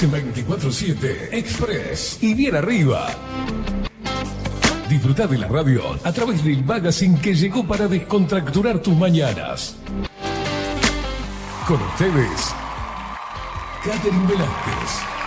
En 0.00 0.12
24-7 0.12 1.32
Express 1.32 2.18
y 2.20 2.32
bien 2.32 2.54
arriba. 2.54 3.08
Disfruta 4.88 5.26
de 5.26 5.38
la 5.38 5.48
radio 5.48 5.82
a 6.04 6.12
través 6.12 6.44
del 6.44 6.64
magazine 6.64 7.20
que 7.20 7.34
llegó 7.34 7.66
para 7.66 7.88
descontracturar 7.88 8.80
tus 8.80 8.94
mañanas. 8.94 9.74
Con 11.66 11.82
ustedes, 11.82 12.54
Catherine 13.82 14.26
Velázquez. 14.28 15.18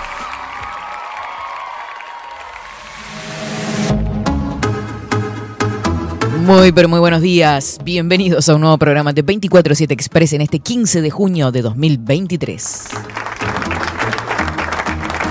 Muy, 6.45 6.71
pero 6.71 6.87
muy 6.87 6.99
buenos 6.99 7.21
días. 7.21 7.77
Bienvenidos 7.83 8.47
a 8.47 8.55
un 8.55 8.61
nuevo 8.61 8.77
programa 8.77 9.11
de 9.11 9.25
24-7 9.25 9.91
Express 9.91 10.33
en 10.33 10.41
este 10.41 10.59
15 10.59 11.01
de 11.01 11.09
junio 11.09 11.51
de 11.51 11.61
2023. 11.61 12.89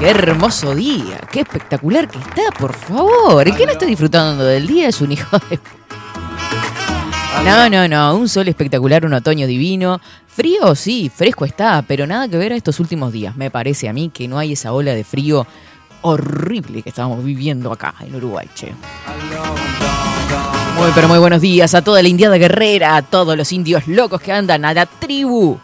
Qué 0.01 0.09
hermoso 0.09 0.75
día, 0.75 1.21
qué 1.31 1.41
espectacular 1.41 2.09
que 2.09 2.19
está, 2.19 2.51
por 2.59 2.75
favor. 2.75 3.47
¿El 3.47 3.55
que 3.55 3.67
no 3.67 3.73
está 3.73 3.85
disfrutando 3.85 4.45
del 4.45 4.67
día 4.67 4.89
es 4.89 5.03
un 5.03 5.13
hijo 5.13 5.39
de... 5.51 5.61
No, 7.45 7.69
no, 7.69 7.87
no, 7.87 8.17
un 8.17 8.27
sol 8.27 8.49
espectacular, 8.49 9.05
un 9.05 9.13
otoño 9.13 9.47
divino. 9.47 10.01
Frío, 10.27 10.75
sí, 10.75 11.13
fresco 11.15 11.45
está, 11.45 11.85
pero 11.87 12.07
nada 12.07 12.29
que 12.29 12.39
ver 12.39 12.55
a 12.55 12.57
estos 12.57 12.81
últimos 12.81 13.13
días. 13.13 13.37
Me 13.37 13.51
parece 13.51 13.91
a 13.91 13.93
mí 13.93 14.09
que 14.09 14.27
no 14.27 14.39
hay 14.39 14.53
esa 14.53 14.73
ola 14.73 14.95
de 14.95 15.05
frío 15.05 15.47
horrible 16.01 16.81
que 16.81 16.89
estamos 16.89 17.23
viviendo 17.23 17.71
acá 17.71 17.95
en 18.01 18.15
Uruguay, 18.15 18.49
che. 18.55 18.73
Muy, 20.79 20.93
pero 20.95 21.09
muy 21.09 21.19
buenos 21.19 21.43
días 21.43 21.75
a 21.75 21.85
toda 21.85 22.01
la 22.01 22.09
indiada 22.09 22.39
guerrera, 22.39 22.97
a 22.97 23.03
todos 23.03 23.37
los 23.37 23.53
indios 23.53 23.87
locos 23.87 24.23
que 24.23 24.33
andan, 24.33 24.65
a 24.65 24.73
la 24.73 24.87
tribu 24.87 25.59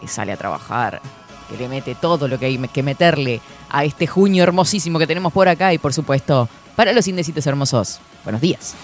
que 0.00 0.08
sale 0.08 0.32
a 0.32 0.38
trabajar, 0.38 1.02
que 1.48 1.56
le 1.56 1.68
mete 1.68 1.94
todo 1.94 2.28
lo 2.28 2.38
que 2.38 2.46
hay 2.46 2.58
que 2.68 2.82
meterle 2.82 3.40
a 3.70 3.84
este 3.84 4.06
junio 4.06 4.42
hermosísimo 4.42 4.98
que 4.98 5.06
tenemos 5.06 5.32
por 5.32 5.48
acá 5.48 5.72
y 5.72 5.78
por 5.78 5.92
supuesto 5.92 6.48
para 6.76 6.92
los 6.92 7.08
indecitos 7.08 7.46
hermosos. 7.46 8.00
Buenos 8.24 8.40
días. 8.40 8.74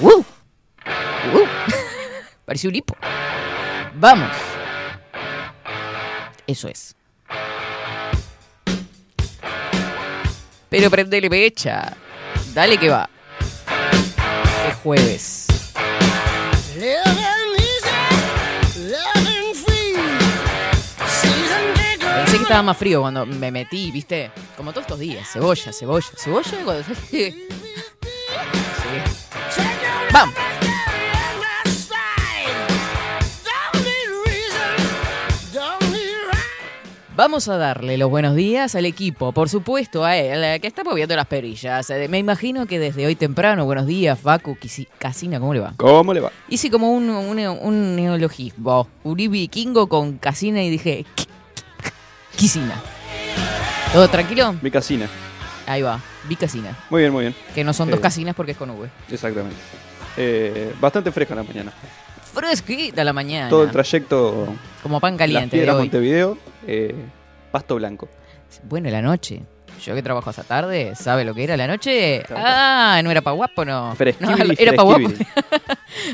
¡Uh! 0.00 0.18
¡Uh! 0.18 0.24
Pareció 2.44 2.70
un 2.70 2.76
hipo. 2.76 2.96
Vamos. 3.94 4.30
Eso 6.46 6.68
es. 6.68 6.94
Pero 10.68 10.90
prendele 10.90 11.30
pecha. 11.30 11.96
Dale 12.54 12.78
que 12.78 12.88
va. 12.88 13.08
Es 14.68 14.74
jueves. 14.82 15.46
Estaba 22.46 22.62
más 22.62 22.76
frío 22.76 23.00
cuando 23.00 23.26
me 23.26 23.50
metí, 23.50 23.90
viste, 23.90 24.30
como 24.56 24.70
todos 24.72 24.84
estos 24.84 24.98
días. 25.00 25.28
Cebolla, 25.32 25.72
cebolla, 25.72 26.06
cebolla. 26.16 26.50
cuando- 26.64 26.84
Sí. 27.10 27.34
Vamos. 30.12 30.34
Vamos 37.16 37.48
a 37.48 37.56
darle 37.56 37.96
los 37.96 38.10
buenos 38.10 38.34
días 38.36 38.74
al 38.74 38.84
equipo, 38.84 39.32
por 39.32 39.48
supuesto 39.48 40.04
a 40.04 40.18
él, 40.18 40.60
que 40.60 40.66
está 40.66 40.84
moviendo 40.84 41.16
las 41.16 41.26
perillas. 41.26 41.88
Eh, 41.88 42.08
Me 42.08 42.18
imagino 42.18 42.66
que 42.66 42.78
desde 42.78 43.06
hoy 43.06 43.14
temprano, 43.16 43.64
buenos 43.64 43.86
días, 43.86 44.20
Facu, 44.20 44.58
Casina, 44.98 45.40
¿cómo 45.40 45.54
le 45.54 45.60
va? 45.60 45.72
¿Cómo 45.78 46.12
le 46.12 46.20
va? 46.20 46.30
Hice 46.50 46.70
como 46.70 46.92
un, 46.92 47.08
un, 47.08 47.38
un 47.38 47.96
neologismo, 47.96 48.86
Uribe 49.02 49.48
Kingo 49.48 49.86
con 49.88 50.18
Casina 50.18 50.62
y 50.62 50.68
dije, 50.68 51.06
Quisina. 52.36 52.74
¿Todo 53.92 54.08
tranquilo? 54.08 54.54
Mi 54.60 54.70
casina. 54.70 55.08
Ahí 55.66 55.82
va, 55.82 55.98
vi 56.28 56.36
Casina. 56.36 56.76
Muy 56.90 57.00
bien, 57.00 57.12
muy 57.12 57.22
bien. 57.22 57.34
Que 57.54 57.64
no 57.64 57.72
son 57.72 57.90
dos 57.90 57.98
Eh. 57.98 58.02
casinas 58.02 58.34
porque 58.36 58.52
es 58.52 58.58
con 58.58 58.70
V. 58.70 58.88
Exactamente. 59.10 59.56
Eh, 60.16 60.72
bastante 60.80 61.10
fresca 61.10 61.34
la 61.34 61.42
mañana. 61.42 61.72
Fresquita 62.32 63.02
la 63.02 63.12
mañana. 63.12 63.48
Todo 63.48 63.64
el 63.64 63.70
trayecto 63.70 64.54
Como 64.82 65.00
pan 65.00 65.14
Las 65.14 65.18
caliente 65.18 65.56
de 65.58 65.70
hoy. 65.70 65.78
Montevideo, 65.78 66.38
eh, 66.66 66.94
pasto 67.50 67.74
blanco. 67.76 68.08
Bueno, 68.64 68.90
la 68.90 69.02
noche. 69.02 69.42
Yo 69.84 69.94
que 69.94 70.02
trabajo 70.02 70.30
hasta 70.30 70.42
tarde, 70.42 70.94
¿sabe 70.94 71.24
lo 71.24 71.34
que 71.34 71.44
era 71.44 71.56
la 71.56 71.66
noche? 71.66 72.22
Claro. 72.26 72.42
Ah, 72.46 73.00
no 73.04 73.10
era 73.10 73.20
pa' 73.20 73.32
guapo, 73.32 73.64
no. 73.64 73.94
No, 74.20 74.36
era 74.58 74.72
pa' 74.72 74.82
guapo. 74.82 75.08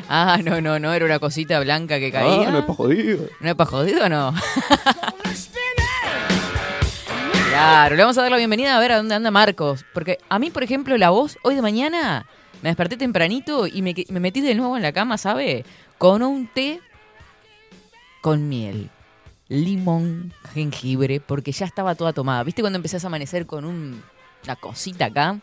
Ah, 0.09 0.39
no, 0.43 0.61
no, 0.61 0.79
no, 0.79 0.93
era 0.93 1.05
una 1.05 1.19
cosita 1.19 1.59
blanca 1.61 1.99
que 1.99 2.11
caía. 2.13 2.49
Ah, 2.49 2.51
no 2.53 2.59
es 2.61 2.65
pa' 2.65 2.75
jodido. 2.75 3.27
¿No 3.41 3.49
es 3.51 3.55
pa' 3.55 3.67
jodido 3.67 4.05
o 4.05 4.09
no? 4.09 4.33
claro, 7.53 7.97
le 7.97 8.03
vamos 8.03 8.19
a 8.19 8.23
dar 8.23 8.31
la 8.31 8.37
bienvenida 8.37 8.77
a 8.77 8.81
ver 8.81 8.93
a 8.93 8.97
dónde 8.97 9.15
anda 9.15 9.31
Marcos. 9.31 9.85
Porque 9.93 10.19
a 10.29 10.39
mí, 10.39 10.51
por 10.51 10.63
ejemplo, 10.63 10.97
la 10.97 11.11
voz, 11.11 11.39
hoy 11.43 11.55
de 11.55 11.63
mañana 11.63 12.27
me 12.63 12.69
desperté 12.71 12.97
tempranito 12.97 13.67
y 13.67 13.83
me, 13.83 13.95
metí 14.21 14.41
de 14.41 14.55
nuevo 14.55 14.77
en 14.77 14.83
la 14.83 14.93
cama, 14.93 15.19
¿sabe? 15.19 15.65
Con 15.99 16.23
un 16.23 16.47
té 16.49 16.81
con 18.21 18.49
miel, 18.49 18.89
limón, 19.49 20.33
jengibre, 20.55 21.21
porque 21.21 21.51
ya 21.53 21.67
estaba 21.67 21.95
toda 21.95 22.13
tomada. 22.13 22.45
¿Viste 22.45 22.63
cuando 22.63 22.77
empezás 22.77 23.03
a 23.05 23.09
amanecer 23.09 23.47
con 23.47 23.65
un- 23.65 24.03
una 24.45 24.57
cosita 24.57 25.07
acá? 25.07 25.39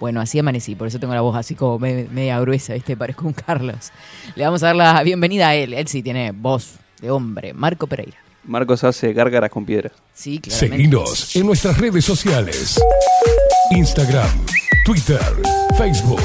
Bueno, 0.00 0.20
así 0.20 0.38
amanecí, 0.38 0.74
por 0.74 0.88
eso 0.88 0.98
tengo 0.98 1.14
la 1.14 1.20
voz 1.20 1.36
así 1.36 1.54
como 1.54 1.78
me- 1.78 2.08
media 2.10 2.40
gruesa, 2.40 2.72
¿viste? 2.74 2.96
Parezco 2.96 3.26
un 3.26 3.32
Carlos. 3.34 3.92
Le 4.34 4.44
vamos 4.44 4.62
a 4.62 4.66
dar 4.68 4.76
la 4.76 5.02
bienvenida 5.02 5.48
a 5.48 5.54
él. 5.54 5.74
Él 5.74 5.86
sí 5.86 6.02
tiene 6.02 6.32
voz 6.32 6.76
de 7.00 7.10
hombre, 7.10 7.52
Marco 7.52 7.86
Pereira. 7.86 8.16
Marcos 8.46 8.84
hace 8.84 9.12
gárgaras 9.12 9.50
con 9.50 9.64
piedras. 9.64 9.92
Sí, 10.12 10.38
claramente. 10.38 10.76
Seguinos 10.76 11.36
en 11.36 11.46
nuestras 11.46 11.78
redes 11.78 12.04
sociales. 12.04 12.80
Instagram, 13.70 14.28
Twitter, 14.84 15.20
Facebook, 15.78 16.20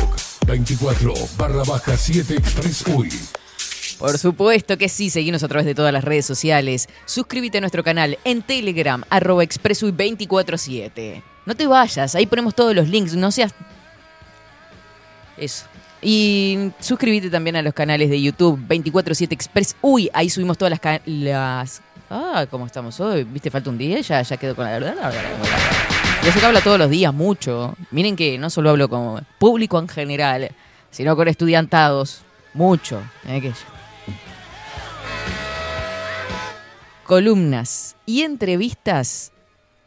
24 0.45 1.13
barra 1.37 1.63
baja 1.63 1.95
7 1.95 2.35
Express 2.35 2.85
Uy. 2.87 3.09
Por 3.97 4.17
supuesto 4.17 4.77
que 4.77 4.87
sí, 4.87 5.09
seguinos 5.09 5.43
a 5.43 5.47
través 5.47 5.65
de 5.65 5.75
todas 5.75 5.91
las 5.91 6.03
redes 6.03 6.25
sociales. 6.25 6.87
Suscríbete 7.05 7.57
a 7.57 7.61
nuestro 7.61 7.83
canal 7.83 8.17
en 8.23 8.41
Telegram, 8.41 9.03
arroba 9.09 9.43
expresui247. 9.43 11.21
No 11.45 11.55
te 11.55 11.67
vayas, 11.67 12.15
ahí 12.15 12.25
ponemos 12.25 12.55
todos 12.55 12.75
los 12.75 12.87
links, 12.87 13.15
no 13.15 13.31
seas... 13.31 13.53
Eso. 15.35 15.65
Y 16.01 16.71
suscríbete 16.79 17.29
también 17.29 17.57
a 17.57 17.61
los 17.61 17.73
canales 17.73 18.09
de 18.09 18.21
YouTube 18.21 18.57
247 18.59 19.33
Express. 19.35 19.75
Uy, 19.81 20.09
ahí 20.13 20.29
subimos 20.29 20.57
todas 20.57 20.79
las... 21.05 21.81
Ah, 22.09 22.47
¿cómo 22.49 22.65
estamos 22.65 22.99
hoy? 22.99 23.23
¿Viste? 23.23 23.51
Falta 23.51 23.69
un 23.69 23.77
día, 23.77 24.01
ya, 24.01 24.21
ya 24.21 24.37
quedó 24.37 24.55
con 24.55 24.65
la 24.65 24.71
verdad. 24.71 25.13
Yo 26.23 26.31
sé 26.31 26.39
que 26.39 26.45
hablo 26.45 26.59
todos 26.61 26.79
los 26.79 26.89
días 26.89 27.13
mucho. 27.13 27.75
Miren 27.91 28.15
que 28.15 28.37
no 28.39 28.49
solo 28.49 28.71
hablo 28.71 28.89
con 28.89 29.25
público 29.37 29.77
en 29.77 29.87
general, 29.87 30.49
sino 30.89 31.15
con 31.15 31.27
estudiantados. 31.27 32.23
Mucho. 32.53 33.01
Eh, 33.27 33.53
Columnas 37.05 37.95
y 38.05 38.23
entrevistas 38.23 39.31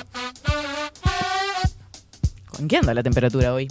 ¿Con 2.48 2.68
qué 2.68 2.76
anda 2.78 2.94
la 2.94 3.02
temperatura 3.02 3.52
hoy? 3.52 3.68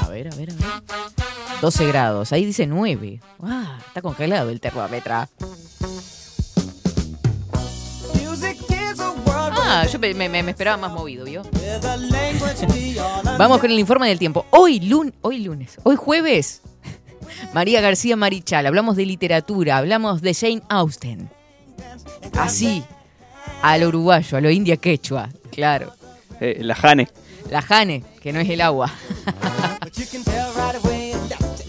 A 0.00 0.08
ver, 0.08 0.28
a 0.32 0.36
ver, 0.36 0.50
a 0.50 0.54
ver. 0.54 0.64
12 1.60 1.86
grados, 1.86 2.32
ahí 2.32 2.44
dice 2.44 2.66
9. 2.66 3.20
Ah, 3.42 3.78
está 3.86 4.02
congelado 4.02 4.50
el 4.50 4.60
termómetro. 4.60 5.28
Ah, 9.64 9.86
yo 9.90 10.00
pe- 10.00 10.12
me, 10.14 10.28
me- 10.28 10.42
me 10.42 10.50
esperaba 10.50 10.76
más 10.76 10.92
movido, 10.92 11.24
¿vio? 11.24 11.42
Vamos 13.38 13.58
con 13.60 13.70
el 13.70 13.78
informe 13.78 14.08
del 14.08 14.18
tiempo. 14.18 14.44
Hoy, 14.50 14.80
lun 14.80 15.14
hoy 15.22 15.38
lunes, 15.38 15.78
hoy 15.84 15.96
jueves, 15.96 16.60
María 17.52 17.80
García 17.80 18.16
Marichal, 18.16 18.66
hablamos 18.66 18.96
de 18.96 19.06
literatura, 19.06 19.78
hablamos 19.78 20.22
de 20.22 20.34
Jane 20.34 20.62
Austen. 20.68 21.30
Así, 22.38 22.82
a 23.62 23.78
lo 23.78 23.88
uruguayo, 23.88 24.38
a 24.38 24.40
lo 24.40 24.50
india 24.50 24.76
quechua, 24.76 25.28
claro. 25.50 25.92
Eh, 26.40 26.58
la 26.60 26.74
Jane. 26.74 27.08
La 27.50 27.62
Jane, 27.62 28.02
que 28.20 28.32
no 28.32 28.40
es 28.40 28.48
el 28.48 28.60
agua. 28.60 28.90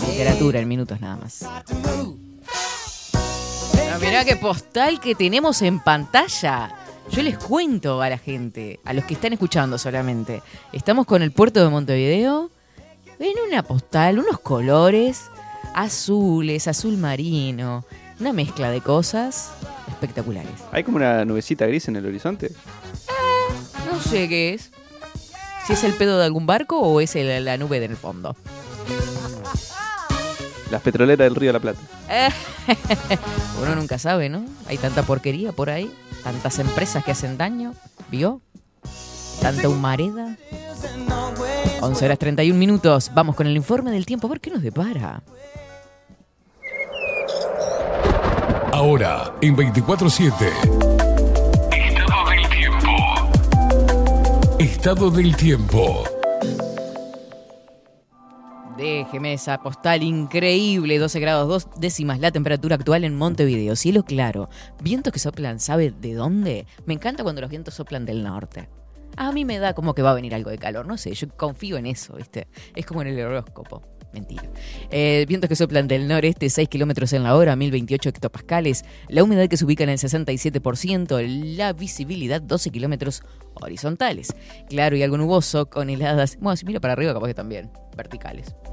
Literatura 0.07 0.59
en 0.59 0.67
minutos 0.67 1.01
nada 1.01 1.17
más. 1.17 1.45
Pero 3.73 3.99
mirá 3.99 4.25
qué 4.25 4.35
postal 4.35 4.99
que 4.99 5.15
tenemos 5.15 5.61
en 5.61 5.79
pantalla. 5.79 6.75
Yo 7.11 7.21
les 7.21 7.37
cuento 7.37 8.01
a 8.01 8.09
la 8.09 8.17
gente, 8.17 8.79
a 8.85 8.93
los 8.93 9.03
que 9.05 9.15
están 9.15 9.33
escuchando 9.33 9.77
solamente. 9.77 10.41
Estamos 10.71 11.05
con 11.05 11.21
el 11.21 11.31
puerto 11.31 11.63
de 11.63 11.69
Montevideo. 11.69 12.49
Ven 13.19 13.33
una 13.47 13.63
postal, 13.63 14.19
unos 14.19 14.39
colores 14.39 15.29
azules, 15.73 16.67
azul 16.67 16.97
marino, 16.97 17.85
una 18.19 18.33
mezcla 18.33 18.69
de 18.69 18.81
cosas 18.81 19.51
espectaculares. 19.87 20.51
Hay 20.71 20.83
como 20.83 20.97
una 20.97 21.25
nubecita 21.25 21.65
gris 21.65 21.87
en 21.87 21.95
el 21.95 22.05
horizonte. 22.05 22.51
No 23.91 23.99
sé 24.01 24.27
qué 24.29 24.53
es. 24.53 24.71
Si 25.67 25.73
es 25.73 25.83
el 25.83 25.93
pedo 25.93 26.17
de 26.19 26.25
algún 26.25 26.45
barco 26.45 26.79
o 26.79 26.99
es 27.01 27.15
el- 27.15 27.45
la 27.45 27.57
nube 27.57 27.79
del 27.79 27.95
fondo. 27.95 28.35
Las 30.71 30.81
petroleras 30.81 31.25
del 31.25 31.35
Río 31.35 31.49
de 31.49 31.53
la 31.53 31.59
Plata. 31.59 31.79
Uno 33.61 33.75
nunca 33.75 33.97
sabe, 33.99 34.29
¿no? 34.29 34.43
Hay 34.67 34.77
tanta 34.77 35.03
porquería 35.03 35.51
por 35.51 35.69
ahí, 35.69 35.91
tantas 36.23 36.59
empresas 36.59 37.03
que 37.03 37.11
hacen 37.11 37.37
daño, 37.37 37.73
¿vio? 38.09 38.41
Tanta 39.41 39.69
humareda. 39.69 40.35
11 41.81 42.05
horas 42.05 42.17
31 42.19 42.57
minutos. 42.57 43.11
Vamos 43.13 43.35
con 43.35 43.45
el 43.45 43.55
informe 43.55 43.91
del 43.91 44.05
tiempo. 44.05 44.27
¿Por 44.27 44.39
qué 44.39 44.49
nos 44.49 44.61
depara? 44.63 45.21
Ahora, 48.73 49.31
en 49.39 49.55
24-7. 49.55 50.33
Estado 51.71 52.29
del 52.31 52.49
tiempo. 52.49 52.89
Estado 54.57 55.11
del 55.11 55.37
tiempo. 55.37 56.03
Déjeme 58.75 59.33
esa 59.33 59.59
postal 59.59 60.01
increíble, 60.01 60.97
12 60.97 61.19
grados 61.19 61.47
2 61.47 61.79
décimas 61.79 62.19
la 62.19 62.31
temperatura 62.31 62.77
actual 62.77 63.03
en 63.03 63.15
Montevideo, 63.15 63.75
cielo 63.75 64.01
claro, 64.05 64.49
vientos 64.81 65.13
que 65.13 65.19
soplan, 65.19 65.59
¿sabe 65.59 65.91
de 65.91 66.15
dónde? 66.15 66.65
Me 66.87 66.95
encanta 66.95 67.21
cuando 67.21 67.41
los 67.41 67.51
vientos 67.51 67.75
soplan 67.75 68.07
del 68.07 68.23
norte. 68.23 68.69
A 69.15 69.31
mí 69.31 69.45
me 69.45 69.59
da 69.59 69.75
como 69.75 69.93
que 69.93 70.01
va 70.01 70.09
a 70.09 70.15
venir 70.15 70.33
algo 70.33 70.49
de 70.49 70.57
calor, 70.57 70.87
no 70.87 70.97
sé, 70.97 71.13
yo 71.13 71.27
confío 71.37 71.77
en 71.77 71.85
eso, 71.85 72.15
¿viste? 72.15 72.47
Es 72.75 72.87
como 72.87 73.03
en 73.03 73.09
el 73.09 73.23
horóscopo. 73.23 73.83
Mentira. 74.13 74.43
Eh, 74.91 75.25
vientos 75.27 75.49
que 75.49 75.55
soplan 75.55 75.87
del 75.87 76.07
noreste, 76.07 76.49
6 76.49 76.69
kilómetros 76.69 77.13
en 77.13 77.23
la 77.23 77.35
hora, 77.35 77.55
1028 77.55 78.09
hectopascales. 78.09 78.85
La 79.09 79.23
humedad 79.23 79.47
que 79.47 79.57
se 79.57 79.65
ubica 79.65 79.83
en 79.83 79.89
el 79.89 79.97
67%. 79.97 81.55
La 81.57 81.73
visibilidad, 81.73 82.41
12 82.41 82.69
kilómetros 82.69 83.23
horizontales. 83.55 84.35
Claro 84.69 84.95
y 84.95 85.03
algo 85.03 85.17
nuboso, 85.17 85.67
con 85.67 85.89
heladas. 85.89 86.37
Bueno, 86.39 86.55
si 86.55 86.65
miro 86.65 86.79
para 86.79 86.93
arriba, 86.93 87.13
capaz 87.13 87.27
que 87.27 87.33
también. 87.33 87.71
Verticales. 87.97 88.55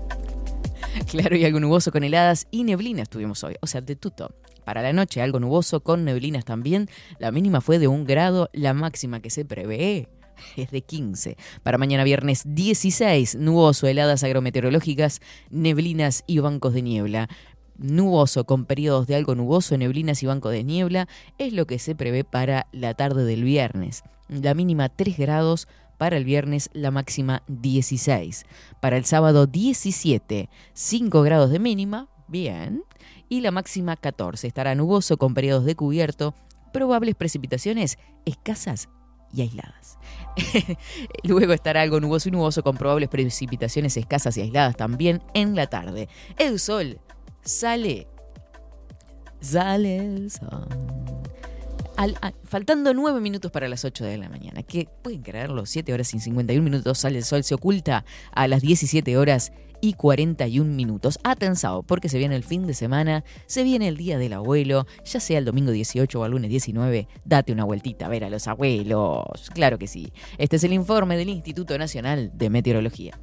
Claro 1.07 1.37
y 1.37 1.45
algo 1.45 1.61
nuboso 1.61 1.93
con 1.93 2.03
heladas 2.03 2.49
y 2.51 2.65
neblinas 2.65 3.09
tuvimos 3.09 3.45
hoy, 3.45 3.55
o 3.61 3.67
sea, 3.69 3.81
de 3.81 3.95
tuto. 3.95 4.35
Para 4.65 4.83
la 4.83 4.93
noche 4.93 5.23
algo 5.23 5.39
nuboso 5.39 5.81
con 5.85 6.05
neblinas 6.05 6.45
también. 6.45 6.89
La 7.19 7.31
mínima 7.31 7.61
fue 7.61 7.79
de 7.79 7.87
un 7.87 8.05
grado, 8.05 8.51
la 8.53 8.75
máxima 8.75 9.21
que 9.21 9.31
se 9.31 9.45
prevé 9.45 10.09
es 10.57 10.71
de 10.71 10.83
15. 10.83 11.37
Para 11.63 11.79
mañana 11.79 12.05
viernes 12.05 12.43
16, 12.47 13.37
nuboso, 13.37 13.87
heladas 13.87 14.25
agrometeorológicas, 14.25 15.21
neblinas 15.51 16.25
y 16.27 16.39
bancos 16.39 16.75
de 16.75 16.83
niebla. 16.83 17.29
Nuboso 17.77 18.45
con 18.45 18.67
periodos 18.67 19.07
de 19.07 19.17
algo 19.17 19.35
nuboso, 19.35 19.77
neblinas 19.79 20.23
y 20.23 20.27
bancos 20.27 20.53
de 20.53 20.65
niebla 20.65 21.09
es 21.39 21.53
lo 21.53 21.67
que 21.67 21.79
se 21.79 21.95
prevé 21.95 22.25
para 22.25 22.67
la 22.73 22.95
tarde 22.95 23.25
del 23.25 23.43
viernes. 23.43 24.03
La 24.29 24.55
mínima 24.55 24.91
3 24.91 25.17
grados, 25.17 25.67
para 26.01 26.17
el 26.17 26.25
viernes 26.25 26.71
la 26.73 26.91
máxima 26.91 27.43
16. 27.49 28.47
Para 28.81 28.97
el 28.97 29.05
sábado 29.05 29.47
17, 29.47 30.49
5 30.73 31.23
grados 31.23 31.51
de 31.51 31.59
mínima, 31.59 32.09
bien. 32.27 32.85
Y 33.29 33.43
la 33.43 33.51
máxima 33.51 33.97
14. 33.97 34.47
Estará 34.47 34.75
nuboso 34.75 35.19
con 35.19 35.35
periodos 35.35 35.67
de 35.67 35.77
cubierto, 35.77 36.35
probables 36.73 37.17
precipitaciones 37.17 37.99
escasas 38.25 38.89
y 39.33 39.43
aisladas. 39.43 39.99
Luego 41.25 41.53
estará 41.53 41.83
algo 41.83 42.01
nuboso 42.01 42.29
y 42.29 42.33
nuboso 42.33 42.63
con 42.63 42.77
probables 42.77 43.09
precipitaciones 43.09 43.97
escasas 43.97 44.37
y 44.37 44.43
aisladas 44.43 44.77
también 44.77 45.23
en 45.35 45.57
la 45.57 45.67
tarde. 45.67 46.09
El 46.39 46.59
sol 46.59 47.01
sale. 47.43 48.07
Sale 49.41 49.97
el 49.97 50.31
sol. 50.31 50.69
Faltando 52.45 52.95
9 52.95 53.21
minutos 53.21 53.51
para 53.51 53.69
las 53.69 53.85
8 53.85 54.05
de 54.05 54.17
la 54.17 54.29
mañana. 54.29 54.63
Que 54.63 54.89
pueden 55.03 55.23
creerlo, 55.23 55.67
7 55.67 55.93
horas 55.93 56.15
y 56.15 56.21
51 56.21 56.63
minutos 56.63 56.99
sale 56.99 57.19
el 57.19 57.25
sol, 57.25 57.45
se 57.45 57.55
oculta 57.55 58.05
a 58.33 58.49
las 58.49 58.63
17 58.63 59.19
horas 59.19 59.53
y 59.81 59.95
41 59.95 60.71
minutos. 60.71 61.19
Atensado, 61.25 61.83
porque 61.83 62.09
se 62.09 62.19
viene 62.19 62.37
el 62.37 62.45
fin 62.45 62.67
de 62.67 62.75
semana, 62.75 63.25
se 63.47 63.63
viene 63.63 63.89
el 63.89 63.97
día 63.97 64.19
del 64.19 64.33
abuelo, 64.33 64.87
ya 65.05 65.21
sea 65.21 65.39
el 65.39 65.45
domingo 65.45 65.71
18 65.73 66.21
o 66.21 66.25
el 66.25 66.33
lunes 66.33 66.51
19, 66.51 67.09
date 67.25 67.53
una 67.53 67.65
vueltita 67.65 68.07
a 68.07 68.09
ver 68.09 68.25
a 68.25 68.31
los 68.31 68.47
abuelos. 68.47 69.51
Claro 69.53 69.79
que 69.79 69.87
sí. 69.87 70.13
Este 70.39 70.57
es 70.57 70.65
el 70.65 70.73
informe 70.73 71.17
del 71.17 71.29
Instituto 71.29 71.77
Nacional 71.79 72.31
de 72.35 72.51
Meteorología. 72.51 73.19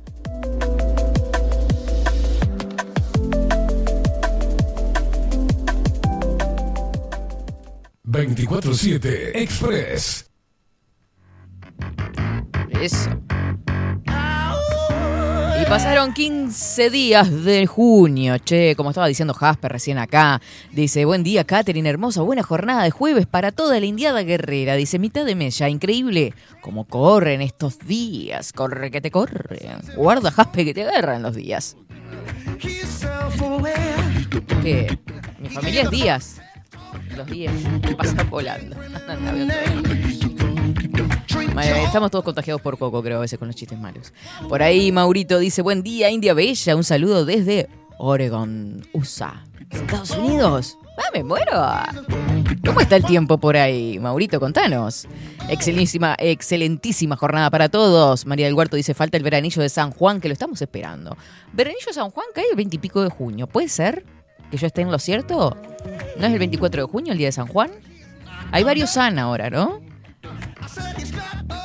...24-7 8.10 9.32
Express... 9.36 10.28
Eso. 12.82 13.10
Pasaron 15.70 16.14
15 16.14 16.90
días 16.90 17.44
de 17.44 17.68
junio, 17.68 18.38
che, 18.38 18.74
como 18.78 18.92
estaba 18.92 19.08
diciendo 19.08 19.34
Jasper 19.34 19.70
recién 19.70 19.98
acá. 19.98 20.42
Dice, 20.72 21.04
buen 21.04 21.24
día, 21.24 21.44
Katherine, 21.44 21.90
hermosa, 21.90 22.22
buena 22.22 22.42
jornada 22.42 22.84
de 22.84 22.92
jueves 22.92 23.26
para 23.26 23.52
toda 23.52 23.78
la 23.80 23.86
indiada 23.86 24.24
guerrera. 24.24 24.76
Dice, 24.76 24.98
mitad 24.98 25.26
de 25.26 25.36
mes 25.36 25.58
ya, 25.58 25.68
increíble. 25.68 26.34
Como 26.62 26.86
corren 26.86 27.42
estos 27.42 27.80
días, 27.80 28.54
corre 28.54 28.92
que 28.92 29.02
te 29.02 29.12
corre. 29.12 29.60
Guarda, 29.98 30.32
Jasper, 30.32 30.66
que 30.66 30.74
te 30.74 30.84
agarran 30.84 31.22
los 31.22 31.36
días. 31.36 31.76
Que 34.64 34.98
mi 35.38 35.50
familia 35.50 35.82
es 35.82 35.92
días. 35.92 36.42
Los 37.16 37.28
días 37.28 37.54
pasan 37.98 38.30
volando. 38.30 38.78
Estamos 41.86 42.12
todos 42.12 42.26
contagiados 42.26 42.62
por 42.62 42.78
Coco, 42.78 43.02
creo, 43.02 43.18
a 43.18 43.22
veces 43.22 43.40
con 43.40 43.48
los 43.48 43.56
chistes 43.56 43.80
malos. 43.80 44.14
Por 44.48 44.62
ahí 44.62 44.92
Maurito 44.92 45.40
dice, 45.40 45.62
buen 45.62 45.84
día, 45.84 46.10
India 46.10 46.34
Bella. 46.34 46.76
Un 46.76 46.84
saludo 46.84 47.26
desde 47.26 47.70
Oregon, 47.98 48.86
USA. 48.94 49.44
Estados 49.70 50.12
Unidos. 50.12 50.78
¡Ah, 50.98 51.10
me 51.14 51.24
muero! 51.24 51.52
¿Cómo 52.66 52.82
está 52.82 52.96
el 52.96 53.06
tiempo 53.06 53.38
por 53.38 53.56
ahí? 53.56 54.00
Maurito, 54.00 54.40
contanos. 54.40 55.08
Excelentísima, 55.48 56.16
excelentísima 56.18 57.16
jornada 57.16 57.50
para 57.50 57.70
todos. 57.70 58.26
María 58.26 58.48
del 58.48 58.56
Huerto 58.56 58.76
dice, 58.76 58.94
falta 58.94 59.18
el 59.18 59.24
veranillo 59.24 59.62
de 59.62 59.70
San 59.70 59.92
Juan, 59.92 60.20
que 60.20 60.28
lo 60.28 60.34
estamos 60.34 60.62
esperando. 60.62 61.16
Veranillo 61.54 61.86
de 61.88 61.94
San 61.94 62.10
Juan 62.10 62.26
cae 62.34 62.46
el 62.50 62.56
20 62.56 62.76
y 62.76 62.80
pico 62.80 63.04
de 63.04 63.10
junio. 63.10 63.48
¿Puede 63.48 63.70
ser 63.70 64.06
que 64.50 64.58
yo 64.58 64.68
esté 64.68 64.82
en 64.82 64.92
lo 64.92 65.00
cierto? 65.00 65.56
¿No 66.18 66.28
es 66.28 66.34
el 66.34 66.40
24 66.40 66.86
de 66.86 66.92
junio, 66.92 67.12
el 67.12 67.18
día 67.18 67.28
de 67.28 67.34
San 67.34 67.48
Juan? 67.48 67.72
Hay 68.52 68.64
varios 68.64 68.90
San 68.90 69.20
ahora, 69.20 69.50
¿no? 69.50 69.82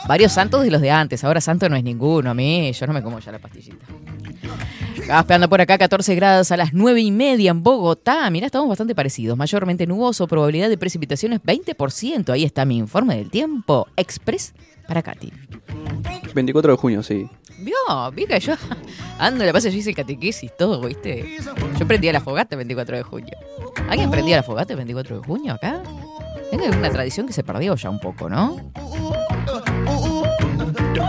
Varios 0.06 0.32
santos 0.32 0.62
de 0.62 0.70
los 0.70 0.80
de 0.80 0.90
antes. 0.90 1.22
Ahora 1.24 1.40
santo 1.40 1.68
no 1.68 1.76
es 1.76 1.84
ninguno. 1.84 2.30
A 2.30 2.34
mí, 2.34 2.72
yo 2.72 2.86
no 2.86 2.92
me 2.92 3.02
como 3.02 3.18
ya 3.18 3.32
la 3.32 3.38
pastillita. 3.38 3.86
Gaspe 5.06 5.34
anda 5.34 5.48
por 5.48 5.60
acá, 5.60 5.78
14 5.78 6.14
grados 6.14 6.52
a 6.52 6.56
las 6.56 6.72
9 6.72 7.00
y 7.00 7.10
media 7.10 7.50
en 7.50 7.62
Bogotá. 7.62 8.28
Mirá, 8.30 8.46
estamos 8.46 8.68
bastante 8.68 8.94
parecidos. 8.94 9.36
Mayormente 9.36 9.86
nuboso, 9.86 10.26
probabilidad 10.26 10.68
de 10.68 10.78
precipitaciones 10.78 11.40
20%. 11.42 12.30
Ahí 12.30 12.44
está 12.44 12.64
mi 12.64 12.78
informe 12.78 13.16
del 13.16 13.30
tiempo. 13.30 13.88
Express 13.96 14.54
para 14.86 15.02
Katy. 15.02 15.32
24 16.34 16.72
de 16.72 16.78
junio, 16.78 17.02
sí. 17.02 17.28
Vio, 17.58 17.76
vi 18.12 18.26
que 18.26 18.40
yo 18.40 18.54
ando, 19.18 19.44
la 19.44 19.52
pasa, 19.52 19.68
yo 19.68 19.78
hice 19.78 19.94
catequesis, 19.94 20.50
todo, 20.56 20.80
¿viste? 20.80 21.36
Yo 21.78 21.86
prendía 21.86 22.12
la 22.12 22.20
fogata 22.20 22.54
el 22.54 22.58
24 22.58 22.96
de 22.96 23.02
junio. 23.02 23.36
¿Alguien 23.88 24.10
prendía 24.10 24.36
la 24.36 24.42
fogata 24.42 24.72
el 24.72 24.78
24 24.78 25.20
de 25.20 25.26
junio 25.26 25.52
acá? 25.52 25.82
Es 26.50 26.76
una 26.76 26.90
tradición 26.90 27.26
que 27.26 27.32
se 27.32 27.42
perdió 27.42 27.74
ya 27.76 27.88
un 27.88 27.98
poco, 27.98 28.28
¿no? 28.28 28.56
¿Qué 30.92 31.00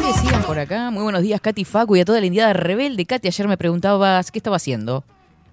decían 0.00 0.42
por 0.46 0.58
acá? 0.58 0.90
Muy 0.90 1.02
buenos 1.02 1.22
días, 1.22 1.40
Katy 1.40 1.64
Facu 1.64 1.96
y 1.96 2.00
a 2.00 2.04
toda 2.04 2.20
la 2.20 2.26
indiada 2.26 2.52
rebelde. 2.52 3.04
Katy, 3.04 3.28
ayer 3.28 3.48
me 3.48 3.56
preguntabas 3.56 4.30
qué 4.30 4.38
estaba 4.38 4.56
haciendo. 4.56 5.04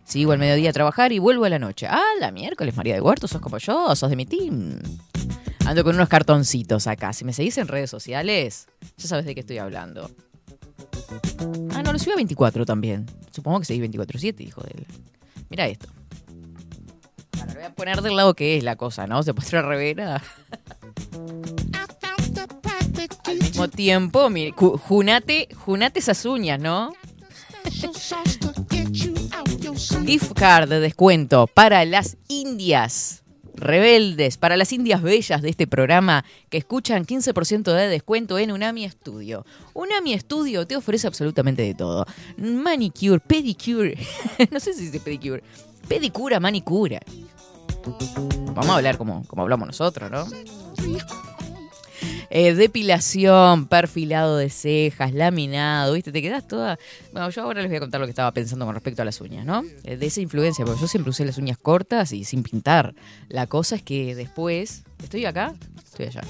Sigo 0.05 0.31
al 0.31 0.39
mediodía 0.39 0.69
a 0.69 0.74
trabajar 0.74 1.12
y 1.12 1.19
vuelvo 1.19 1.45
a 1.45 1.50
la 1.50 1.60
noche. 1.60 1.88
Ah, 1.89 2.01
la 2.19 2.31
miércoles, 2.31 2.75
María 2.77 2.93
de 2.93 3.01
Huerto, 3.01 3.27
sos 3.27 3.41
como 3.41 3.57
yo, 3.57 3.95
sos 3.95 4.10
de 4.10 4.15
mi 4.15 4.25
team. 4.25 4.79
Ando 5.65 5.84
con 5.84 5.95
unos 5.95 6.07
cartoncitos 6.10 6.88
acá. 6.88 7.12
Si 7.12 7.25
me 7.25 7.34
seguís 7.34 7.57
en 7.57 7.67
redes 7.67 7.89
sociales, 7.89 8.67
ya 8.98 9.07
sabes 9.07 9.25
de 9.25 9.34
qué 9.34 9.41
estoy 9.41 9.57
hablando. 9.57 10.12
Ah, 11.74 11.81
no, 11.84 11.91
lo 11.91 12.00
subí 12.00 12.12
a 12.12 12.15
24 12.15 12.65
también. 12.65 13.05
Supongo 13.31 13.60
que 13.60 13.65
seguís 13.65 13.84
24-7, 13.89 14.41
hijo 14.41 14.62
de 14.62 14.72
él. 14.77 14.86
Mira 15.50 15.67
esto. 15.67 15.88
Voy 17.53 17.63
a 17.63 17.69
poner 17.73 18.01
del 18.01 18.15
lado 18.15 18.33
que 18.33 18.57
es 18.57 18.63
la 18.63 18.75
cosa, 18.75 19.07
¿no? 19.07 19.23
Se 19.23 19.33
puede 19.33 19.61
revera. 19.61 20.21
Al 23.25 23.37
mismo 23.37 23.67
tiempo, 23.69 24.29
ju- 24.29 24.77
junate, 24.79 25.47
junate 25.55 25.99
esas 25.99 26.25
uñas, 26.25 26.59
¿no? 26.59 26.93
Gift 30.05 30.33
card 30.33 30.69
de 30.69 30.79
descuento 30.79 31.47
para 31.47 31.83
las 31.85 32.17
indias 32.27 33.23
rebeldes, 33.55 34.37
para 34.37 34.57
las 34.57 34.71
indias 34.73 35.01
bellas 35.01 35.41
de 35.41 35.49
este 35.49 35.65
programa 35.65 36.25
que 36.49 36.57
escuchan 36.57 37.05
15% 37.05 37.63
de 37.73 37.87
descuento 37.87 38.37
en 38.37 38.51
Unami 38.51 38.87
Studio. 38.89 39.45
Unami 39.73 40.17
Studio 40.19 40.67
te 40.67 40.75
ofrece 40.75 41.07
absolutamente 41.07 41.61
de 41.63 41.73
todo. 41.73 42.05
Manicure, 42.37 43.19
pedicure, 43.19 43.97
no 44.51 44.59
sé 44.59 44.73
si 44.73 44.85
dice 44.85 44.99
pedicure, 44.99 45.43
pedicura, 45.87 46.39
manicura. 46.39 46.99
Vamos 48.53 48.69
a 48.69 48.75
hablar 48.77 48.97
como, 48.97 49.25
como 49.27 49.43
hablamos 49.43 49.67
nosotros, 49.67 50.09
¿no? 50.09 50.25
Eh, 52.29 52.53
depilación, 52.53 53.67
perfilado 53.67 54.37
de 54.37 54.49
cejas, 54.49 55.13
laminado, 55.13 55.93
¿viste? 55.93 56.11
Te 56.11 56.21
quedas 56.21 56.47
toda... 56.47 56.77
Bueno, 57.13 57.29
yo 57.29 57.43
ahora 57.43 57.61
les 57.61 57.69
voy 57.69 57.77
a 57.77 57.79
contar 57.79 58.01
lo 58.01 58.07
que 58.07 58.11
estaba 58.11 58.31
pensando 58.31 58.65
con 58.65 58.73
respecto 58.73 59.01
a 59.01 59.05
las 59.05 59.21
uñas, 59.21 59.45
¿no? 59.45 59.63
Eh, 59.83 59.95
de 59.95 60.05
esa 60.05 60.21
influencia, 60.21 60.65
porque 60.65 60.81
yo 60.81 60.87
siempre 60.87 61.11
usé 61.11 61.23
las 61.23 61.37
uñas 61.37 61.57
cortas 61.57 62.11
y 62.11 62.25
sin 62.25 62.43
pintar. 62.43 62.93
La 63.29 63.47
cosa 63.47 63.75
es 63.75 63.83
que 63.83 64.15
después... 64.15 64.83
¿Estoy 65.05 65.25
acá? 65.25 65.53
Estoy 65.83 66.07
allá. 66.07 66.21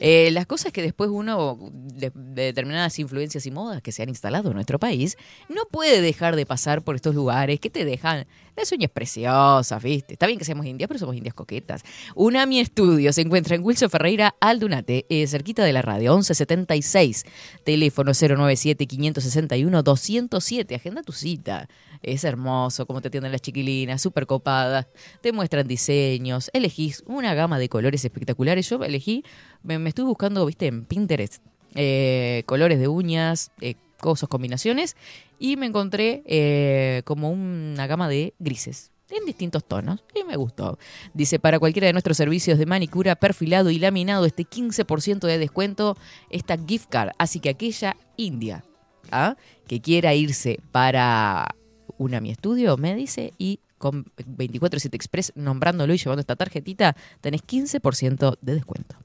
Eh, 0.00 0.30
las 0.32 0.46
cosas 0.46 0.72
que 0.72 0.82
después 0.82 1.10
uno, 1.10 1.70
de, 1.72 2.10
de 2.12 2.42
determinadas 2.42 2.98
influencias 2.98 3.46
y 3.46 3.52
modas 3.52 3.82
que 3.82 3.92
se 3.92 4.02
han 4.02 4.08
instalado 4.08 4.48
en 4.48 4.54
nuestro 4.54 4.80
país, 4.80 5.16
no 5.48 5.62
puede 5.70 6.00
dejar 6.00 6.34
de 6.34 6.44
pasar 6.44 6.82
por 6.82 6.96
estos 6.96 7.14
lugares 7.14 7.60
que 7.60 7.70
te 7.70 7.84
dejan 7.84 8.26
las 8.56 8.72
uñas 8.72 8.90
preciosas, 8.90 9.80
¿viste? 9.82 10.14
Está 10.14 10.26
bien 10.26 10.38
que 10.38 10.44
seamos 10.44 10.66
indias, 10.66 10.88
pero 10.88 10.98
somos 10.98 11.14
indias 11.14 11.34
coquetas. 11.34 11.82
Unami 12.14 12.58
Estudio 12.58 13.12
se 13.12 13.20
encuentra 13.20 13.54
en 13.54 13.62
Wilson 13.62 13.90
Ferreira 13.90 14.34
Aldunate, 14.40 15.04
eh, 15.08 15.26
cerquita 15.26 15.62
de 15.62 15.74
la 15.74 15.82
radio, 15.82 16.14
1176, 16.14 17.24
teléfono 17.64 18.12
097-561-207. 18.12 20.74
Agenda 20.74 21.02
tu 21.02 21.12
cita. 21.12 21.68
Es 22.02 22.24
hermoso 22.24 22.86
cómo 22.86 23.02
te 23.02 23.08
atienden 23.08 23.32
las 23.32 23.42
chiquilinas, 23.42 24.00
súper 24.00 24.26
copadas. 24.26 24.86
Te 25.20 25.32
muestran 25.32 25.68
diseños, 25.68 26.48
elegís 26.54 27.02
una 27.06 27.34
gama 27.34 27.58
de 27.58 27.68
colores 27.68 28.06
espectaculares. 28.16 28.68
Yo 28.68 28.82
elegí, 28.82 29.24
me, 29.62 29.78
me 29.78 29.90
estuve 29.90 30.06
buscando, 30.06 30.44
viste, 30.46 30.66
en 30.66 30.84
Pinterest, 30.84 31.42
eh, 31.74 32.42
colores 32.46 32.78
de 32.78 32.88
uñas, 32.88 33.50
eh, 33.60 33.74
cosas, 34.00 34.28
combinaciones, 34.28 34.96
y 35.38 35.56
me 35.56 35.66
encontré 35.66 36.22
eh, 36.26 37.02
como 37.04 37.30
una 37.30 37.86
gama 37.86 38.08
de 38.08 38.34
grises 38.38 38.90
en 39.10 39.24
distintos 39.24 39.64
tonos 39.64 40.04
y 40.14 40.24
me 40.24 40.36
gustó. 40.36 40.78
Dice, 41.14 41.38
para 41.38 41.58
cualquiera 41.58 41.86
de 41.86 41.92
nuestros 41.92 42.16
servicios 42.16 42.58
de 42.58 42.66
manicura, 42.66 43.14
perfilado 43.14 43.70
y 43.70 43.78
laminado, 43.78 44.26
este 44.26 44.44
15% 44.44 45.20
de 45.20 45.38
descuento, 45.38 45.96
esta 46.30 46.56
gift 46.58 46.88
card. 46.88 47.10
Así 47.18 47.38
que 47.38 47.50
aquella 47.50 47.96
india 48.16 48.64
¿ah? 49.12 49.36
que 49.68 49.80
quiera 49.80 50.14
irse 50.14 50.58
para 50.72 51.54
una 51.98 52.20
mi 52.20 52.30
estudio, 52.30 52.76
me 52.76 52.94
dice, 52.94 53.32
y 53.38 53.60
con 53.78 54.04
247 54.16 54.96
Express, 54.96 55.32
nombrándolo 55.34 55.94
y 55.94 55.98
llevando 55.98 56.20
esta 56.20 56.36
tarjetita, 56.36 56.96
tenés 57.20 57.42
15% 57.42 58.38
de 58.40 58.54
descuento. 58.54 58.96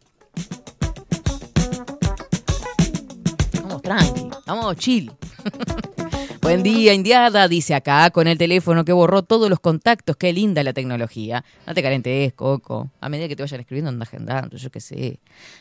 Vamos 3.61 3.81
tranqui, 3.81 4.29
vamos 4.45 4.75
chill. 4.77 5.11
Buen 6.41 6.63
día, 6.63 6.95
Indiada, 6.95 7.47
dice 7.47 7.75
acá, 7.75 8.09
con 8.09 8.27
el 8.27 8.35
teléfono 8.35 8.83
que 8.83 8.91
borró 8.91 9.21
todos 9.21 9.47
los 9.47 9.59
contactos. 9.59 10.17
Qué 10.17 10.33
linda 10.33 10.63
la 10.63 10.73
tecnología. 10.73 11.45
No 11.67 11.75
te 11.75 11.83
calentes, 11.83 12.33
Coco. 12.33 12.89
A 12.99 13.09
medida 13.09 13.27
que 13.27 13.35
te 13.35 13.43
vayan 13.43 13.59
escribiendo, 13.59 13.89
anda 13.89 14.03
agendando, 14.03 14.57
yo 14.57 14.71
qué 14.71 14.79
sé. 14.79 15.19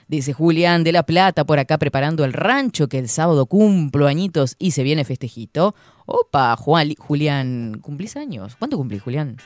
Dice 0.09 0.33
Julián 0.33 0.83
de 0.83 0.93
la 0.93 1.03
Plata, 1.03 1.45
por 1.45 1.59
acá 1.59 1.77
preparando 1.77 2.25
el 2.25 2.33
rancho, 2.33 2.89
que 2.89 2.99
el 2.99 3.11
sábado 3.11 3.45
cumplo 3.45 4.07
añitos 4.07 4.57
y 4.59 4.71
se 4.71 4.83
viene 4.83 5.05
festejito. 5.05 5.75
Opa, 6.07 6.57
Juan, 6.57 6.95
Julián, 6.99 7.79
¿cumplís 7.83 8.17
años? 8.17 8.57
¿Cuánto 8.59 8.79
cumplís, 8.79 9.03
Julián? 9.03 9.37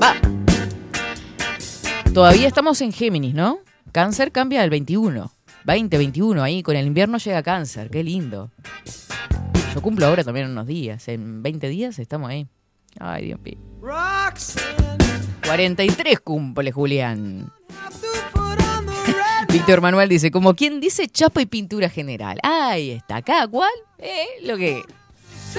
Va. 0.00 0.14
Todavía 2.14 2.46
estamos 2.46 2.80
en 2.80 2.92
Géminis, 2.92 3.34
¿no? 3.34 3.58
Cáncer 3.90 4.30
cambia 4.30 4.62
al 4.62 4.70
21. 4.70 5.32
2021, 5.64 6.42
ahí 6.44 6.62
con 6.62 6.76
el 6.76 6.86
invierno 6.86 7.18
llega 7.18 7.42
cáncer. 7.42 7.90
Qué 7.90 8.04
lindo. 8.04 8.52
Yo 9.76 9.82
cumplo 9.82 10.06
ahora 10.06 10.24
también 10.24 10.50
unos 10.50 10.66
días. 10.66 11.06
En 11.06 11.42
20 11.42 11.68
días 11.68 11.98
estamos 11.98 12.30
ahí. 12.30 12.46
Ay, 12.98 13.26
Dios 13.26 13.38
mío. 13.42 13.58
43 15.44 16.20
cumple, 16.20 16.72
Julián. 16.72 17.52
Víctor 19.52 19.82
Manuel 19.82 20.08
dice, 20.08 20.30
como 20.30 20.54
quien 20.54 20.80
dice 20.80 21.08
chapa 21.08 21.42
y 21.42 21.46
pintura 21.46 21.90
general. 21.90 22.38
Ahí 22.42 22.92
está, 22.92 23.20
cada 23.20 23.46
cual, 23.48 23.70
eh, 23.98 24.24
lo 24.44 24.56
que... 24.56 24.82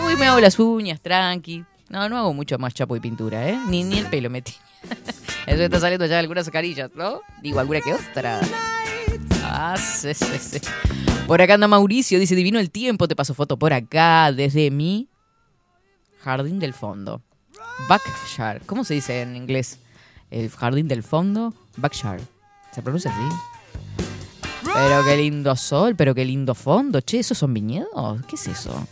Uy, 0.03 0.15
me 0.15 0.25
hago 0.25 0.39
las 0.39 0.57
uñas, 0.57 0.99
tranqui. 0.99 1.63
No, 1.89 2.09
no 2.09 2.17
hago 2.17 2.33
mucho 2.33 2.57
más 2.57 2.73
chapo 2.73 2.95
y 2.95 2.99
pintura, 2.99 3.47
¿eh? 3.47 3.59
Ni, 3.67 3.83
ni 3.83 3.99
el 3.99 4.07
pelo 4.07 4.31
metí. 4.31 4.53
Eso 5.45 5.61
está 5.61 5.79
saliendo 5.79 6.07
ya 6.07 6.17
algunas 6.17 6.49
carillas, 6.49 6.89
¿no? 6.95 7.21
Digo, 7.43 7.59
alguna 7.59 7.81
que 7.81 7.93
otra. 7.93 8.41
Ah, 9.43 9.77
sí, 9.77 10.11
sí, 10.15 10.39
sí. 10.39 10.59
Por 11.27 11.41
acá 11.41 11.55
anda 11.55 11.67
Mauricio, 11.67 12.19
dice, 12.19 12.35
divino 12.35 12.57
el 12.57 12.71
tiempo, 12.71 13.05
te 13.09 13.15
paso 13.15 13.33
foto 13.33 13.59
por 13.59 13.73
acá, 13.73 14.31
desde 14.31 14.71
mi 14.71 15.09
jardín 16.21 16.57
del 16.57 16.73
fondo. 16.73 17.21
Backyard, 17.89 18.65
¿cómo 18.65 18.85
se 18.85 18.93
dice 18.93 19.21
en 19.23 19.35
inglés? 19.35 19.77
El 20.31 20.49
jardín 20.49 20.87
del 20.87 21.03
fondo, 21.03 21.53
backyard. 21.75 22.21
¿Se 22.71 22.81
pronuncia 22.81 23.11
así? 23.11 23.35
Pero 24.73 25.03
qué 25.03 25.17
lindo 25.17 25.53
sol, 25.57 25.97
pero 25.97 26.15
qué 26.15 26.23
lindo 26.23 26.55
fondo. 26.55 27.01
Che, 27.01 27.19
¿esos 27.19 27.37
son 27.37 27.53
viñedos? 27.53 28.25
¿Qué 28.25 28.35
es 28.35 28.47
eso? 28.47 28.87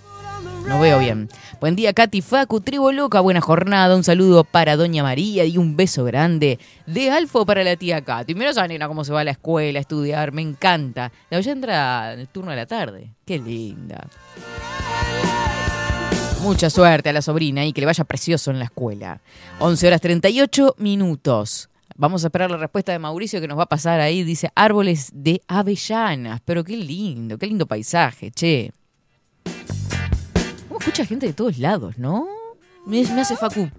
No 0.68 0.80
veo 0.80 1.00
bien. 1.00 1.30
Buen 1.62 1.76
día, 1.76 1.94
Katy 1.94 2.22
Facu, 2.22 2.60
tribu 2.60 2.92
loca, 2.92 3.20
buena 3.20 3.40
jornada. 3.40 3.96
Un 3.96 4.04
saludo 4.04 4.44
para 4.44 4.76
Doña 4.76 5.04
María 5.04 5.46
y 5.46 5.58
un 5.58 5.78
beso 5.78 6.04
grande 6.04 6.60
de 6.88 7.12
Alfo 7.12 7.46
para 7.46 7.64
la 7.64 7.76
tía 7.76 8.02
Katy. 8.02 8.34
Mira 8.34 8.50
esa 8.50 8.68
nena 8.68 8.88
cómo 8.88 9.04
se 9.04 9.14
va 9.14 9.22
a 9.22 9.24
la 9.24 9.32
escuela 9.32 9.80
a 9.80 9.82
estudiar, 9.82 10.32
me 10.32 10.42
encanta. 10.42 11.12
La 11.30 11.40
ya 11.40 11.52
entra 11.52 12.14
en 12.14 12.20
el 12.20 12.28
turno 12.28 12.52
de 12.52 12.58
la 12.58 12.66
tarde. 12.66 13.12
Qué 13.26 13.38
linda. 13.38 14.08
Mucha 16.42 16.70
suerte 16.70 17.10
a 17.10 17.14
la 17.14 17.22
sobrina 17.22 17.66
y 17.66 17.72
que 17.72 17.82
le 17.82 17.88
vaya 17.88 18.04
precioso 18.04 18.50
en 18.52 18.60
la 18.60 18.66
escuela. 18.66 19.22
11 19.60 19.88
horas 19.88 20.02
38 20.02 20.76
minutos. 20.80 21.70
Vamos 21.96 22.24
a 22.24 22.28
esperar 22.28 22.52
la 22.52 22.58
respuesta 22.58 22.92
de 22.92 23.00
Mauricio 23.00 23.40
que 23.40 23.48
nos 23.48 23.58
va 23.58 23.64
a 23.64 23.70
pasar 23.70 24.00
ahí. 24.00 24.24
Dice 24.24 24.52
árboles 24.56 25.12
de 25.14 25.42
avellanas. 25.48 26.42
Pero 26.44 26.64
qué 26.64 26.76
lindo, 26.76 27.38
qué 27.38 27.48
lindo 27.48 27.66
paisaje, 27.68 28.32
che. 28.32 28.72
¿Cómo 30.86 30.92
escucha 30.92 31.08
gente 31.08 31.26
de 31.26 31.34
todos 31.34 31.58
lados, 31.58 31.98
no? 31.98 32.28
Me, 32.86 33.02
me 33.08 33.22
hace 33.22 33.36
Facu. 33.36 33.72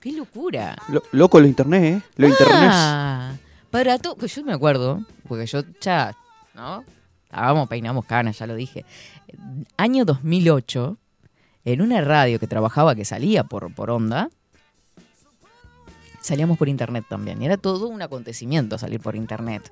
Qué 0.00 0.10
locura. 0.10 0.76
Lo- 0.88 1.04
loco 1.12 1.38
lo 1.38 1.46
internet, 1.46 1.84
¿eh? 1.84 2.02
Lo 2.16 2.26
internet. 2.26 2.70
Ah, 2.72 3.34
para 3.70 3.96
todo. 4.00 4.16
Pues 4.16 4.34
yo 4.34 4.42
me 4.42 4.52
acuerdo, 4.52 5.04
porque 5.28 5.46
yo 5.46 5.62
ya, 5.80 6.16
¿no? 6.54 6.82
Hagamos, 7.30 7.68
peinamos 7.68 8.04
canas, 8.06 8.40
ya 8.40 8.48
lo 8.48 8.56
dije. 8.56 8.84
Año 9.76 10.04
2008, 10.04 10.96
en 11.64 11.80
una 11.80 12.00
radio 12.00 12.40
que 12.40 12.48
trabajaba, 12.48 12.96
que 12.96 13.04
salía 13.04 13.44
por, 13.44 13.72
por 13.72 13.90
onda, 13.92 14.28
salíamos 16.20 16.58
por 16.58 16.68
internet 16.68 17.04
también. 17.08 17.40
Y 17.40 17.46
era 17.46 17.56
todo 17.56 17.86
un 17.86 18.02
acontecimiento 18.02 18.78
salir 18.78 18.98
por 18.98 19.14
internet. 19.14 19.70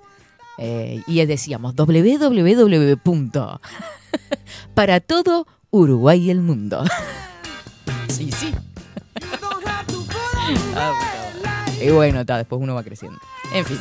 Eh, 0.59 1.03
y 1.09 1.25
decíamos 1.27 1.75
www. 1.75 2.97
para 4.75 5.01
todo 5.01 5.47
Uruguay 5.77 6.21
y 6.27 6.31
el 6.31 6.41
mundo. 6.41 6.85
sí, 8.09 8.31
sí. 8.33 8.53
Ah. 10.77 10.93
Y 11.83 11.91
bueno, 11.91 12.25
ta, 12.25 12.37
después 12.39 12.61
uno 12.63 12.75
va 12.75 12.83
creciendo. 12.85 13.19
En 13.53 13.65
fin. 13.65 13.79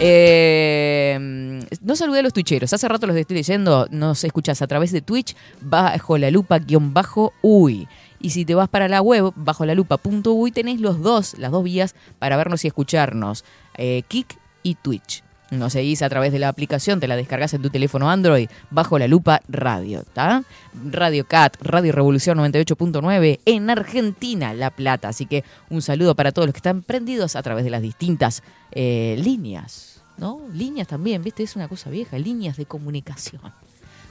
Eh, 0.00 1.60
no 1.82 1.96
saludé 1.96 2.20
a 2.20 2.22
los 2.22 2.32
tuicheros. 2.32 2.72
Hace 2.72 2.88
rato 2.88 3.06
los 3.06 3.16
estoy 3.16 3.36
leyendo. 3.36 3.86
Nos 3.90 4.24
escuchas 4.24 4.60
a 4.62 4.66
través 4.66 4.90
de 4.92 5.00
Twitch 5.00 5.36
bajo 5.60 6.18
la 6.18 6.30
lupa 6.30 6.58
guion 6.58 6.92
bajo 6.92 7.32
uy. 7.42 7.86
Y 8.20 8.30
si 8.30 8.44
te 8.44 8.54
vas 8.54 8.68
para 8.68 8.88
la 8.88 9.00
web, 9.00 9.32
bajo 9.36 9.64
la 9.64 9.74
lupa.uy, 9.74 10.50
tenés 10.50 10.80
los 10.80 11.00
dos, 11.00 11.38
las 11.38 11.52
dos 11.52 11.62
vías 11.62 11.94
para 12.18 12.36
vernos 12.36 12.64
y 12.64 12.68
escucharnos. 12.68 13.44
eh, 13.76 14.02
Kik 14.08 14.38
y 14.62 14.74
Twitch. 14.74 15.22
Nos 15.50 15.72
seguís 15.72 16.02
a 16.02 16.08
través 16.10 16.30
de 16.30 16.38
la 16.38 16.48
aplicación, 16.48 17.00
te 17.00 17.08
la 17.08 17.16
descargas 17.16 17.54
en 17.54 17.62
tu 17.62 17.70
teléfono 17.70 18.10
Android 18.10 18.50
bajo 18.70 18.98
la 18.98 19.08
lupa 19.08 19.40
radio, 19.48 20.00
¿está? 20.00 20.44
Radio 20.90 21.26
Cat, 21.26 21.56
Radio 21.62 21.92
Revolución 21.92 22.36
98.9 22.38 23.40
en 23.46 23.70
Argentina, 23.70 24.52
La 24.52 24.70
Plata. 24.70 25.08
Así 25.08 25.24
que 25.24 25.44
un 25.70 25.80
saludo 25.80 26.14
para 26.14 26.32
todos 26.32 26.46
los 26.46 26.52
que 26.52 26.58
están 26.58 26.82
prendidos 26.82 27.34
a 27.34 27.42
través 27.42 27.64
de 27.64 27.70
las 27.70 27.80
distintas 27.80 28.42
eh, 28.72 29.16
líneas, 29.24 30.02
¿no? 30.18 30.40
Líneas 30.52 30.86
también, 30.86 31.22
¿viste? 31.22 31.44
Es 31.44 31.56
una 31.56 31.66
cosa 31.66 31.88
vieja, 31.88 32.18
líneas 32.18 32.58
de 32.58 32.66
comunicación. 32.66 33.40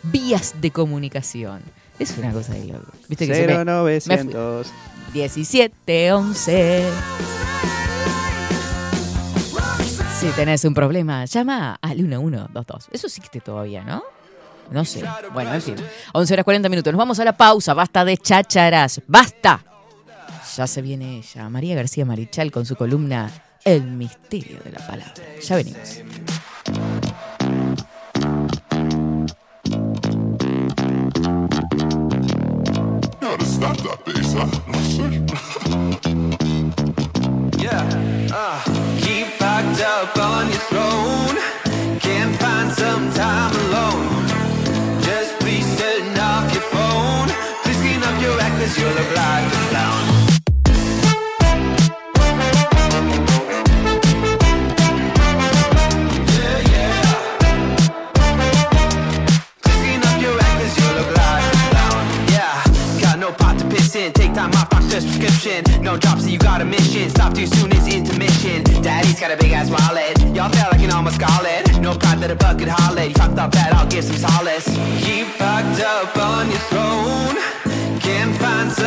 Vías 0.01 0.55
de 0.59 0.71
comunicación. 0.71 1.61
Es 1.99 2.17
una 2.17 2.31
cosa 2.31 2.53
de 2.53 2.65
loco. 2.65 2.91
¿Viste 3.09 3.27
que 3.27 3.35
se 3.35 3.45
me- 3.47 3.63
0900. 3.65 4.67
17, 5.13 6.13
11. 6.13 6.83
Si 10.19 10.25
tenés 10.29 10.65
un 10.65 10.73
problema, 10.73 11.25
llama 11.25 11.77
al 11.79 11.97
1122. 11.97 12.89
Eso 12.91 13.05
existe 13.05 13.39
todavía, 13.39 13.83
¿no? 13.83 14.03
No 14.71 14.83
sé. 14.83 15.03
Bueno, 15.31 15.53
en 15.53 15.61
fin. 15.61 15.75
11 16.11 16.33
horas 16.33 16.43
40 16.43 16.69
minutos. 16.69 16.91
Nos 16.91 16.97
vamos 16.97 17.19
a 17.19 17.23
la 17.23 17.37
pausa. 17.37 17.75
Basta 17.75 18.03
de 18.03 18.17
chácharas. 18.17 18.99
¡Basta! 19.05 19.63
Ya 20.55 20.65
se 20.65 20.81
viene 20.81 21.17
ella, 21.17 21.49
María 21.49 21.75
García 21.75 22.03
Marichal, 22.03 22.51
con 22.51 22.65
su 22.65 22.75
columna 22.75 23.29
El 23.63 23.83
misterio 23.83 24.59
de 24.63 24.71
la 24.71 24.87
palabra. 24.87 25.13
Ya 25.39 25.55
venimos. 25.55 26.01
Yeah, 37.59 37.83
uh, 38.31 38.96
keep 39.07 39.41
up 39.41 40.17
on 40.17 40.49
your 40.49 40.63
throne. 40.69 41.37
Can't 41.99 42.35
find 42.43 42.69
some 42.71 43.05
time 43.13 43.53
alone. 43.65 44.23
Just 45.07 45.31
please 45.39 45.67
turn 45.79 46.17
off 46.29 46.45
your 46.55 46.67
phone. 46.75 47.27
Please 47.63 47.79
clean 47.83 48.03
up 48.09 48.17
your 48.21 48.35
act 48.45 48.55
'cause 48.59 48.75
you 48.79 48.87
look 48.97 49.11
like 49.15 49.56
time 64.51 64.61
off, 64.61 64.69
doctor's 64.69 65.05
prescription. 65.05 65.63
No 65.83 65.97
drops, 65.97 66.23
so 66.23 66.29
you 66.29 66.37
got 66.37 66.61
a 66.61 66.65
mission. 66.65 67.09
Stop 67.09 67.33
too 67.33 67.47
soon, 67.47 67.71
it's 67.71 67.87
intermission. 67.87 68.63
Daddy's 68.81 69.19
got 69.19 69.31
a 69.31 69.37
big 69.37 69.51
ass 69.51 69.69
wallet. 69.69 70.19
Y'all 70.35 70.49
feel 70.49 70.67
like 70.71 70.81
an 70.81 70.91
almost 70.91 71.19
it. 71.21 71.79
No 71.79 71.95
pride 71.97 72.19
that 72.19 72.31
a 72.31 72.35
bucket 72.35 72.67
hollered. 72.67 73.09
You 73.09 73.15
fucked 73.15 73.37
up 73.37 73.51
bad, 73.51 73.73
I'll 73.73 73.87
give 73.87 74.03
some 74.03 74.17
solace. 74.17 74.67
Keep 75.03 75.27
packed 75.37 75.81
up 75.81 76.15
on 76.17 76.49
your 76.49 76.63
throne. 76.71 77.35
Can't 77.99 78.35
find 78.37 78.71
some 78.71 78.86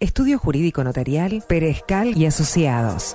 Estudio 0.01 0.39
Jurídico 0.39 0.83
Notarial, 0.83 1.45
Perezcal 1.49 2.19
y 2.19 2.27
Asociados. 2.27 3.15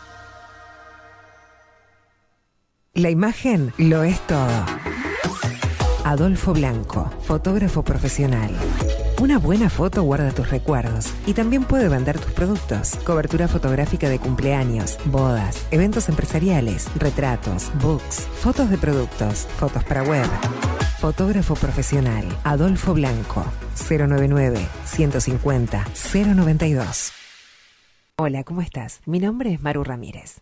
La 2.93 3.09
imagen 3.09 3.71
lo 3.77 4.03
es 4.03 4.19
todo. 4.27 4.65
Adolfo 6.03 6.51
Blanco, 6.51 7.09
fotógrafo 7.21 7.83
profesional. 7.83 8.51
Una 9.21 9.39
buena 9.39 9.69
foto 9.69 10.03
guarda 10.03 10.31
tus 10.31 10.49
recuerdos 10.49 11.13
y 11.25 11.33
también 11.33 11.63
puede 11.63 11.87
vender 11.87 12.19
tus 12.19 12.33
productos. 12.33 12.97
Cobertura 13.05 13.47
fotográfica 13.47 14.09
de 14.09 14.19
cumpleaños, 14.19 14.97
bodas, 15.05 15.65
eventos 15.71 16.09
empresariales, 16.09 16.89
retratos, 16.97 17.71
books, 17.81 18.27
fotos 18.41 18.69
de 18.69 18.77
productos, 18.77 19.47
fotos 19.57 19.85
para 19.85 20.03
web. 20.03 20.27
Fotógrafo 20.99 21.55
profesional, 21.55 22.25
Adolfo 22.43 22.93
Blanco, 22.93 23.45
099 23.89 24.67
150 24.83 25.85
092. 26.13 27.13
Hola, 28.17 28.43
¿cómo 28.43 28.61
estás? 28.61 28.99
Mi 29.05 29.19
nombre 29.19 29.53
es 29.53 29.61
Maru 29.61 29.85
Ramírez. 29.85 30.41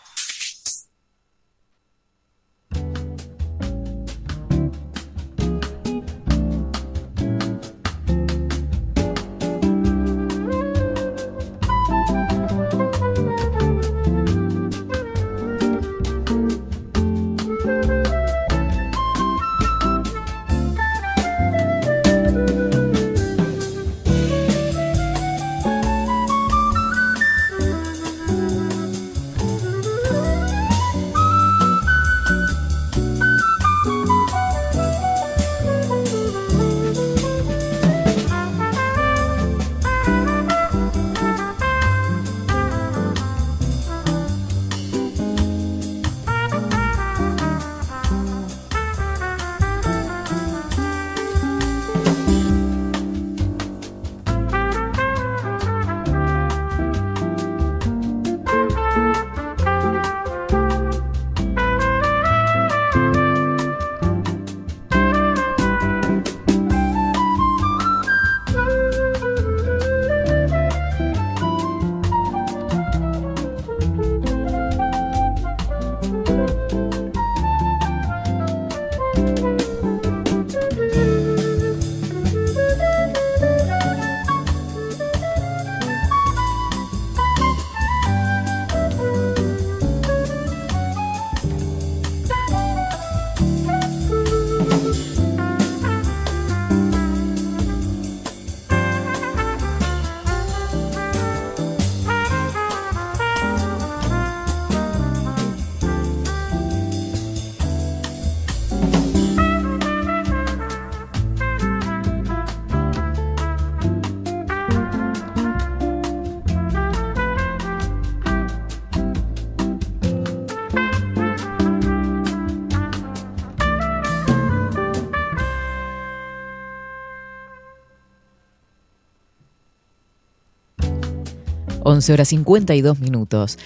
11 131.91 132.13
horas 132.13 132.29
52 132.29 132.99
minutos. 132.99 133.59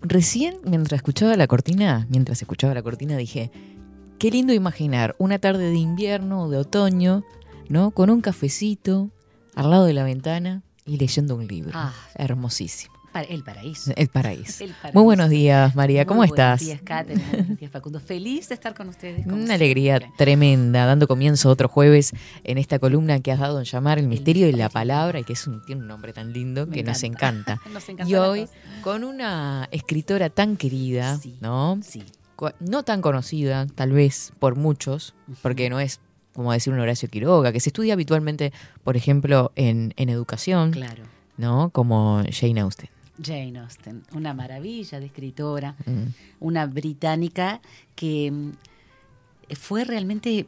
Recién, 0.00 0.56
mientras 0.64 0.98
escuchaba 0.98 1.36
la 1.36 1.46
cortina, 1.46 2.06
mientras 2.08 2.40
escuchaba 2.40 2.72
la 2.72 2.82
cortina, 2.82 3.18
dije, 3.18 3.50
qué 4.18 4.30
lindo 4.30 4.54
imaginar 4.54 5.14
una 5.18 5.38
tarde 5.38 5.70
de 5.70 5.76
invierno 5.76 6.44
o 6.44 6.48
de 6.48 6.56
otoño, 6.56 7.22
¿no? 7.68 7.90
Con 7.90 8.08
un 8.08 8.22
cafecito 8.22 9.10
al 9.54 9.70
lado 9.70 9.84
de 9.84 9.92
la 9.92 10.04
ventana 10.04 10.62
y 10.86 10.96
leyendo 10.96 11.36
un 11.36 11.46
libro. 11.46 11.72
Ah, 11.74 11.92
Hermosísimo. 12.14 12.95
El 13.22 13.42
paraíso. 13.42 13.92
El 13.96 14.08
paraíso. 14.08 14.64
El 14.64 14.70
paraíso. 14.70 14.92
Muy 14.98 15.04
buenos 15.04 15.30
días, 15.30 15.74
María. 15.74 16.04
¿Cómo 16.06 16.18
Muy 16.20 16.26
estás? 16.28 16.60
Buenos 16.60 16.66
días, 16.66 16.80
Catherine. 16.82 17.24
Buenos 17.30 17.58
días, 17.58 17.70
Facundo. 17.72 18.00
Feliz 18.00 18.48
de 18.48 18.54
estar 18.54 18.74
con 18.74 18.88
ustedes. 18.88 19.26
Una 19.26 19.54
alegría 19.54 20.00
tremenda, 20.16 20.86
dando 20.86 21.06
comienzo 21.08 21.48
otro 21.50 21.68
jueves 21.68 22.12
en 22.44 22.58
esta 22.58 22.78
columna 22.78 23.20
que 23.20 23.32
has 23.32 23.38
dado 23.40 23.58
en 23.58 23.64
llamar 23.64 23.98
El 23.98 24.08
misterio 24.08 24.46
de 24.46 24.52
la 24.52 24.68
palabra 24.68 25.20
y 25.20 25.24
que 25.24 25.32
es 25.34 25.46
un, 25.46 25.64
tiene 25.64 25.82
un 25.82 25.88
nombre 25.88 26.12
tan 26.12 26.32
lindo 26.32 26.66
Me 26.66 26.74
que 26.76 26.82
nos 26.82 27.02
encanta. 27.02 27.60
Nos 27.72 27.88
encanta 27.88 28.10
Y 28.10 28.14
hoy 28.16 28.48
con 28.82 29.04
una 29.04 29.68
escritora 29.70 30.30
tan 30.30 30.56
querida, 30.56 31.18
Sí. 31.18 31.36
¿no? 31.40 31.78
Sí. 31.82 32.02
No 32.60 32.82
tan 32.82 33.00
conocida, 33.00 33.66
tal 33.74 33.92
vez 33.92 34.32
por 34.38 34.56
muchos, 34.56 35.14
porque 35.42 35.70
no 35.70 35.80
es 35.80 36.00
como 36.34 36.52
decir 36.52 36.70
un 36.72 36.78
Horacio 36.80 37.08
Quiroga, 37.08 37.50
que 37.50 37.60
se 37.60 37.70
estudia 37.70 37.94
habitualmente, 37.94 38.52
por 38.84 38.94
ejemplo, 38.94 39.52
en, 39.56 39.94
en 39.96 40.10
educación, 40.10 40.70
Claro. 40.72 41.04
¿no? 41.38 41.70
Como 41.70 42.22
Jane 42.30 42.60
Austen. 42.60 42.90
Jane 43.22 43.58
Austen, 43.58 44.02
una 44.12 44.34
maravilla 44.34 45.00
de 45.00 45.06
escritora, 45.06 45.74
Mm. 45.86 46.08
una 46.40 46.66
británica 46.66 47.60
que 47.94 48.30
mm, 48.30 48.50
fue 49.54 49.84
realmente 49.84 50.46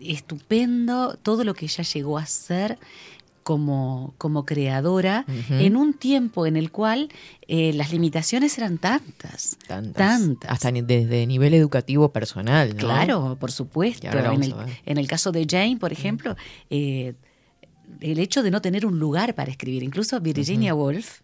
estupendo 0.00 1.18
todo 1.22 1.44
lo 1.44 1.54
que 1.54 1.66
ella 1.66 1.84
llegó 1.84 2.18
a 2.18 2.22
hacer 2.22 2.78
como, 3.42 4.12
como 4.18 4.44
creadora 4.44 5.24
en 5.48 5.74
un 5.76 5.94
tiempo 5.94 6.44
en 6.46 6.58
el 6.58 6.70
cual 6.70 7.08
eh, 7.46 7.72
las 7.72 7.92
limitaciones 7.92 8.58
eran 8.58 8.76
tantas. 8.76 9.56
Tantas. 9.66 9.94
Tantas. 9.96 10.50
Hasta 10.50 10.70
desde 10.70 11.26
nivel 11.26 11.54
educativo 11.54 12.10
personal, 12.12 12.70
¿no? 12.70 12.76
Claro, 12.76 13.38
por 13.40 13.50
supuesto. 13.50 14.06
En 14.06 14.42
el, 14.42 14.54
en 14.84 15.06
caso 15.06 15.32
de 15.32 15.46
Jane, 15.48 15.78
por 15.78 15.92
ejemplo, 15.92 16.36
eh, 16.68 17.14
el 18.00 18.18
hecho 18.18 18.42
de 18.42 18.50
no 18.50 18.60
tener 18.60 18.84
un 18.84 18.98
lugar 18.98 19.34
para 19.34 19.50
escribir, 19.50 19.82
incluso 19.82 20.20
Virginia 20.20 20.74
Woolf. 20.74 21.20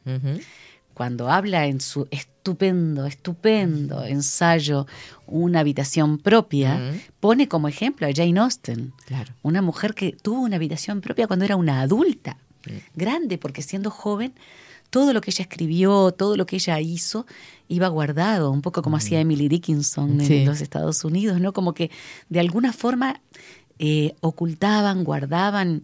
Cuando 0.94 1.28
habla 1.28 1.66
en 1.66 1.80
su 1.80 2.06
estupendo, 2.10 3.04
estupendo 3.06 4.04
ensayo 4.04 4.86
Una 5.26 5.60
habitación 5.60 6.18
propia, 6.18 6.92
pone 7.20 7.48
como 7.48 7.66
ejemplo 7.68 8.06
a 8.06 8.10
Jane 8.14 8.38
Austen, 8.40 8.92
Claro. 9.06 9.32
una 9.42 9.62
mujer 9.62 9.94
que 9.94 10.12
tuvo 10.12 10.40
una 10.40 10.56
habitación 10.56 11.00
propia 11.00 11.26
cuando 11.26 11.44
era 11.44 11.56
una 11.56 11.80
adulta, 11.80 12.36
grande, 12.94 13.38
porque 13.38 13.62
siendo 13.62 13.90
joven, 13.90 14.32
todo 14.90 15.12
lo 15.12 15.20
que 15.20 15.30
ella 15.30 15.42
escribió, 15.42 16.12
todo 16.12 16.36
lo 16.36 16.46
que 16.46 16.56
ella 16.56 16.78
hizo, 16.80 17.26
iba 17.68 17.88
guardado, 17.88 18.50
un 18.50 18.62
poco 18.62 18.80
como 18.82 18.96
hacía 18.96 19.18
Emily 19.20 19.48
Dickinson 19.48 20.20
en 20.20 20.26
Sí. 20.26 20.44
los 20.44 20.60
Estados 20.60 21.04
Unidos, 21.04 21.40
¿no? 21.40 21.52
Como 21.52 21.72
que 21.74 21.90
de 22.28 22.40
alguna 22.40 22.72
forma 22.72 23.20
eh, 23.80 24.14
ocultaban, 24.20 25.02
guardaban, 25.02 25.82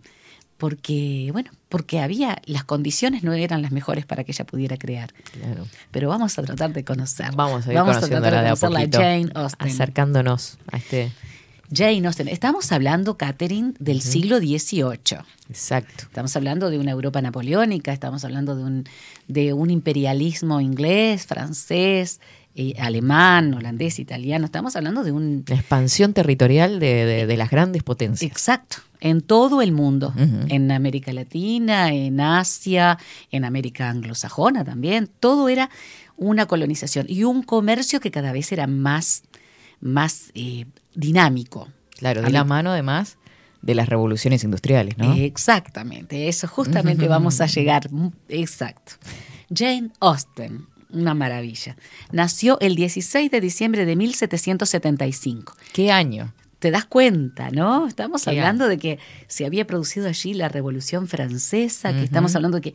porque, 0.60 1.30
bueno, 1.32 1.50
porque 1.70 2.00
había, 2.00 2.40
las 2.44 2.64
condiciones 2.64 3.22
no 3.24 3.32
eran 3.32 3.62
las 3.62 3.72
mejores 3.72 4.04
para 4.04 4.24
que 4.24 4.32
ella 4.32 4.44
pudiera 4.44 4.76
crear. 4.76 5.10
Claro. 5.32 5.66
Pero 5.90 6.10
vamos 6.10 6.38
a 6.38 6.42
tratar 6.42 6.74
de 6.74 6.84
conocerla. 6.84 7.34
Vamos 7.34 7.66
a 7.66 7.70
ir 7.70 7.76
Vamos 7.76 7.96
a 7.96 8.00
tratar 8.00 8.30
de 8.30 8.38
a 8.38 8.42
conocerla 8.42 8.80
poquito. 8.80 8.98
Jane 8.98 9.30
Austen. 9.34 9.68
Acercándonos 9.68 10.58
a 10.70 10.76
este. 10.76 11.12
Jane 11.72 12.06
Austen. 12.06 12.28
Estamos 12.28 12.70
hablando, 12.72 13.16
Catherine, 13.16 13.72
del 13.78 14.02
siglo 14.02 14.38
XVIII. 14.38 15.20
Exacto. 15.48 16.04
Estamos 16.04 16.36
hablando 16.36 16.68
de 16.68 16.78
una 16.78 16.90
Europa 16.90 17.22
napoleónica, 17.22 17.94
estamos 17.94 18.22
hablando 18.26 18.54
de 18.54 18.62
un, 18.62 18.84
de 19.28 19.54
un 19.54 19.70
imperialismo 19.70 20.60
inglés, 20.60 21.26
francés, 21.26 22.20
eh, 22.60 22.74
alemán, 22.78 23.54
holandés, 23.54 23.98
italiano. 23.98 24.44
Estamos 24.44 24.76
hablando 24.76 25.02
de 25.02 25.12
un... 25.12 25.44
La 25.48 25.56
expansión 25.56 26.12
territorial 26.12 26.78
de, 26.78 27.06
de- 27.06 27.26
de 27.26 27.36
las 27.36 27.50
grandes 27.50 27.82
potencias. 27.82 28.30
Exacto, 28.30 28.76
en 29.00 29.22
todo 29.22 29.62
el 29.62 29.72
mundo, 29.72 30.12
en 30.16 30.70
América 30.70 31.12
Latina, 31.12 31.92
en 31.92 32.20
Asia, 32.20 32.98
en 33.30 33.44
América 33.44 33.88
anglosajona 33.88 34.62
también. 34.64 35.08
Todo 35.20 35.48
era 35.48 35.70
una 36.16 36.44
colonización 36.46 37.06
y 37.08 37.24
un 37.24 37.42
comercio 37.42 37.98
que 37.98 38.10
cada 38.10 38.30
vez 38.32 38.52
era 38.52 38.66
más, 38.66 39.22
más 39.80 40.30
eh, 40.34 40.66
dinámico. 40.94 41.68
Claro, 41.98 42.20
A 42.20 42.24
de 42.24 42.30
la 42.30 42.44
mano 42.44 42.70
además 42.72 43.16
de 43.62 43.74
las 43.74 43.88
revoluciones 43.88 44.44
industriales, 44.44 44.96
¿no? 44.98 45.14
Exactamente, 45.14 46.28
eso 46.28 46.46
justamente 46.46 47.08
vamos 47.08 47.40
a 47.40 47.46
llegar. 47.46 47.88
Exacto. 48.28 48.92
Jane 49.54 49.90
Austen, 50.00 50.66
una 50.92 51.14
maravilla. 51.14 51.76
Nació 52.12 52.58
el 52.60 52.74
16 52.74 53.30
de 53.30 53.40
diciembre 53.40 53.84
de 53.86 53.96
1775. 53.96 55.56
¿Qué 55.72 55.90
año? 55.92 56.32
te 56.58 56.70
das 56.70 56.84
cuenta, 56.84 57.50
¿no? 57.50 57.86
Estamos 57.86 58.28
hablando 58.28 58.68
de 58.68 58.76
que 58.76 58.98
se 59.28 59.46
había 59.46 59.66
producido 59.66 60.08
allí 60.08 60.34
la 60.34 60.50
Revolución 60.50 61.08
Francesa, 61.08 61.94
que 61.94 62.02
estamos 62.04 62.36
hablando 62.36 62.58
de 62.58 62.60
que 62.72 62.74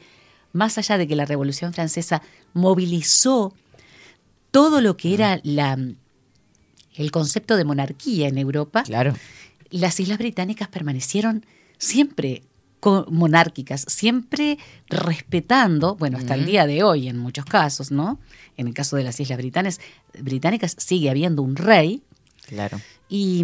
más 0.54 0.80
allá 0.80 0.98
de 0.98 1.08
que 1.08 1.16
la 1.16 1.26
Revolución 1.26 1.72
Francesa 1.72 2.24
movilizó 2.54 3.54
todo 4.50 4.82
lo 4.82 4.98
que 4.98 5.14
era 5.14 5.40
la, 5.44 5.78
el 6.96 7.12
concepto 7.12 7.58
de 7.58 7.64
monarquía 7.64 8.28
en 8.28 8.40
Europa, 8.40 8.82
Claro. 8.82 9.14
las 9.70 10.00
Islas 10.00 10.18
Británicas 10.18 10.68
permanecieron 10.68 11.46
siempre 11.78 12.42
monárquicas, 13.10 13.86
siempre 13.88 14.58
respetando, 14.88 15.96
bueno, 15.96 16.18
hasta 16.18 16.36
el 16.36 16.46
día 16.46 16.66
de 16.68 16.84
hoy 16.84 17.08
en 17.08 17.18
muchos 17.18 17.46
casos, 17.46 17.92
¿no? 17.92 18.20
En 18.58 18.68
el 18.68 18.74
caso 18.74 18.96
de 18.96 19.04
las 19.04 19.20
Islas 19.20 19.38
Británicas, 19.38 19.80
británicas 20.20 20.76
sigue 20.78 21.10
habiendo 21.10 21.42
un 21.42 21.56
rey 21.56 22.02
Claro. 22.48 22.80
y, 23.10 23.44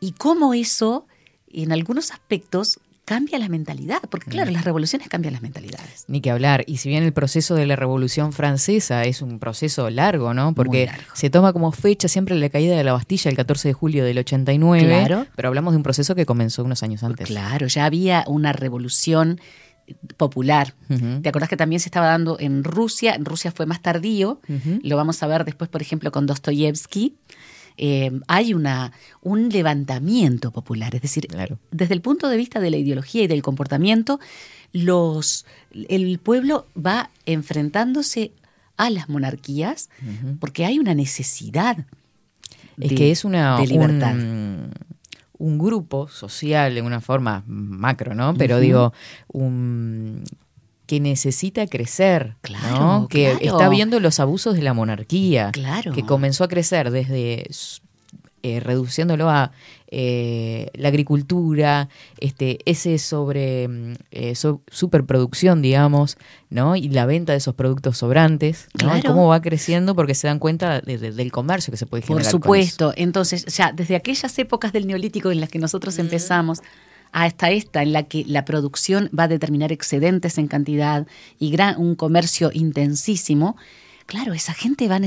y 0.00 0.12
cómo 0.12 0.54
eso 0.54 1.06
en 1.52 1.72
algunos 1.72 2.10
aspectos 2.12 2.80
cambia 3.10 3.40
la 3.40 3.48
mentalidad, 3.48 3.98
porque 4.08 4.30
claro, 4.30 4.52
las 4.52 4.64
revoluciones 4.64 5.08
cambian 5.08 5.32
las 5.32 5.42
mentalidades. 5.42 6.04
Ni 6.06 6.20
que 6.20 6.30
hablar. 6.30 6.62
Y 6.68 6.76
si 6.76 6.88
bien 6.90 7.02
el 7.02 7.12
proceso 7.12 7.56
de 7.56 7.66
la 7.66 7.74
Revolución 7.74 8.32
Francesa 8.32 9.02
es 9.02 9.20
un 9.20 9.40
proceso 9.40 9.90
largo, 9.90 10.32
¿no? 10.32 10.54
Porque 10.54 10.86
largo. 10.86 11.02
se 11.14 11.28
toma 11.28 11.52
como 11.52 11.72
fecha 11.72 12.06
siempre 12.06 12.36
la 12.36 12.48
caída 12.50 12.76
de 12.76 12.84
la 12.84 12.92
Bastilla 12.92 13.28
el 13.28 13.36
14 13.36 13.66
de 13.66 13.72
julio 13.72 14.04
del 14.04 14.18
89. 14.18 14.86
Claro. 14.86 15.26
Pero 15.34 15.48
hablamos 15.48 15.72
de 15.72 15.78
un 15.78 15.82
proceso 15.82 16.14
que 16.14 16.24
comenzó 16.24 16.62
unos 16.62 16.84
años 16.84 17.02
antes. 17.02 17.26
Claro, 17.26 17.66
ya 17.66 17.84
había 17.84 18.22
una 18.28 18.52
revolución 18.52 19.40
popular. 20.16 20.74
¿Te 21.20 21.28
acordás 21.28 21.48
que 21.48 21.56
también 21.56 21.80
se 21.80 21.88
estaba 21.88 22.06
dando 22.06 22.38
en 22.38 22.62
Rusia? 22.62 23.16
En 23.16 23.24
Rusia 23.24 23.50
fue 23.50 23.66
más 23.66 23.82
tardío. 23.82 24.40
Lo 24.84 24.96
vamos 24.96 25.20
a 25.24 25.26
ver 25.26 25.44
después, 25.44 25.68
por 25.68 25.82
ejemplo, 25.82 26.12
con 26.12 26.26
Dostoyevsky. 26.26 27.16
Eh, 27.76 28.10
hay 28.28 28.52
una, 28.54 28.92
un 29.22 29.48
levantamiento 29.48 30.50
popular, 30.50 30.94
es 30.94 31.02
decir, 31.02 31.26
Claro. 31.28 31.58
desde 31.70 31.94
el 31.94 32.00
punto 32.02 32.28
de 32.28 32.36
vista 32.36 32.60
de 32.60 32.70
la 32.70 32.76
ideología 32.76 33.22
y 33.22 33.26
del 33.26 33.42
comportamiento, 33.42 34.20
los, 34.72 35.46
el 35.88 36.18
pueblo 36.18 36.66
va 36.76 37.10
enfrentándose 37.26 38.32
a 38.76 38.90
las 38.90 39.08
monarquías 39.08 39.90
porque 40.38 40.64
hay 40.64 40.78
una 40.78 40.94
necesidad 40.94 41.78
Es 42.78 42.90
de- 42.90 42.94
que 42.94 43.10
es 43.10 43.24
una, 43.24 43.58
de 43.58 43.66
libertad. 43.66 44.14
Un, 44.14 44.72
un 45.38 45.58
grupo 45.58 46.08
social 46.08 46.74
de 46.74 46.82
una 46.82 47.00
forma 47.00 47.42
macro, 47.46 48.14
¿no? 48.14 48.34
Pero 48.34 48.58
digo, 48.60 48.92
un 49.28 50.22
que 50.90 50.98
necesita 50.98 51.68
crecer, 51.68 52.34
Claro, 52.40 52.80
¿no? 52.80 53.08
Que 53.08 53.36
claro. 53.38 53.56
está 53.56 53.68
viendo 53.68 54.00
los 54.00 54.18
abusos 54.18 54.56
de 54.56 54.62
la 54.62 54.74
monarquía, 54.74 55.50
Claro. 55.52 55.92
que 55.92 56.02
comenzó 56.04 56.42
a 56.42 56.48
crecer 56.48 56.90
desde 56.90 57.46
eh, 58.42 58.58
reduciéndolo 58.58 59.28
a 59.30 59.52
eh, 59.92 60.68
la 60.74 60.88
agricultura, 60.88 61.88
este, 62.18 62.58
ese 62.64 62.98
sobre 62.98 63.68
mm, 63.68 63.92
eh, 64.10 64.34
so- 64.34 64.62
superproducción, 64.68 65.62
digamos, 65.62 66.16
¿no? 66.48 66.74
Y 66.74 66.88
la 66.88 67.06
venta 67.06 67.32
de 67.32 67.38
esos 67.38 67.54
productos 67.54 67.98
sobrantes, 67.98 68.66
¿no? 68.82 68.88
Claro. 68.90 69.02
cómo 69.10 69.28
va 69.28 69.40
creciendo 69.42 69.94
porque 69.94 70.14
se 70.14 70.26
dan 70.26 70.38
cuenta 70.40 70.80
de- 70.80 70.98
de- 70.98 71.12
del 71.12 71.30
comercio 71.30 71.70
que 71.70 71.76
se 71.76 71.86
puede 71.86 72.00
Por 72.00 72.16
generar. 72.16 72.24
con 72.24 72.28
eso. 72.30 72.38
supuesto. 72.38 72.92
Entonces, 72.96 73.44
ya 73.46 73.72
desde 73.72 73.94
aquellas 73.94 74.36
épocas 74.40 74.72
del 74.72 74.86
neolítico 74.88 75.30
en 75.30 75.38
las 75.40 75.50
que 75.50 75.58
nosotros 75.60 75.98
empezamos 76.00 76.60
hasta 77.12 77.50
esta 77.50 77.82
en 77.82 77.92
la 77.92 78.04
que 78.04 78.24
la 78.26 78.44
producción 78.44 79.10
va 79.16 79.24
a 79.24 79.28
determinar 79.28 79.72
excedentes 79.72 80.38
en 80.38 80.48
cantidad 80.48 81.06
y 81.38 81.50
gran, 81.50 81.80
un 81.80 81.94
comercio 81.94 82.50
intensísimo, 82.52 83.56
claro, 84.06 84.32
esa 84.32 84.54
gente 84.54 84.88
va 84.88 85.00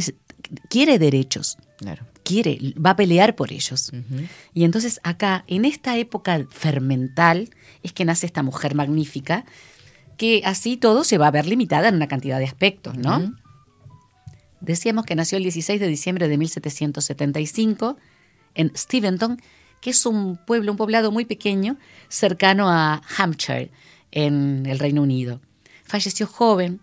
quiere 0.70 1.00
derechos, 1.00 1.58
Claro. 1.78 2.06
quiere, 2.24 2.60
va 2.84 2.92
a 2.92 2.96
pelear 2.96 3.36
por 3.36 3.52
ellos. 3.52 3.92
Y 4.54 4.63
entonces 4.63 5.00
acá, 5.04 5.44
en 5.48 5.66
esta 5.66 5.98
época 5.98 6.46
fermental, 6.50 7.50
es 7.82 7.94
que 7.94 8.06
nace 8.06 8.26
esta 8.26 8.44
mujer 8.44 8.76
magnífica, 8.76 9.46
que 10.18 10.42
así 10.46 10.78
todo 10.78 11.04
se 11.04 11.18
va 11.18 11.28
a 11.28 11.32
ver 11.32 11.48
limitada 11.48 11.88
en 11.89 11.96
una 11.96 12.08
cantidad 12.08 12.39
de 12.39 12.46
aspectos, 12.46 12.98
¿no? 12.98 13.34
Decíamos 14.62 15.06
que 15.06 15.16
nació 15.16 15.38
el 15.38 15.44
16 15.44 15.80
de 15.80 15.88
diciembre 15.88 16.28
de 16.30 16.38
1775 16.38 17.98
en 18.56 18.72
Steventon, 18.76 19.42
que 19.84 19.89
es 19.89 20.06
un 20.06 20.38
pueblo, 20.38 20.72
un 20.72 20.78
poblado 20.78 21.12
muy 21.12 21.26
pequeño, 21.26 21.78
cercano 22.08 22.69
a 22.69 23.02
Hampshire, 23.17 23.69
en 24.12 24.65
el 24.65 24.80
Reino 24.80 25.02
Unido. 25.02 25.41
Falleció 25.84 26.26
joven 26.26 26.80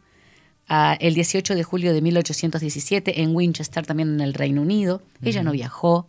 ah, 0.68 0.96
el 1.00 1.14
18 1.14 1.54
de 1.54 1.62
julio 1.62 1.92
de 1.94 2.02
1817 2.02 3.22
en 3.22 3.34
Winchester, 3.34 3.86
también 3.86 4.10
en 4.14 4.20
el 4.20 4.34
Reino 4.34 4.62
Unido. 4.62 5.02
Ella 5.22 5.42
no 5.42 5.52
viajó, 5.52 6.06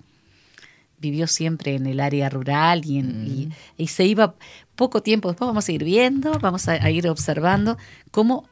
vivió 0.99 1.27
siempre 1.27 1.75
en 1.75 1.85
el 1.87 1.99
área 1.99 2.29
rural 2.29 2.85
y, 2.85 2.99
en- 2.99 3.25
y- 3.27 3.49
y 3.83 3.87
se 3.87 4.05
iba 4.05 4.35
poco 4.75 5.01
tiempo. 5.01 5.29
Después 5.29 5.47
vamos 5.47 5.67
a 5.69 5.71
ir 5.71 5.83
viendo, 5.83 6.37
vamos 6.39 6.67
a, 6.67 6.73
a 6.73 6.91
ir 6.91 7.07
observando 7.07 7.77
cómo 8.11 8.47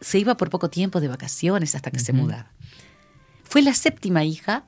se 0.00 0.18
iba 0.18 0.36
por 0.36 0.50
poco 0.50 0.70
tiempo 0.70 1.00
de 1.00 1.08
vacaciones 1.08 1.74
hasta 1.74 1.90
que 1.90 1.98
se 2.00 2.12
mudaba. 2.12 2.50
Fue 3.44 3.60
la 3.62 3.74
séptima 3.74 4.24
hija 4.24 4.64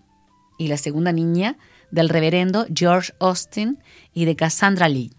y 0.59 0.69
la 0.69 0.77
segunda 0.77 1.13
niña 1.13 1.57
del 1.91 2.09
reverendo 2.09 2.67
George 2.75 3.13
Austin 3.21 3.79
y 4.13 4.25
de 4.25 4.37
Cassandra 4.37 4.89
Lee. 4.89 5.13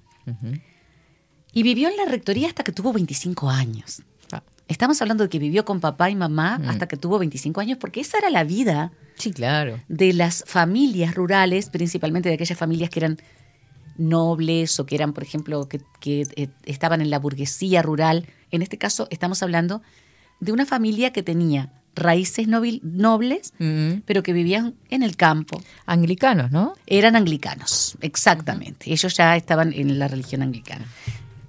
Y 1.53 1.63
vivió 1.63 1.89
en 1.89 1.97
la 1.97 2.05
rectoría 2.05 2.47
hasta 2.47 2.63
que 2.63 2.71
tuvo 2.71 2.93
25 2.93 3.49
años. 3.49 4.03
Ah. 4.31 4.43
Estamos 4.67 5.01
hablando 5.01 5.23
de 5.23 5.29
que 5.29 5.39
vivió 5.39 5.65
con 5.65 5.79
papá 5.79 6.09
y 6.09 6.15
mamá 6.15 6.59
Mm. 6.59 6.69
hasta 6.69 6.87
que 6.87 6.97
tuvo 6.97 7.17
25 7.19 7.61
años, 7.61 7.77
porque 7.79 8.01
esa 8.01 8.17
era 8.17 8.29
la 8.29 8.43
vida 8.43 8.91
Sí, 9.15 9.31
claro. 9.31 9.79
de 9.87 10.13
las 10.13 10.43
familias 10.45 11.15
rurales, 11.15 11.69
principalmente 11.69 12.29
de 12.29 12.35
aquellas 12.35 12.57
familias 12.57 12.89
que 12.89 12.99
eran 12.99 13.17
nobles 13.97 14.79
o 14.79 14.85
que 14.85 14.95
eran, 14.95 15.13
por 15.13 15.23
ejemplo, 15.23 15.67
que, 15.67 15.81
que, 15.99 16.23
eh, 16.35 16.49
estaban 16.65 17.01
en 17.01 17.09
la 17.09 17.17
burguesía 17.19 17.81
rural. 17.81 18.27
En 18.51 18.61
este 18.61 18.77
caso 18.77 19.07
estamos 19.09 19.41
hablando 19.41 19.81
de 20.39 20.51
una 20.51 20.65
familia 20.67 21.11
que 21.11 21.23
tenía 21.23 21.71
raíces 21.97 22.47
nobles, 22.47 23.53
Ujú. 23.59 24.01
pero 24.05 24.23
que 24.23 24.31
vivían 24.33 24.75
en 24.89 25.03
el 25.03 25.15
campo. 25.17 25.61
Anglicanos, 25.85 26.51
¿no? 26.51 26.73
Eran 26.85 27.15
anglicanos, 27.15 27.97
exactamente. 28.01 28.91
Ellos 28.91 29.15
ya 29.15 29.35
estaban 29.35 29.73
en 29.73 29.99
la 29.99 30.07
religión 30.07 30.41
anglicana. 30.41 30.85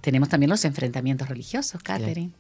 Tenemos 0.01 0.29
también 0.29 0.51
los 0.51 0.65
enfrentamientos 0.65 1.29
religiosos, 1.29 1.83
Catherine. 1.83 2.31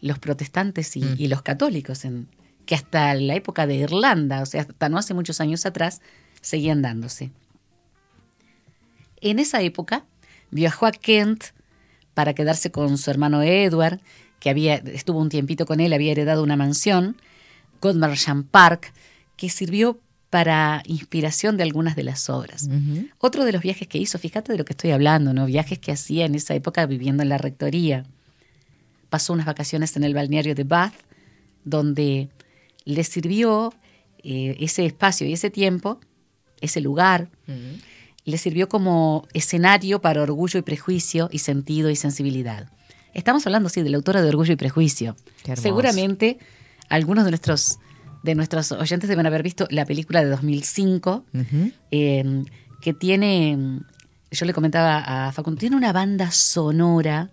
Los 0.00 0.18
protestantes 0.18 0.96
y, 0.96 1.00
Mm. 1.00 1.14
y 1.18 1.28
los 1.28 1.42
católicos, 1.42 2.04
en, 2.04 2.28
que 2.66 2.74
hasta 2.74 3.14
la 3.14 3.34
época 3.34 3.66
de 3.66 3.76
Irlanda, 3.76 4.42
o 4.42 4.46
sea, 4.46 4.60
hasta 4.62 4.88
no 4.88 4.98
hace 4.98 5.14
muchos 5.14 5.40
años 5.40 5.64
atrás, 5.66 6.00
seguían 6.40 6.82
dándose. 6.82 7.30
En 9.20 9.38
esa 9.38 9.60
época 9.62 10.04
viajó 10.50 10.86
a 10.86 10.92
Kent 10.92 11.44
para 12.14 12.34
quedarse 12.34 12.70
con 12.70 12.98
su 12.98 13.10
hermano 13.10 13.42
Edward, 13.42 14.00
que 14.40 14.50
había, 14.50 14.76
estuvo 14.76 15.18
un 15.20 15.28
tiempito 15.28 15.66
con 15.66 15.80
él, 15.80 15.92
había 15.92 16.12
heredado 16.12 16.42
una 16.42 16.56
mansión, 16.56 17.16
Godmersham 17.80 18.44
Park, 18.44 18.92
que 19.36 19.48
sirvió 19.48 20.00
para 20.30 20.82
inspiración 20.86 21.56
de 21.56 21.62
algunas 21.62 21.96
de 21.96 22.02
las 22.02 22.28
obras. 22.28 22.68
Otro 23.18 23.44
de 23.44 23.52
los 23.52 23.62
viajes 23.62 23.88
que 23.88 23.98
hizo, 23.98 24.18
fíjate 24.18 24.52
de 24.52 24.58
lo 24.58 24.64
que 24.64 24.74
estoy 24.74 24.90
hablando, 24.90 25.32
¿no? 25.32 25.46
Viajes 25.46 25.78
que 25.78 25.90
hacía 25.90 26.26
en 26.26 26.34
esa 26.34 26.54
época 26.54 26.84
viviendo 26.86 27.22
en 27.22 27.30
la 27.30 27.38
rectoría. 27.38 28.04
Pasó 29.08 29.32
unas 29.32 29.46
vacaciones 29.46 29.96
en 29.96 30.04
el 30.04 30.12
balneario 30.12 30.54
de 30.54 30.64
Bath, 30.64 30.94
donde 31.64 32.28
le 32.84 33.04
sirvió 33.04 33.72
eh, 34.22 34.56
ese 34.60 34.84
espacio 34.84 35.26
y 35.26 35.32
ese 35.32 35.48
tiempo, 35.48 35.98
ese 36.60 36.80
lugar, 36.80 37.30
le 38.24 38.36
sirvió 38.36 38.68
como 38.68 39.26
escenario 39.32 40.02
para 40.02 40.22
orgullo 40.22 40.58
y 40.58 40.62
prejuicio 40.62 41.30
y 41.32 41.38
sentido 41.38 41.88
y 41.88 41.96
sensibilidad. 41.96 42.68
Estamos 43.14 43.46
hablando, 43.46 43.68
sí, 43.68 43.82
de 43.82 43.90
la 43.90 43.96
autora 43.96 44.22
de 44.22 44.28
Orgullo 44.28 44.52
y 44.52 44.56
Prejuicio. 44.56 45.16
Seguramente 45.54 46.38
algunos 46.88 47.24
de 47.24 47.30
nuestros, 47.30 47.78
de 48.22 48.34
nuestros 48.34 48.72
oyentes 48.72 49.08
deben 49.08 49.26
haber 49.26 49.42
visto 49.42 49.66
la 49.70 49.84
película 49.84 50.22
de 50.22 50.30
2005, 50.30 51.24
Ujú. 51.34 51.72
eh, 51.90 52.44
que 52.80 52.92
tiene, 52.94 53.80
yo 54.30 54.46
le 54.46 54.52
comentaba 54.54 55.26
a 55.28 55.32
Facundo, 55.32 55.58
tiene 55.58 55.76
una 55.76 55.92
banda 55.92 56.30
sonora. 56.30 57.30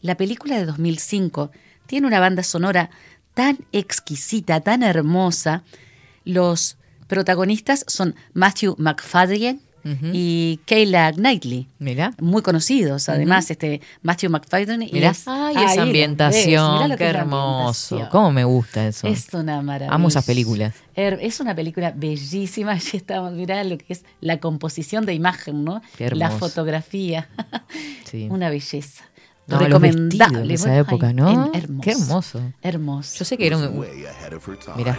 La 0.00 0.16
película 0.16 0.56
de 0.58 0.66
2005 0.66 1.50
tiene 1.86 2.06
una 2.06 2.20
banda 2.20 2.42
sonora 2.42 2.90
tan 3.34 3.58
exquisita, 3.72 4.60
tan 4.60 4.82
hermosa. 4.82 5.62
Los 6.24 6.76
protagonistas 7.06 7.84
son 7.88 8.14
Matthew 8.34 8.74
McFadden 8.78 9.60
Y 9.84 10.60
Kayla 10.66 11.12
Knightley. 11.12 11.68
Mira. 11.78 12.12
Muy 12.20 12.42
conocidos, 12.42 13.08
además, 13.08 13.50
este 13.50 13.80
Matthew 14.02 14.30
McFadden. 14.30 14.82
y 14.82 14.90
Ay, 14.94 15.56
esa 15.64 15.82
ambientación. 15.82 16.96
Qué 16.96 17.04
hermoso. 17.04 17.96
ambientación. 17.96 18.08
¿Cómo 18.10 18.32
me 18.32 18.44
gusta 18.44 18.86
eso? 18.86 19.06
Es 19.06 19.32
una 19.34 19.60
maravilla. 19.62 19.94
Amo 19.94 20.08
esas 20.08 20.24
películas. 20.24 20.74
Es 20.94 21.40
una 21.40 21.54
película 21.54 21.92
bellísima. 21.94 22.72
Allí 22.82 22.96
estamos, 22.96 23.32
mirá 23.32 23.62
lo 23.64 23.78
que 23.78 23.86
es 23.88 24.04
la 24.20 24.38
composición 24.38 25.06
de 25.06 25.14
imagen, 25.14 25.64
¿no? 25.64 25.82
Qué 25.96 26.10
La 26.10 26.30
fotografía. 26.30 27.28
Sí. 28.04 28.28
Una 28.30 28.50
belleza. 28.50 29.04
No, 29.44 29.58
recomendable. 29.58 30.54
esa 30.54 30.76
época, 30.78 31.08
ay, 31.08 31.14
¿no? 31.14 31.28
en- 31.52 31.54
hermoso. 31.62 31.82
Qué 31.82 31.90
hermoso. 31.90 32.40
Hermoso. 32.62 33.18
Yo 33.18 33.24
sé 33.24 33.36
que 33.36 33.46
era 33.48 33.56
un... 33.58 33.84
Mira, 34.76 34.98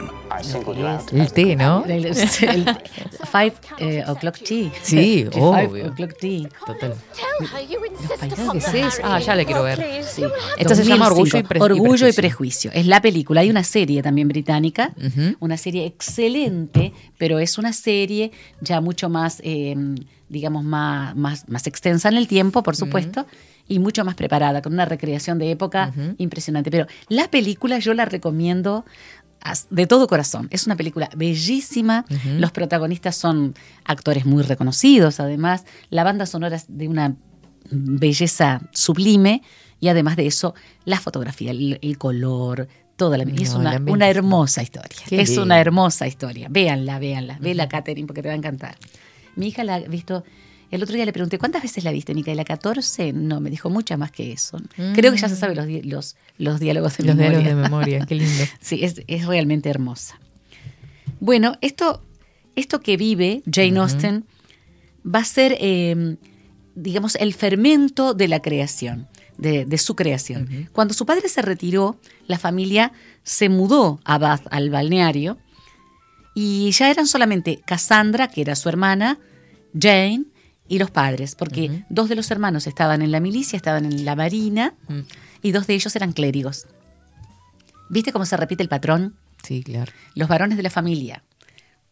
el 1.13 1.31
té, 1.31 1.55
¿no? 1.55 1.85
El, 1.85 2.05
el- 2.05 2.17
el 2.17 2.65
five 3.31 3.53
eh, 3.79 4.03
o'clock 4.05 4.37
tea. 4.39 4.69
Sí, 4.81 5.25
obvio. 5.33 5.69
Five 5.69 5.87
o'clock 5.87 6.17
tea. 6.19 6.49
Total. 6.65 6.93
¿Qué 7.39 8.57
es 8.57 8.73
eso? 8.73 9.01
Ah, 9.03 9.19
ya 9.19 9.35
le 9.35 9.45
quiero 9.45 9.63
ver. 9.63 10.03
Sí. 10.03 10.23
Esta 10.57 10.75
se 10.75 10.83
llama 10.83 11.09
2005. 11.09 11.13
Orgullo 11.13 11.39
y 11.39 11.43
Pre- 11.43 11.59
y 11.59 11.61
Orgullo 11.61 12.07
y 12.07 12.13
Prejuicio. 12.13 12.69
Prejuicio. 12.69 12.71
Es 12.73 12.85
la 12.85 13.01
película. 13.01 13.41
Hay 13.41 13.49
una 13.49 13.63
serie 13.63 14.01
también 14.03 14.27
británica, 14.27 14.93
Ujú. 14.97 15.35
una 15.39 15.57
serie 15.57 15.85
excelente, 15.85 16.93
pero 17.17 17.39
es 17.39 17.57
una 17.57 17.73
serie 17.73 18.31
ya 18.61 18.81
mucho 18.81 19.09
más, 19.09 19.39
eh, 19.43 19.75
digamos, 20.29 20.63
más, 20.63 21.15
más, 21.15 21.47
más 21.49 21.65
extensa 21.67 22.09
en 22.09 22.17
el 22.17 22.27
tiempo, 22.27 22.61
por 22.63 22.75
supuesto, 22.75 23.25
y 23.67 23.79
mucho 23.79 24.03
más 24.03 24.15
preparada, 24.15 24.61
con 24.61 24.73
una 24.73 24.85
recreación 24.85 25.39
de 25.39 25.51
época 25.51 25.93
impresionante. 26.17 26.69
Pero 26.69 26.87
la 27.09 27.29
película 27.29 27.79
yo 27.79 27.93
la 27.93 28.05
recomiendo 28.05 28.85
de 29.69 29.87
todo 29.87 30.07
corazón. 30.07 30.47
Es 30.51 30.65
una 30.65 30.75
película 30.75 31.09
bellísima. 31.15 32.05
Los 32.37 32.51
protagonistas 32.51 33.15
son 33.15 33.55
actores 33.83 34.25
muy 34.25 34.43
reconocidos, 34.43 35.19
además. 35.19 35.65
La 35.89 36.03
banda 36.03 36.25
sonora 36.25 36.57
es 36.57 36.65
de 36.67 36.87
una 36.87 37.15
belleza 37.71 38.61
sublime 38.73 39.41
y 39.79 39.89
además 39.89 40.15
de 40.15 40.27
eso, 40.27 40.53
la 40.85 40.99
fotografía, 40.99 41.51
el, 41.51 41.79
el 41.81 41.97
color, 41.97 42.67
toda 42.95 43.17
la... 43.17 43.23
es 43.23 43.53
No, 43.53 43.59
una, 43.59 43.79
la 43.79 43.91
una 43.91 44.09
hermosa 44.09 44.61
historia. 44.61 44.97
Qué 45.07 45.21
es 45.21 45.37
una 45.37 45.59
hermosa 45.59 46.07
historia. 46.07 46.47
Véanla, 46.49 46.99
véanla. 46.99 47.37
Vela, 47.39 47.67
Catherine, 47.67 48.07
porque 48.07 48.21
te 48.21 48.29
va 48.29 48.33
a 48.33 48.37
encantar. 48.37 48.77
Mi 49.35 49.47
hija 49.47 49.63
la 49.63 49.75
ha 49.75 49.79
visto... 49.79 50.23
El 50.73 50.81
otro 50.81 50.95
día 50.95 51.05
le 51.05 51.13
pregunté, 51.13 51.37
¿cuántas 51.37 51.61
veces 51.61 51.83
la 51.83 51.91
viste, 51.91 52.15
Micaela? 52.15 52.43
¿14? 52.43 53.13
No, 53.13 53.39
me 53.39 53.51
dijo 53.51 53.69
muchas 53.69 53.99
más 53.99 54.11
que 54.11 54.31
eso. 54.31 54.57
Creo 54.95 55.11
que 55.11 55.19
ya 55.19 55.29
se 55.29 55.35
sabe 55.35 55.53
los, 55.53 55.67
los, 55.85 56.15
los 56.39 56.59
diálogos 56.59 56.97
de 56.97 57.03
Los 57.03 57.15
memoria. 57.15 57.39
diálogos 57.39 57.57
de 57.57 57.69
memoria, 57.69 58.05
qué 58.07 58.15
lindo. 58.15 58.43
Sí, 58.59 58.83
es, 58.83 59.03
es 59.05 59.27
realmente 59.27 59.69
hermosa. 59.69 60.19
Bueno, 61.19 61.59
esto, 61.61 62.01
esto 62.55 62.81
que 62.81 62.97
vive 62.97 63.43
Jane 63.45 63.77
Austen 63.77 64.25
va 65.05 65.19
a 65.19 65.25
ser, 65.25 65.55
eh, 65.59 66.17
digamos, 66.73 67.17
el 67.17 67.35
fermento 67.35 68.15
de 68.15 68.27
la 68.27 68.41
creación, 68.41 69.07
de, 69.37 69.65
de 69.65 69.77
su 69.77 69.95
creación. 69.95 70.69
Cuando 70.71 70.95
su 70.95 71.05
padre 71.05 71.29
se 71.29 71.43
retiró, 71.43 71.99
la 72.25 72.39
familia 72.39 72.93
se 73.21 73.47
mudó 73.47 73.99
a 74.05 74.17
Bath, 74.17 74.47
al 74.49 74.71
balneario, 74.71 75.37
y 76.33 76.71
ya 76.71 76.89
eran 76.89 77.05
solamente 77.05 77.61
Cassandra, 77.63 78.27
que 78.27 78.41
era 78.41 78.55
su 78.55 78.69
hermana, 78.69 79.19
Jane 79.79 80.32
y 80.73 80.79
los 80.79 80.89
padres, 80.91 81.35
porque 81.35 81.83
dos 81.89 82.09
de 82.09 82.15
los 82.15 82.31
hermanos 82.31 82.65
estaban 82.65 83.01
en 83.03 83.11
la 83.11 83.19
milicia, 83.19 83.57
estaban 83.57 83.85
en 83.85 84.05
la 84.05 84.15
marina, 84.15 84.73
Mm. 84.87 84.99
y 85.43 85.51
dos 85.51 85.67
de 85.67 85.75
ellos 85.75 85.95
eran 85.95 86.13
clérigos. 86.13 86.65
¿Viste 87.89 88.11
cómo 88.11 88.25
se 88.25 88.37
repite 88.37 88.63
el 88.63 88.69
patrón? 88.69 89.15
Sí, 89.43 89.61
claro. 89.63 89.91
Los 90.15 90.27
varones 90.29 90.57
de 90.57 90.63
la 90.63 90.69
familia, 90.71 91.23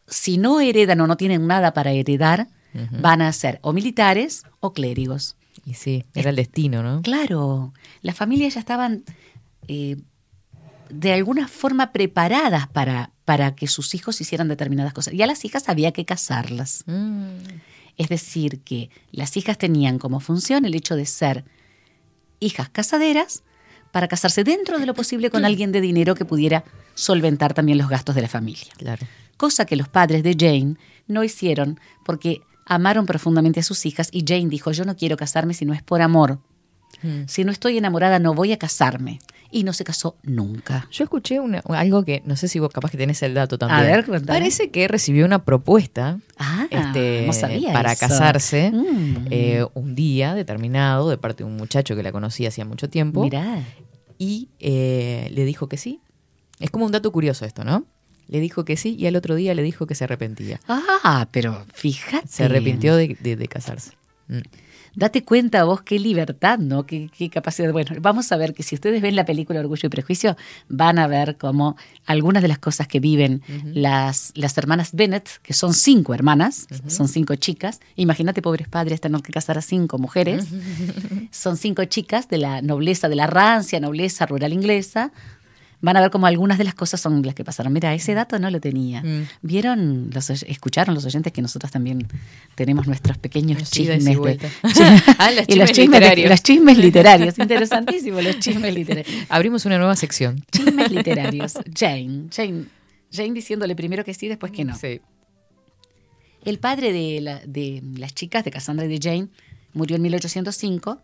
si 0.08 0.36
no 0.38 0.60
heredan 0.60 1.00
o 1.00 1.06
no 1.06 1.16
tienen 1.16 1.46
nada 1.46 1.72
para 1.74 1.92
heredar, 1.92 2.48
van 3.00 3.20
a 3.22 3.30
ser 3.32 3.58
o 3.62 3.72
militares 3.72 4.42
o 4.60 4.72
clérigos. 4.72 5.36
Y 5.64 5.74
sí, 5.74 6.04
era 6.14 6.30
el 6.30 6.36
destino, 6.36 6.82
¿no? 6.82 7.02
Claro, 7.02 7.72
las 8.00 8.16
familias 8.16 8.54
ya 8.54 8.60
estaban 8.60 9.04
eh, 9.68 9.96
de 10.88 11.12
alguna 11.12 11.46
forma 11.46 11.92
preparadas 11.92 12.66
para, 12.68 13.10
para 13.24 13.54
que 13.54 13.66
sus 13.68 13.94
hijos 13.94 14.20
hicieran 14.20 14.48
determinadas 14.48 14.92
cosas. 14.92 15.14
Y 15.14 15.22
a 15.22 15.26
las 15.26 15.44
hijas 15.44 15.68
había 15.68 15.92
que 15.92 16.04
casarlas. 16.04 16.82
Mm. 16.86 17.36
Es 17.96 18.08
decir, 18.08 18.60
que 18.60 18.90
las 19.10 19.36
hijas 19.36 19.58
tenían 19.58 19.98
como 19.98 20.20
función 20.20 20.64
el 20.64 20.74
hecho 20.74 20.96
de 20.96 21.06
ser 21.06 21.44
hijas 22.40 22.68
casaderas 22.68 23.42
para 23.92 24.08
casarse 24.08 24.42
dentro 24.42 24.78
de 24.78 24.86
lo 24.86 24.94
posible 24.94 25.30
con 25.30 25.44
alguien 25.44 25.70
de 25.70 25.80
dinero 25.80 26.14
que 26.14 26.24
pudiera 26.24 26.64
solventar 26.94 27.54
también 27.54 27.78
los 27.78 27.88
gastos 27.88 28.14
de 28.14 28.22
la 28.22 28.28
familia. 28.28 28.72
Claro. 28.78 29.06
Cosa 29.36 29.66
que 29.66 29.76
los 29.76 29.88
padres 29.88 30.22
de 30.22 30.34
Jane 30.38 30.76
no 31.06 31.24
hicieron 31.24 31.78
porque 32.04 32.40
amaron 32.66 33.06
profundamente 33.06 33.60
a 33.60 33.62
sus 33.62 33.84
hijas 33.86 34.08
y 34.10 34.24
Jane 34.26 34.48
dijo, 34.48 34.72
yo 34.72 34.84
no 34.84 34.96
quiero 34.96 35.16
casarme 35.16 35.54
si 35.54 35.64
no 35.64 35.74
es 35.74 35.82
por 35.82 36.00
amor. 36.00 36.40
Mm. 37.02 37.24
Si 37.26 37.44
no 37.44 37.52
estoy 37.52 37.78
enamorada 37.78 38.18
no 38.18 38.34
voy 38.34 38.52
a 38.52 38.58
casarme. 38.58 39.18
Y 39.54 39.64
no 39.64 39.74
se 39.74 39.84
casó 39.84 40.16
nunca. 40.22 40.88
Yo 40.90 41.04
escuché 41.04 41.38
una- 41.38 41.60
algo 41.68 42.04
que 42.04 42.22
no 42.24 42.36
sé 42.36 42.48
si 42.48 42.58
vos 42.58 42.72
capaz 42.72 42.90
que 42.90 42.96
tenés 42.96 43.22
el 43.22 43.34
dato 43.34 43.58
también. 43.58 43.80
A 43.80 43.82
ver, 43.82 44.04
contame. 44.06 44.26
Parece 44.26 44.70
que 44.70 44.88
recibió 44.88 45.26
una 45.26 45.44
propuesta 45.44 46.18
Ah, 46.38 46.66
este, 46.70 47.24
no 47.26 47.32
sabía 47.34 47.72
para 47.74 47.92
eso. 47.92 48.00
casarse 48.00 48.70
Mm. 48.72 49.26
eh, 49.30 49.66
un 49.74 49.94
día 49.94 50.34
determinado 50.34 51.10
de 51.10 51.18
parte 51.18 51.44
de 51.44 51.50
un 51.50 51.56
muchacho 51.56 51.94
que 51.94 52.02
la 52.02 52.12
conocía 52.12 52.48
hacía 52.48 52.64
mucho 52.64 52.88
tiempo 52.88 53.22
Mirá. 53.24 53.62
y 54.18 54.48
eh, 54.58 55.28
le 55.34 55.44
dijo 55.44 55.68
que 55.68 55.76
sí. 55.76 56.00
Es 56.58 56.70
como 56.70 56.86
un 56.86 56.92
dato 56.92 57.12
curioso 57.12 57.44
esto, 57.44 57.62
¿no? 57.62 57.84
Le 58.28 58.40
dijo 58.40 58.64
que 58.64 58.78
sí 58.78 58.96
y 58.98 59.06
al 59.06 59.16
otro 59.16 59.34
día 59.34 59.54
le 59.54 59.62
dijo 59.62 59.84
que 59.86 59.94
se 59.94 60.04
arrepentía. 60.04 60.60
Ah, 60.66 61.28
pero 61.30 61.66
fíjate. 61.74 62.26
Se 62.26 62.44
arrepintió 62.44 62.96
de, 62.96 63.18
de- 63.20 63.36
de 63.36 63.48
casarse. 63.48 63.90
Mm. 64.28 64.38
Date 64.94 65.24
cuenta 65.24 65.64
vos 65.64 65.82
qué 65.82 65.98
libertad, 65.98 66.58
¿no? 66.58 66.84
Qué, 66.84 67.10
qué 67.16 67.30
capacidad. 67.30 67.72
Bueno, 67.72 67.96
vamos 68.00 68.30
a 68.32 68.36
ver 68.36 68.54
que 68.54 68.62
si 68.62 68.74
ustedes 68.74 69.00
ven 69.00 69.16
la 69.16 69.24
película 69.24 69.60
Orgullo 69.60 69.86
y 69.86 69.90
Prejuicio, 69.90 70.36
van 70.68 70.98
a 70.98 71.06
ver 71.06 71.36
cómo 71.38 71.76
algunas 72.06 72.42
de 72.42 72.48
las 72.48 72.58
cosas 72.58 72.86
que 72.88 73.00
viven 73.00 73.42
las, 73.64 74.32
las 74.34 74.56
hermanas 74.58 74.90
Bennett, 74.92 75.28
que 75.42 75.54
son 75.54 75.74
cinco 75.74 76.14
hermanas, 76.14 76.66
son 76.86 77.08
cinco 77.08 77.34
chicas. 77.36 77.80
Imagínate, 77.96 78.42
pobres 78.42 78.68
padres, 78.68 79.00
tener 79.00 79.22
que 79.22 79.32
casar 79.32 79.58
a 79.58 79.62
cinco 79.62 79.98
mujeres. 79.98 80.46
son 81.30 81.56
cinco 81.56 81.84
chicas 81.84 82.28
de 82.28 82.38
la 82.38 82.62
nobleza, 82.62 83.08
de 83.08 83.16
la 83.16 83.26
rancia 83.26 83.80
nobleza 83.80 84.26
rural 84.26 84.52
inglesa. 84.52 85.12
Van 85.84 85.96
a 85.96 86.00
ver 86.00 86.10
cómo 86.10 86.26
algunas 86.26 86.58
de 86.58 86.64
las 86.64 86.74
cosas 86.74 87.00
son 87.00 87.22
las 87.22 87.34
que 87.34 87.44
pasaron. 87.44 87.72
Mira, 87.72 87.92
ese 87.92 88.14
dato 88.14 88.38
no 88.38 88.48
lo 88.50 88.60
tenía. 88.60 89.02
Mm. 89.02 89.26
¿Vieron, 89.42 90.10
los, 90.14 90.30
escucharon 90.30 90.94
los 90.94 91.04
oyentes 91.04 91.32
que 91.32 91.42
nosotros 91.42 91.72
también 91.72 92.06
tenemos 92.54 92.86
nuestros 92.86 93.18
pequeños 93.18 93.68
chismes? 93.70 94.04
de- 94.04 94.16
vuelta. 94.16 94.48
Sí. 94.74 94.82
Ah, 95.18 95.30
los 95.32 95.44
Y 95.48 95.54
chismes 95.54 95.74
de- 95.74 95.82
literarios. 95.82 96.30
los 96.30 96.42
chismes 96.42 96.78
literarios. 96.86 97.38
Interesantísimo, 97.38 98.20
los 98.22 98.38
chismes 98.38 98.72
literarios. 98.74 99.12
Abrimos 99.28 99.64
una 99.66 99.76
nueva 99.78 99.96
sección. 99.96 100.44
Chismes 100.52 100.90
literarios. 100.92 101.54
Jane. 101.76 102.28
Jane. 102.34 102.64
Jane 103.12 103.32
diciéndole 103.32 103.74
primero 103.74 104.04
que 104.04 104.14
sí, 104.14 104.28
después 104.28 104.52
que 104.52 104.64
no. 104.64 104.76
Sí. 104.76 105.00
El 106.44 106.58
padre 106.58 106.92
de, 106.92 107.20
la- 107.20 107.40
de 107.44 107.82
las 107.98 108.14
chicas, 108.14 108.44
de 108.44 108.50
Cassandra 108.50 108.86
y 108.86 108.88
de 108.88 108.98
Jane, 109.02 109.28
murió 109.74 109.96
en 109.96 110.02
1805 110.02 111.00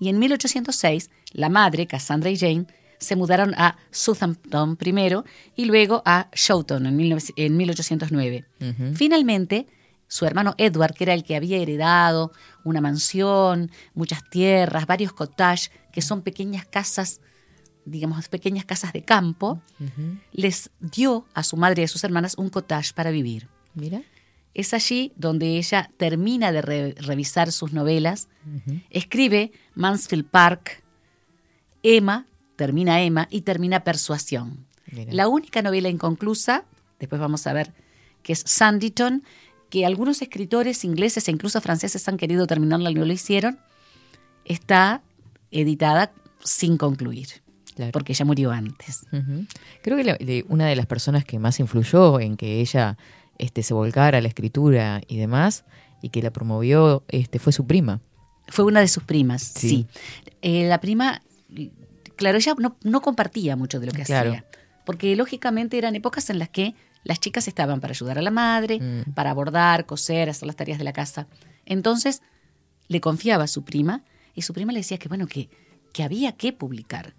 y 0.00 0.08
en 0.08 0.18
1806 0.18 1.10
la 1.32 1.48
madre, 1.48 1.86
Cassandra 1.86 2.30
y 2.30 2.36
Jane, 2.36 2.66
se 3.02 3.16
mudaron 3.16 3.52
a 3.54 3.76
Southampton 3.90 4.76
primero 4.76 5.24
y 5.56 5.66
luego 5.66 6.02
a 6.06 6.28
Shoughton 6.34 6.86
en, 6.86 6.96
19 6.96 7.22
en 7.36 7.56
1809. 7.56 8.44
Ujú. 8.60 8.94
Finalmente, 8.94 9.66
su 10.08 10.24
hermano 10.26 10.54
Edward, 10.58 10.94
que 10.94 11.04
era 11.04 11.14
el 11.14 11.24
que 11.24 11.36
había 11.36 11.58
heredado 11.58 12.32
una 12.64 12.80
mansión, 12.80 13.70
muchas 13.94 14.22
tierras, 14.30 14.86
varios 14.86 15.12
cottages, 15.12 15.70
que 15.92 16.02
son 16.02 16.22
pequeñas 16.22 16.64
casas, 16.66 17.20
digamos, 17.84 18.28
pequeñas 18.28 18.64
casas 18.64 18.92
de 18.92 19.02
campo, 19.02 19.60
les 20.32 20.70
dio 20.80 21.26
a 21.34 21.42
su 21.42 21.56
madre 21.56 21.82
y 21.82 21.84
a 21.86 21.88
sus 21.88 22.04
hermanas 22.04 22.34
un 22.38 22.48
cottage 22.50 22.92
para 22.94 23.10
vivir. 23.10 23.48
Mira. 23.74 24.02
Es 24.54 24.74
allí 24.74 25.12
donde 25.16 25.56
ella 25.56 25.90
termina 25.96 26.52
de 26.52 26.60
re- 26.60 26.94
revisar 26.98 27.50
sus 27.52 27.72
novelas, 27.72 28.28
escribe 28.90 29.50
Mansfield 29.74 30.26
Park, 30.26 30.82
Emma, 31.82 32.26
termina 32.56 33.00
Emma 33.02 33.28
y 33.30 33.42
termina 33.42 33.84
Persuasión. 33.84 34.66
Mira. 34.90 35.12
La 35.12 35.28
única 35.28 35.62
novela 35.62 35.88
inconclusa, 35.88 36.64
después 37.00 37.20
vamos 37.20 37.46
a 37.46 37.52
ver, 37.52 37.72
que 38.22 38.32
es 38.34 38.42
Sanditon, 38.46 39.22
que 39.70 39.86
algunos 39.86 40.20
escritores 40.22 40.84
ingleses 40.84 41.26
e 41.28 41.30
incluso 41.30 41.60
franceses 41.60 42.06
han 42.08 42.18
querido 42.18 42.46
terminarla 42.46 42.90
y 42.90 42.94
no 42.94 43.04
lo 43.06 43.12
hicieron, 43.12 43.58
está 44.44 45.02
editada 45.50 46.12
sin 46.44 46.76
concluir, 46.76 47.28
Claro. 47.74 47.92
porque 47.92 48.12
ella 48.12 48.24
murió 48.24 48.50
antes. 48.50 49.06
Creo 49.82 49.96
que 49.96 50.04
la- 50.04 50.16
de- 50.16 50.44
una 50.48 50.66
de 50.66 50.76
las 50.76 50.86
personas 50.86 51.24
que 51.24 51.38
más 51.38 51.58
influyó 51.60 52.20
en 52.20 52.36
que 52.36 52.60
ella 52.60 52.96
este, 53.38 53.62
se 53.62 53.72
volcara 53.74 54.18
a 54.18 54.20
la 54.20 54.28
escritura 54.28 55.00
y 55.08 55.16
demás, 55.16 55.64
y 56.02 56.10
que 56.10 56.22
la 56.22 56.30
promovió, 56.32 57.02
este, 57.08 57.38
fue 57.38 57.52
su 57.52 57.66
prima. 57.66 58.00
Fue 58.48 58.64
una 58.64 58.80
de 58.80 58.88
sus 58.88 59.02
primas, 59.04 59.42
sí. 59.42 59.68
Sí. 59.68 59.86
Eh, 60.42 60.68
la 60.68 60.80
prima, 60.80 61.22
claro, 62.22 62.38
ella 62.38 62.54
no, 62.58 62.76
no 62.82 63.00
compartía 63.02 63.56
mucho 63.56 63.78
de 63.80 63.86
lo 63.86 63.92
que 63.92 64.02
Claro. 64.04 64.30
hacía, 64.30 64.44
porque 64.86 65.14
lógicamente 65.16 65.76
eran 65.78 65.94
épocas 65.96 66.30
en 66.30 66.38
las 66.38 66.48
que 66.48 66.74
las 67.04 67.18
chicas 67.20 67.48
estaban 67.48 67.80
para 67.80 67.92
ayudar 67.92 68.18
a 68.18 68.22
la 68.22 68.30
madre, 68.30 68.78
Mm. 68.80 69.12
para 69.14 69.34
bordar, 69.34 69.86
coser, 69.86 70.30
hacer 70.30 70.46
las 70.46 70.56
tareas 70.56 70.78
de 70.78 70.84
la 70.84 70.92
casa. 70.92 71.26
Entonces 71.66 72.22
le 72.88 73.00
confiaba 73.00 73.44
a 73.44 73.48
su 73.48 73.62
prima 73.64 74.02
y 74.34 74.42
su 74.42 74.52
prima 74.54 74.72
le 74.72 74.78
decía 74.80 74.98
que 74.98 75.08
bueno, 75.08 75.26
que, 75.26 75.48
que 75.92 76.02
había 76.02 76.32
que 76.32 76.52
publicar, 76.52 77.14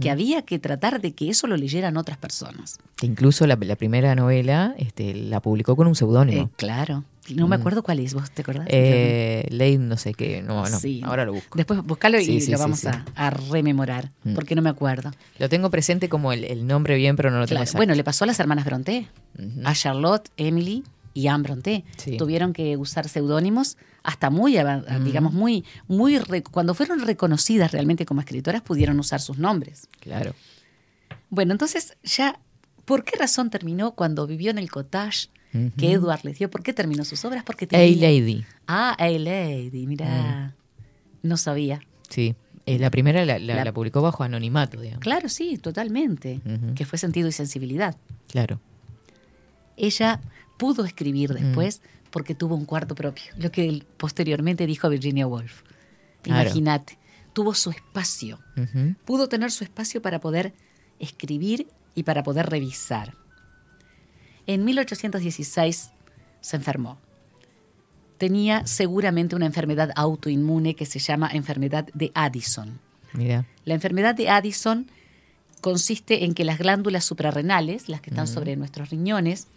que 0.00 0.10
había 0.10 0.40
que 0.42 0.58
tratar 0.58 1.02
de 1.02 1.12
que 1.12 1.28
eso 1.28 1.46
lo 1.46 1.56
leyeran 1.58 1.98
otras 1.98 2.16
personas. 2.16 2.78
Que 2.96 3.04
incluso 3.06 3.46
la, 3.46 3.56
la 3.60 3.76
primera 3.76 4.14
novela 4.14 4.74
este, 4.78 5.14
la 5.14 5.40
publicó 5.40 5.76
con 5.76 5.86
un 5.86 5.92
Eh, 5.92 5.96
seudónimo. 5.96 6.50
claro. 6.56 7.04
No 7.34 7.48
me 7.48 7.56
Mm. 7.56 7.60
acuerdo 7.60 7.82
cuál 7.82 7.98
es, 8.00 8.14
¿vos 8.14 8.30
te 8.30 8.42
acordás? 8.42 8.66
Eh, 8.70 9.46
Ley 9.50 9.78
no 9.78 9.96
sé 9.96 10.14
qué, 10.14 10.42
no, 10.42 10.68
no, 10.68 10.78
Sí. 10.80 11.00
ahora 11.04 11.24
lo 11.24 11.32
busco. 11.34 11.56
Después 11.56 11.82
buscalo 11.82 12.18
y 12.20 12.24
Sí, 12.24 12.40
sí, 12.40 12.52
lo 12.52 12.58
vamos. 12.58 12.84
A, 12.86 13.04
a 13.14 13.30
rememorar, 13.30 14.12
Mm. 14.24 14.34
porque 14.34 14.54
no 14.54 14.62
me 14.62 14.70
acuerdo. 14.70 15.10
Lo 15.38 15.48
tengo 15.48 15.70
presente 15.70 16.08
como 16.08 16.32
el, 16.32 16.44
el 16.44 16.66
nombre 16.66 16.96
bien, 16.96 17.16
pero 17.16 17.30
no 17.30 17.38
lo 17.38 17.46
tengo 17.46 17.62
Claro. 17.62 17.76
Bueno, 17.76 17.94
le 17.94 18.04
pasó 18.04 18.24
a 18.24 18.26
las 18.28 18.38
hermanas 18.38 18.64
Bronté, 18.64 19.08
Ujú. 19.38 19.60
a 19.64 19.74
Charlotte, 19.74 20.28
Emily 20.36 20.84
y 21.14 21.28
Anne 21.28 21.42
Bronté. 21.44 21.84
Sí. 21.96 22.16
Tuvieron 22.16 22.52
que 22.52 22.76
usar 22.76 23.08
seudónimos 23.08 23.76
hasta 24.02 24.30
muy, 24.30 24.56
Mm. 24.58 25.04
digamos, 25.04 25.32
muy, 25.32 25.64
muy, 25.88 26.20
cuando 26.52 26.74
fueron 26.74 27.00
reconocidas 27.00 27.72
realmente 27.72 28.06
como 28.06 28.20
escritoras, 28.20 28.62
pudieron 28.62 29.00
usar 29.00 29.20
sus 29.20 29.38
nombres. 29.38 29.88
Claro. 30.00 30.34
Bueno, 31.30 31.52
entonces 31.52 31.96
ya, 32.04 32.38
¿por 32.84 33.02
qué 33.02 33.18
razón 33.18 33.50
terminó 33.50 33.92
cuando 33.92 34.26
vivió 34.28 34.50
en 34.52 34.58
el 34.58 34.70
cottage 34.70 35.28
Que 35.78 35.92
Edward 35.92 36.20
les 36.24 36.38
dio? 36.38 36.50
¿Por 36.50 36.62
qué 36.62 36.72
terminó 36.74 37.04
sus 37.04 37.24
obras? 37.24 37.42
Porque 37.44 37.64
A 37.64 37.68
tenía... 37.68 38.08
Lady, 38.10 38.44
Ah, 38.66 38.94
A 38.98 39.08
Lady, 39.08 39.86
mira. 39.86 40.54
No 41.22 41.36
sabía. 41.36 41.80
sí. 42.08 42.34
Eh, 42.68 42.80
la 42.80 42.90
primera 42.90 43.24
la, 43.24 43.38
la- 43.38 43.54
La- 43.54 43.64
la 43.64 43.72
publicó 43.72 44.02
bajo 44.02 44.24
anonimato, 44.24 44.80
digamos. 44.80 45.00
Claro, 45.00 45.28
sí, 45.28 45.56
totalmente. 45.56 46.40
Que 46.74 46.84
fue 46.84 46.98
sentido 46.98 47.28
y 47.28 47.32
sensibilidad. 47.32 47.96
Claro. 48.28 48.60
Ella 49.76 50.20
pudo 50.56 50.84
escribir 50.84 51.30
Mm. 51.32 51.34
después 51.34 51.80
porque 52.10 52.34
tuvo 52.34 52.54
un 52.56 52.64
cuarto 52.64 52.94
propio, 52.94 53.24
lo 53.38 53.50
que 53.52 53.84
posteriormente 53.98 54.66
dijo 54.66 54.86
a 54.86 54.90
Virginia 54.90 55.26
Woolf. 55.26 55.62
Claro. 56.22 56.42
Imagínate, 56.48 56.98
tuvo 57.34 57.54
su 57.54 57.70
espacio, 57.70 58.40
pudo 59.04 59.28
tener 59.28 59.50
su 59.52 59.62
espacio 59.64 60.00
para 60.02 60.18
poder 60.20 60.52
escribir 60.98 61.68
y 61.94 62.02
para 62.04 62.22
poder 62.22 62.46
revisar. 62.50 63.14
En 64.46 64.64
1816 64.64 65.90
se 66.40 66.56
enfermó. 66.56 66.98
Tenía 68.18 68.66
seguramente 68.66 69.36
una 69.36 69.46
enfermedad 69.46 69.90
autoinmune 69.94 70.74
que 70.74 70.86
se 70.86 70.98
llama 70.98 71.28
enfermedad 71.32 71.86
de 71.92 72.12
Addison. 72.14 72.78
Mira. 73.12 73.46
La 73.64 73.74
enfermedad 73.74 74.14
de 74.14 74.30
Addison 74.30 74.86
consiste 75.60 76.24
en 76.24 76.34
que 76.34 76.44
las 76.44 76.58
glándulas 76.58 77.04
suprarrenales, 77.04 77.88
las 77.88 78.00
que 78.00 78.10
están 78.10 78.26
sobre 78.26 78.56
nuestros 78.56 78.90
riñones, 78.90 79.48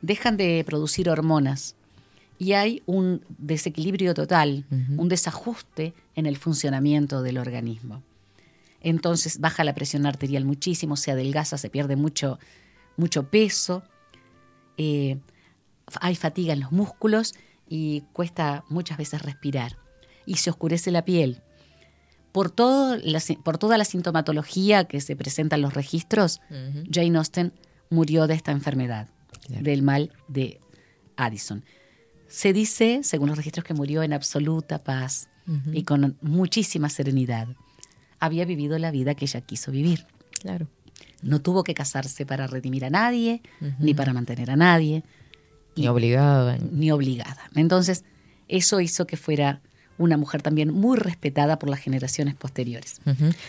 dejan 0.00 0.36
de 0.36 0.62
producir 0.64 1.08
hormonas 1.08 1.74
y 2.38 2.52
hay 2.52 2.82
un 2.86 3.24
desequilibrio 3.38 4.14
total, 4.14 4.64
un 4.96 5.08
desajuste 5.08 5.94
en 6.16 6.26
el 6.26 6.36
funcionamiento 6.36 7.22
del 7.22 7.38
organismo. 7.38 8.02
Entonces 8.80 9.38
baja 9.38 9.64
la 9.64 9.74
presión 9.74 10.06
arterial 10.06 10.44
muchísimo, 10.44 10.96
se 10.96 11.12
adelgaza, 11.12 11.56
se 11.56 11.70
pierde 11.70 11.94
mucho, 11.94 12.38
mucho 12.96 13.30
peso, 13.30 13.84
eh, 14.76 15.18
hay 16.00 16.14
fatiga 16.16 16.52
en 16.52 16.60
los 16.60 16.72
músculos 16.72 17.34
y 17.68 18.02
cuesta 18.12 18.64
muchas 18.68 18.98
veces 18.98 19.22
respirar. 19.22 19.76
Y 20.26 20.36
se 20.36 20.50
oscurece 20.50 20.90
la 20.90 21.04
piel. 21.04 21.42
Por, 22.32 22.50
todo 22.50 22.96
la 22.96 23.20
por 23.44 23.58
toda 23.58 23.76
la 23.76 23.84
sintomatología 23.84 24.84
que 24.84 25.00
se 25.00 25.16
presenta 25.16 25.56
en 25.56 25.62
los 25.62 25.74
registros. 25.74 26.40
Jane 26.90 27.18
Austen 27.18 27.52
murió 27.90 28.26
de 28.26 28.34
esta 28.34 28.52
enfermedad, 28.52 29.08
Claro. 29.46 29.62
del 29.62 29.82
mal 29.82 30.12
de 30.28 30.60
Addison. 31.16 31.64
Se 32.28 32.52
dice, 32.54 33.00
según 33.02 33.28
los 33.28 33.36
registros, 33.36 33.64
que 33.64 33.74
murió 33.74 34.02
en 34.02 34.12
absoluta 34.14 34.82
paz 34.82 35.28
y 35.72 35.82
con 35.82 36.16
muchísima 36.22 36.88
serenidad. 36.88 37.48
Había 38.20 38.44
vivido 38.46 38.78
la 38.78 38.90
vida 38.92 39.14
que 39.14 39.24
ella 39.26 39.40
quiso 39.42 39.70
vivir. 39.72 40.06
Claro. 40.40 40.68
No 41.22 41.40
tuvo 41.40 41.62
que 41.64 41.74
casarse 41.74 42.26
para 42.26 42.46
redimir 42.46 42.84
a 42.84 42.90
nadie, 42.90 43.42
ni 43.78 43.94
para 43.94 44.12
mantener 44.12 44.50
a 44.50 44.56
nadie, 44.56 45.02
Ni 45.76 45.88
obligada. 45.88 46.58
ni 46.72 46.90
obligada. 46.90 47.48
Entonces, 47.54 48.04
eso 48.48 48.80
hizo 48.80 49.06
que 49.06 49.16
fuera 49.16 49.60
una 49.98 50.16
mujer 50.16 50.42
también 50.42 50.72
muy 50.72 50.96
respetada 50.98 51.58
por 51.58 51.68
las 51.70 51.78
generaciones 51.78 52.34
posteriores. 52.34 53.00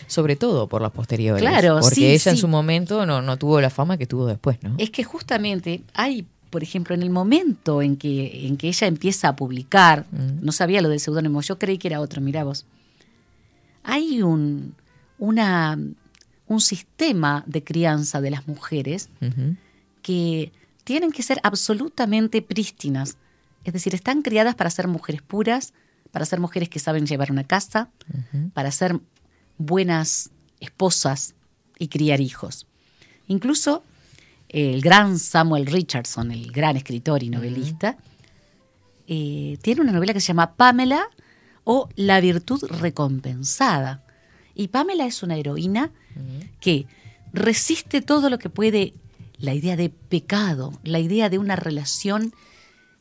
Sobre 0.06 0.36
todo 0.36 0.68
por 0.68 0.80
las 0.82 0.92
posteriores. 0.92 1.40
Claro, 1.42 1.78
Porque 1.80 1.94
sí, 1.96 2.06
ella 2.06 2.30
en 2.30 2.36
su 2.36 2.46
momento 2.48 3.04
no, 3.06 3.22
no 3.22 3.36
tuvo 3.38 3.60
la 3.60 3.70
fama 3.70 3.96
que 3.98 4.06
tuvo 4.06 4.26
después, 4.26 4.62
¿no? 4.62 4.74
Es 4.78 4.90
que 4.90 5.02
justamente 5.02 5.82
hay, 5.94 6.26
por 6.50 6.62
ejemplo, 6.62 6.94
en 6.94 7.02
el 7.02 7.10
momento 7.10 7.82
en 7.82 7.96
que, 7.96 8.46
en 8.46 8.56
que 8.56 8.68
ella 8.68 8.86
empieza 8.86 9.28
a 9.28 9.36
publicar, 9.36 10.06
no 10.12 10.52
sabía 10.52 10.80
lo 10.80 10.88
del 10.90 11.00
seudónimo, 11.00 11.40
yo 11.40 11.58
creí 11.58 11.76
que 11.78 11.88
era 11.88 12.00
otro, 12.00 12.20
mirá 12.20 12.44
vos. 12.44 12.66
Hay 13.82 14.22
un, 14.22 14.74
una, 15.18 15.78
un 16.46 16.60
sistema 16.60 17.44
de 17.46 17.64
crianza 17.64 18.20
de 18.20 18.30
las 18.30 18.46
mujeres 18.46 19.08
que 20.02 20.52
tienen 20.84 21.12
que 21.12 21.22
ser 21.22 21.40
absolutamente 21.42 22.42
prístinas. 22.42 23.16
Es 23.64 23.72
decir, 23.72 23.94
están 23.94 24.22
criadas 24.22 24.54
para 24.54 24.70
ser 24.70 24.88
mujeres 24.88 25.22
puras, 25.22 25.72
para 26.10 26.26
ser 26.26 26.40
mujeres 26.40 26.68
que 26.68 26.78
saben 26.78 27.06
llevar 27.06 27.32
una 27.32 27.44
casa, 27.44 27.88
para 28.52 28.70
ser 28.70 29.00
buenas 29.58 30.30
esposas 30.60 31.34
y 31.78 31.88
criar 31.88 32.20
hijos. 32.20 32.66
Incluso 33.26 33.82
el 34.48 34.82
gran 34.82 35.18
Samuel 35.18 35.66
Richardson, 35.66 36.30
el 36.30 36.52
gran 36.52 36.76
escritor 36.76 37.22
y 37.22 37.30
novelista, 37.30 37.96
eh, 39.06 39.58
tiene 39.62 39.80
una 39.80 39.92
novela 39.92 40.12
que 40.12 40.20
se 40.20 40.28
llama 40.28 40.54
Pamela 40.54 41.08
o 41.64 41.88
La 41.96 42.20
virtud 42.20 42.62
recompensada. 42.68 44.04
Y 44.54 44.68
Pamela 44.68 45.06
es 45.06 45.22
una 45.22 45.36
heroína 45.36 45.90
que 46.60 46.86
resiste 47.32 48.00
todo 48.00 48.30
lo 48.30 48.38
que 48.38 48.48
puede 48.48 48.94
la 49.38 49.54
idea 49.54 49.76
de 49.76 49.90
pecado, 49.90 50.72
la 50.84 51.00
idea 51.00 51.28
de 51.28 51.38
una 51.38 51.56
relación 51.56 52.32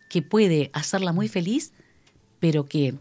que 0.10 0.22
puede 0.22 0.70
hacerla 0.74 1.14
muy 1.14 1.28
feliz, 1.28 1.74
pero 2.40 2.66
que 2.66 2.96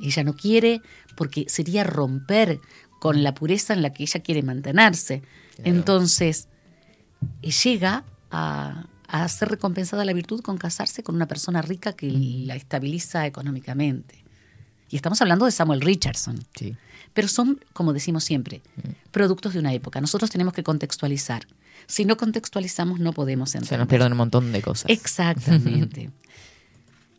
ella 0.00 0.24
no 0.24 0.34
quiere 0.34 0.80
porque 1.16 1.46
sería 1.48 1.84
romper 1.84 2.60
con 3.00 3.22
la 3.22 3.34
pureza 3.34 3.72
en 3.72 3.82
la 3.82 3.92
que 3.92 4.04
ella 4.04 4.20
quiere 4.20 4.42
mantenerse. 4.42 5.22
Entonces, 5.64 6.48
llega 7.42 8.04
a, 8.30 8.86
a 9.08 9.28
ser 9.28 9.48
recompensada 9.48 10.04
la 10.04 10.12
virtud 10.12 10.40
con 10.40 10.58
casarse 10.58 11.02
con 11.02 11.14
una 11.14 11.26
persona 11.26 11.62
rica 11.62 11.94
que 11.94 12.10
la 12.10 12.56
estabiliza 12.56 13.26
económicamente. 13.26 14.24
Y 14.90 14.96
estamos 14.96 15.20
hablando 15.20 15.46
de 15.46 15.50
Samuel 15.50 15.80
Richardson. 15.80 16.38
Sí. 16.56 16.76
Pero 17.16 17.26
son, 17.26 17.58
como 17.72 17.92
decimos 17.92 18.22
siempre, 18.22 18.62
productos 19.10 19.54
de 19.54 19.58
una 19.58 19.72
época. 19.72 20.00
Nosotros 20.00 20.30
tenemos 20.30 20.52
que 20.54 20.62
contextualizar. 20.62 21.48
Si 21.88 22.04
no 22.04 22.16
contextualizamos, 22.16 23.00
no 23.00 23.12
podemos 23.12 23.50
Se 23.50 23.58
entender. 23.58 23.78
nos 23.80 23.88
pierden 23.88 24.12
un 24.12 24.18
montón 24.18 24.52
de 24.52 24.62
cosas. 24.62 24.88
Exactamente. 24.90 26.10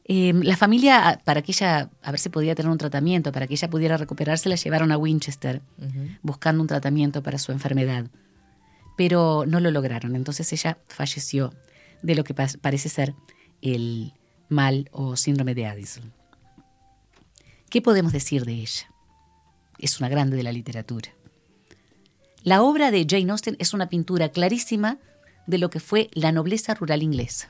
Eh, 0.10 0.32
la 0.42 0.56
familia, 0.56 1.20
para 1.26 1.42
que 1.42 1.52
ella, 1.52 1.90
a 2.02 2.12
ver 2.12 2.20
si 2.22 2.30
podía 2.30 2.56
tener 2.56 2.72
un 2.72 2.78
tratamiento, 2.78 3.34
para 3.34 3.46
que 3.46 3.56
ella 3.56 3.70
pudiera 3.70 3.98
recuperarse, 3.98 4.48
la 4.48 4.56
llevaron 4.56 4.94
a 4.94 4.98
Winchester 4.98 5.62
buscando 6.22 6.62
un 6.62 6.68
tratamiento 6.70 7.22
para 7.22 7.38
su 7.38 7.52
enfermedad. 7.52 8.06
Pero 8.96 9.44
no 9.46 9.60
lo 9.60 9.70
lograron. 9.70 10.16
Entonces 10.16 10.54
ella 10.54 10.78
falleció 10.88 11.54
de 12.04 12.16
lo 12.16 12.24
que 12.24 12.34
pa- 12.34 12.48
parece 12.62 12.88
ser 12.88 13.16
el 13.62 14.14
mal 14.48 14.88
o 14.94 15.18
síndrome 15.18 15.54
de 15.56 15.66
Addison. 15.66 16.14
¿Qué 17.70 17.82
podemos 17.82 18.14
decir 18.14 18.46
de 18.46 18.54
ella? 18.54 18.88
Es 19.80 20.00
una 20.00 20.10
grande 20.10 20.38
de 20.38 20.44
la 20.44 20.52
literatura. 20.52 21.12
La 22.44 22.62
obra 22.62 22.92
de 22.92 23.06
Jane 23.10 23.32
Austen 23.32 23.56
es 23.60 23.74
una 23.74 23.90
pintura 23.90 24.30
clarísima 24.30 24.98
de 25.48 25.58
lo 25.58 25.70
que 25.70 25.80
fue 25.80 26.10
la 26.14 26.32
nobleza 26.32 26.74
rural 26.74 27.04
inglesa 27.04 27.50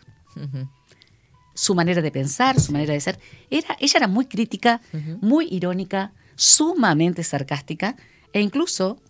su 1.58 1.74
manera 1.74 2.04
de 2.04 2.12
pensar, 2.12 2.60
su 2.62 2.72
manera 2.72 2.94
de 2.94 3.02
ser. 3.02 3.20
Era, 3.50 3.76
ella 3.80 3.98
era 3.98 4.08
muy 4.08 4.28
crítica, 4.28 4.80
muy 5.22 5.48
irónica, 5.50 6.14
sumamente 6.36 7.24
sarcástica 7.24 7.96
e 8.32 8.42
incluso, 8.42 9.02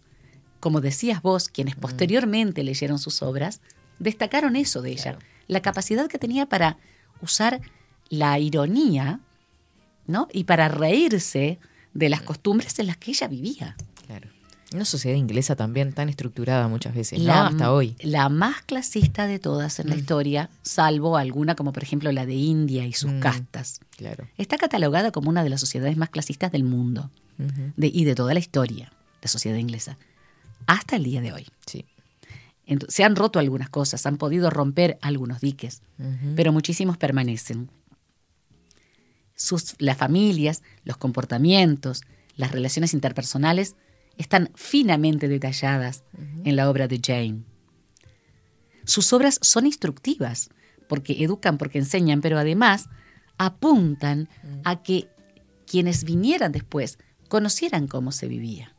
como 0.61 0.79
decías 0.79 1.21
vos, 1.21 1.49
quienes 1.49 1.75
posteriormente 1.75 2.63
leyeron 2.63 2.99
sus 2.99 3.21
obras, 3.21 3.59
destacaron 3.99 4.55
eso 4.55 4.81
de 4.81 4.91
ella, 4.91 5.19
la 5.47 5.61
capacidad 5.61 6.07
que 6.07 6.19
tenía 6.19 6.45
para 6.45 6.77
usar 7.21 7.59
la 8.09 8.39
ironía, 8.39 9.19
¿no? 10.05 10.29
Y 10.31 10.45
para 10.45 10.69
reírse 10.69 11.59
de 11.97 12.09
las 12.09 12.21
costumbres 12.21 12.77
en 12.79 12.87
las 12.87 12.97
que 12.97 13.11
ella 13.11 13.27
vivía. 13.27 13.75
Claro. 14.05 14.29
Una 14.73 14.85
sociedad 14.85 15.15
inglesa 15.17 15.55
también 15.55 15.93
tan 15.93 16.09
estructurada 16.09 16.67
muchas 16.67 16.93
veces, 16.93 17.19
¿no? 17.21 17.31
Hasta 17.33 17.71
hoy. 17.71 17.95
La 18.01 18.27
más 18.29 18.61
clasista 18.63 19.25
de 19.25 19.39
todas 19.39 19.79
en 19.79 19.89
la 19.89 19.95
historia, 19.95 20.49
salvo 20.61 21.15
alguna 21.17 21.55
como 21.55 21.71
por 21.71 21.83
ejemplo 21.83 22.11
la 22.11 22.25
de 22.25 22.35
India 22.35 22.85
y 22.85 22.91
sus 22.93 23.11
Mm. 23.13 23.19
castas. 23.21 23.79
Claro. 23.95 24.27
Está 24.37 24.57
catalogada 24.57 25.11
como 25.11 25.29
una 25.29 25.43
de 25.43 25.49
las 25.49 25.61
sociedades 25.61 25.95
más 25.97 26.09
clasistas 26.09 26.51
del 26.51 26.63
mundo 26.65 27.09
de- 27.77 27.87
y 27.93 28.03
de 28.03 28.13
toda 28.15 28.33
la 28.33 28.39
historia, 28.39 28.91
la 29.21 29.27
sociedad 29.29 29.57
inglesa, 29.57 29.97
hasta 30.65 30.97
el 30.97 31.03
día 31.05 31.21
de 31.21 31.31
hoy. 31.31 31.47
Sí. 31.65 31.85
Se 32.89 33.05
han 33.05 33.15
roto 33.15 33.39
algunas 33.39 33.69
cosas, 33.69 34.05
han 34.05 34.17
podido 34.17 34.49
romper 34.49 34.97
algunos 35.01 35.39
diques, 35.39 35.81
pero 36.35 36.51
muchísimos 36.51 36.97
permanecen. 36.97 37.69
Sus, 39.37 39.75
las 39.79 39.95
familias, 39.95 40.61
los 40.83 40.97
comportamientos, 40.97 42.01
las 42.35 42.51
relaciones 42.51 42.93
interpersonales 42.93 43.77
están 44.17 44.51
finamente 44.55 45.29
detalladas 45.29 46.03
en 46.43 46.55
la 46.57 46.69
obra 46.69 46.89
de 46.89 46.99
Jane. 47.01 47.43
Sus 48.83 49.13
obras 49.13 49.39
son 49.41 49.65
instructivas 49.65 50.49
porque 50.89 51.23
educan, 51.23 51.57
porque 51.57 51.77
enseñan, 51.77 52.21
pero 52.21 52.37
además 52.37 52.89
apuntan 53.37 54.27
a 54.63 54.81
que 54.81 55.07
quienes 55.65 56.03
vinieran 56.03 56.51
después 56.51 56.97
conocieran 57.29 57.87
cómo 57.87 58.11
se 58.11 58.27
vivía. 58.27 58.73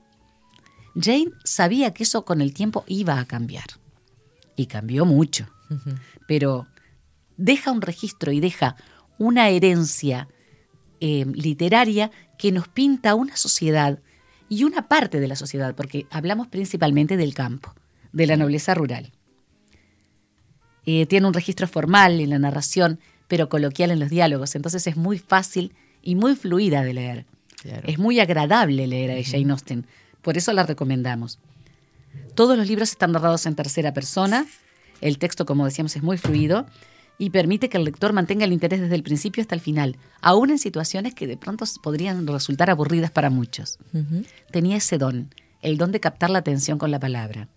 Jane 1.00 1.30
sabía 1.44 1.94
que 1.94 2.02
eso 2.02 2.24
con 2.24 2.40
el 2.40 2.52
tiempo 2.52 2.84
iba 2.88 3.20
a 3.20 3.24
cambiar. 3.24 3.66
Y 4.56 4.66
cambió 4.66 5.04
mucho. 5.04 5.46
Pero 6.26 6.66
deja 7.36 7.70
un 7.70 7.82
registro 7.82 8.32
y 8.32 8.40
deja 8.40 8.74
una 9.18 9.48
herencia 9.50 10.28
eh, 11.00 11.24
literaria 11.34 12.10
que 12.38 12.52
nos 12.52 12.68
pinta 12.68 13.14
una 13.14 13.36
sociedad 13.36 14.00
y 14.48 14.64
una 14.64 14.88
parte 14.88 15.20
de 15.20 15.28
la 15.28 15.36
sociedad, 15.36 15.74
porque 15.74 16.06
hablamos 16.10 16.48
principalmente 16.48 17.16
del 17.16 17.34
campo, 17.34 17.74
de 18.12 18.26
la 18.26 18.36
nobleza 18.36 18.74
rural. 18.74 19.12
Eh, 20.86 21.06
tiene 21.06 21.26
un 21.26 21.34
registro 21.34 21.68
formal 21.68 22.20
en 22.20 22.30
la 22.30 22.38
narración, 22.38 22.98
pero 23.28 23.48
coloquial 23.48 23.90
en 23.90 24.00
los 24.00 24.08
diálogos, 24.08 24.54
entonces 24.54 24.86
es 24.86 24.96
muy 24.96 25.18
fácil 25.18 25.74
y 26.02 26.14
muy 26.14 26.34
fluida 26.34 26.82
de 26.82 26.94
leer. 26.94 27.26
Es 27.84 27.98
muy 27.98 28.20
agradable 28.20 28.86
leer 28.86 29.10
a 29.10 29.22
Jane 29.22 29.52
Austen, 29.52 29.84
por 30.22 30.36
eso 30.38 30.52
la 30.52 30.64
recomendamos. 30.64 31.40
Todos 32.34 32.56
los 32.56 32.68
libros 32.68 32.90
están 32.90 33.12
narrados 33.12 33.44
en 33.46 33.56
tercera 33.56 33.92
persona, 33.92 34.46
el 35.00 35.18
texto, 35.18 35.44
como 35.44 35.64
decíamos, 35.64 35.94
es 35.96 36.02
muy 36.02 36.18
fluido 36.18 36.66
y 37.18 37.30
permite 37.30 37.68
que 37.68 37.76
el 37.76 37.84
lector 37.84 38.12
mantenga 38.12 38.44
el 38.44 38.52
interés 38.52 38.80
desde 38.80 38.94
el 38.94 39.02
principio 39.02 39.40
hasta 39.40 39.56
el 39.56 39.60
final, 39.60 39.96
aún 40.20 40.50
en 40.50 40.58
situaciones 40.58 41.14
que 41.14 41.26
de 41.26 41.36
pronto 41.36 41.64
podrían 41.82 42.26
resultar 42.26 42.70
aburridas 42.70 43.10
para 43.10 43.28
muchos. 43.28 43.78
Tenía 44.52 44.76
ese 44.76 44.98
don, 44.98 45.34
el 45.60 45.76
don 45.76 45.90
de 45.90 45.98
captar 45.98 46.30
la 46.30 46.38
atención 46.38 46.78
con 46.78 46.92
la 46.92 47.00
palabra. 47.00 47.48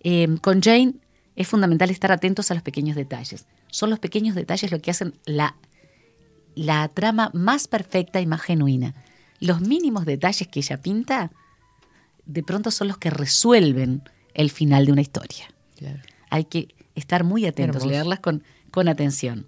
Em, 0.00 0.36
con 0.36 0.62
Jane 0.62 0.94
es 1.34 1.48
fundamental 1.48 1.90
estar 1.90 2.12
atentos 2.12 2.50
a 2.52 2.54
los 2.54 2.62
pequeños 2.62 2.94
detalles. 2.94 3.46
Son 3.68 3.90
los 3.90 3.98
pequeños 3.98 4.36
detalles 4.36 4.70
lo 4.70 4.80
que 4.80 4.92
hacen 4.92 5.14
la, 5.24 5.56
la 6.54 6.88
trama 6.88 7.30
más 7.34 7.66
perfecta 7.66 8.20
y 8.20 8.26
más 8.26 8.40
genuina. 8.40 8.94
Los 9.40 9.60
mínimos 9.60 10.06
detalles 10.06 10.46
que 10.46 10.60
ella 10.60 10.80
pinta, 10.80 11.32
de 12.24 12.44
pronto 12.44 12.70
son 12.70 12.86
los 12.86 12.98
que 12.98 13.10
resuelven 13.10 14.02
el 14.32 14.50
final 14.50 14.86
de 14.86 14.92
una 14.92 15.00
historia. 15.00 15.48
Hay 16.30 16.44
que 16.44 16.68
estar 16.96 17.22
muy 17.22 17.46
atentos, 17.46 17.86
leerlas 17.86 18.18
con, 18.18 18.42
con 18.72 18.88
atención. 18.88 19.46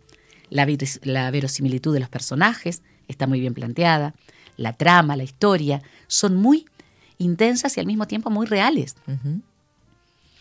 La, 0.51 0.67
la, 1.03 1.31
verosimilitud 1.31 1.93
de 1.93 2.01
los 2.01 2.09
personajes 2.09 2.83
está 3.09 3.27
muy 3.27 3.41
bien 3.41 3.55
planteada, 3.55 4.15
la 4.57 4.75
trama, 4.75 5.17
la 5.17 5.25
historia, 5.25 5.83
son 6.07 6.37
muy 6.37 6.67
intensas 7.19 7.77
y 7.77 7.81
al 7.81 7.87
mismo 7.87 8.07
tiempo 8.07 8.31
muy 8.31 8.47
reales. 8.47 8.95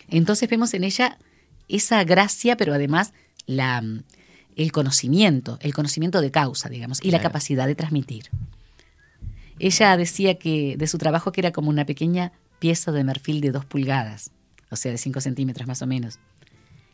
Entonces 0.09 0.49
vemos 0.49 0.73
en 0.73 0.83
ella 0.83 1.17
esa 1.67 2.03
gracia, 2.03 2.55
pero 2.55 2.73
además 2.73 3.13
la, 3.45 3.83
el 4.55 4.71
conocimiento, 4.71 5.57
el 5.61 5.73
conocimiento 5.73 6.21
de 6.21 6.31
causa, 6.31 6.69
digamos, 6.69 7.03
y 7.03 7.11
la 7.11 7.21
capacidad 7.21 7.67
de 7.67 7.75
transmitir. 7.75 8.29
Ella 9.59 9.97
decía 9.97 10.37
que 10.37 10.75
de 10.77 10.87
su 10.87 10.97
trabajo 10.97 11.31
que 11.31 11.41
era 11.41 11.51
como 11.51 11.69
una 11.69 11.85
pequeña 11.85 12.31
pieza 12.59 12.91
de 12.91 13.03
marfil 13.03 13.41
de 13.41 13.51
dos 13.51 13.65
pulgadas, 13.65 14.31
o 14.69 14.75
sea, 14.75 14.91
de 14.91 14.97
cinco 14.97 15.19
centímetros 15.21 15.67
más 15.67 15.81
o 15.81 15.87
menos 15.87 16.19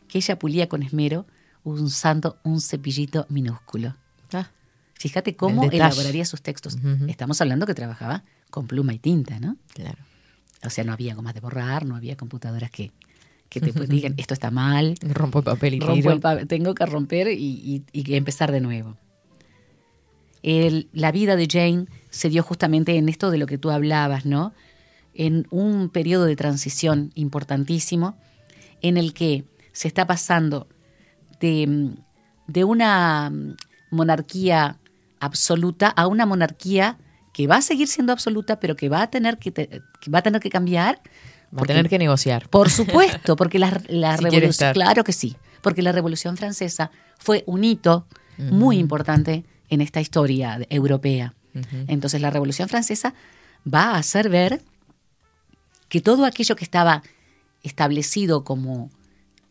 que 0.08 0.18
ella 0.18 0.38
pulía 0.38 0.68
con 0.68 0.82
esmero 0.82 1.26
usando 1.64 2.38
un 2.44 2.60
cepillito 2.60 3.26
minúsculo. 3.28 3.96
Ah. 4.32 4.50
Fíjate 4.94 5.36
cómo 5.36 5.64
elaboraría 5.64 6.24
sus 6.24 6.42
textos. 6.42 6.76
Estamos 7.08 7.40
hablando 7.40 7.66
que 7.66 7.74
trabajaba 7.74 8.24
con 8.50 8.66
pluma 8.66 8.94
y 8.94 8.98
tinta, 8.98 9.40
¿no? 9.40 9.56
Claro. 9.72 9.98
O 10.64 10.70
sea, 10.70 10.84
no 10.84 10.92
había 10.92 11.14
gomas 11.14 11.34
de 11.34 11.40
borrar, 11.40 11.84
no 11.84 11.96
había 11.96 12.16
computadoras 12.16 12.70
que, 12.70 12.92
que 13.48 13.60
te 13.60 13.72
digan 13.86 14.14
esto 14.16 14.34
está 14.34 14.50
mal. 14.50 14.94
Rompo 15.02 15.40
el 15.40 15.44
papel 15.44 15.74
y 15.74 16.46
tengo 16.46 16.74
que 16.74 16.86
romper 16.86 17.28
y, 17.28 17.84
empezar 17.92 18.52
de 18.52 18.60
nuevo. 18.60 18.96
la 20.42 21.12
vida 21.12 21.36
de 21.36 21.48
Jane 21.50 21.86
se 22.10 22.28
dio 22.28 22.42
justamente 22.42 22.96
en 22.96 23.08
esto 23.08 23.30
de 23.30 23.38
lo 23.38 23.46
que 23.46 23.58
tú 23.58 23.70
hablabas, 23.70 24.24
¿no? 24.24 24.52
En 25.14 25.46
un 25.50 25.90
periodo 25.90 26.24
de 26.24 26.36
transición 26.36 27.10
importantísimo 27.14 28.16
en 28.80 28.96
el 28.96 29.12
que 29.14 29.44
se 29.74 29.88
está 29.88 30.06
pasando 30.06 30.68
de, 31.40 32.64
una 32.64 33.30
monarquía 33.90 34.78
absoluta 35.20 35.88
a 35.88 36.06
una 36.06 36.24
monarquía 36.24 36.96
que 37.34 37.46
va 37.46 37.56
a 37.56 37.62
seguir 37.62 37.88
siendo 37.88 38.12
absoluta, 38.12 38.60
pero 38.60 38.76
que 38.76 38.88
va 38.88 39.02
a 39.02 39.10
tener 39.10 39.36
que, 39.38 39.50
va 40.12 40.20
a 40.20 40.22
tener 40.22 40.40
que 40.40 40.48
cambiar. 40.48 41.02
Va 41.56 41.62
a 41.62 41.66
tener 41.66 41.88
que 41.88 41.98
negociar. 41.98 42.48
Por 42.48 42.70
supuesto, 42.70 43.36
porque 43.36 43.58
la, 43.58 43.70
revolución, 44.16 44.72
claro 44.72 45.04
que 45.04 45.12
sí, 45.12 45.36
porque 45.60 45.82
la 45.82 45.92
revolución 45.92 46.36
francesa 46.36 46.90
fue 47.18 47.42
un 47.46 47.64
hito 47.64 48.06
muy 48.38 48.78
importante 48.78 49.44
en 49.68 49.80
esta 49.80 50.00
historia 50.00 50.58
europea. 50.70 51.34
Entonces 51.86 52.20
la 52.20 52.30
revolución 52.30 52.68
francesa 52.68 53.14
va 53.72 53.90
a 53.90 53.98
hacer 53.98 54.28
ver 54.28 54.62
que 55.88 56.00
todo 56.00 56.24
aquello 56.24 56.56
que 56.56 56.64
estaba 56.64 57.02
establecido 57.62 58.42
como 58.42 58.90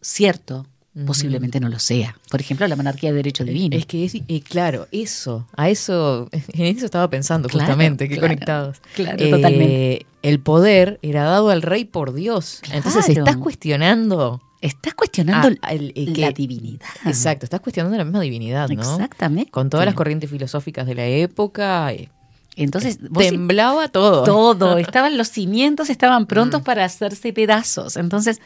cierto, 0.04 0.68
posiblemente 1.06 1.60
no 1.60 1.70
lo 1.70 1.80
sea. 1.80 2.16
Por 2.30 2.40
ejemplo, 2.40 2.68
la 2.68 2.76
monarquía 2.76 3.10
de 3.10 3.16
derecho 3.16 3.44
divino. 3.44 3.76
Es 3.76 3.86
que 3.86 4.06
es, 4.06 4.44
claro, 4.44 4.88
eso, 4.92 5.48
a 5.56 5.70
eso, 5.70 6.30
en 6.32 6.78
eso 6.78 6.86
estaba 6.86 7.10
pensando 7.10 7.50
justamente, 7.50 8.08
que 8.08 8.20
conectados. 8.20 8.78
Claro, 8.96 9.18
totalmente. 9.18 9.94
Eh, 9.94 10.06
el 10.22 10.40
poder 10.40 11.00
era 11.02 11.24
dado 11.24 11.50
al 11.50 11.62
rey 11.62 11.86
por 11.86 12.14
Dios. 12.14 12.62
Entonces 12.72 13.10
estás 13.10 13.38
cuestionando. 13.38 14.42
Estás 14.62 14.94
cuestionando 14.94 15.50
la 15.62 16.32
divinidad. 16.32 16.88
Exacto, 17.06 17.46
estás 17.46 17.60
cuestionando 17.60 17.98
la 17.98 18.06
misma 18.06 18.22
divinidad, 18.22 18.70
¿no? 18.70 18.82
Exactamente. 18.82 19.52
Con 19.52 19.70
todas 19.70 19.86
las 19.86 19.94
corrientes 19.94 20.30
filosóficas 20.30 20.88
de 20.88 20.96
la 20.96 21.06
época. 21.06 21.92
Eh, 21.92 22.10
Entonces, 22.56 23.00
temblaba 23.18 23.90
todo. 23.90 24.24
Todo, 24.24 24.78
estaban 24.78 25.18
los 25.18 25.28
cimientos, 25.28 25.90
estaban 25.90 26.28
prontos 26.28 26.62
mm. 26.62 26.64
para 26.64 26.86
hacerse 26.86 27.34
pedazos. 27.34 27.98
Entonces, 27.98 28.40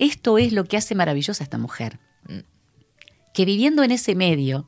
esto 0.00 0.38
es 0.38 0.52
lo 0.52 0.64
que 0.64 0.76
hace 0.76 0.96
maravillosa 0.96 1.44
a 1.44 1.46
esta 1.46 1.58
mujer. 1.58 2.00
Que 3.32 3.44
viviendo 3.44 3.84
en 3.84 3.92
ese 3.92 4.16
medio, 4.16 4.66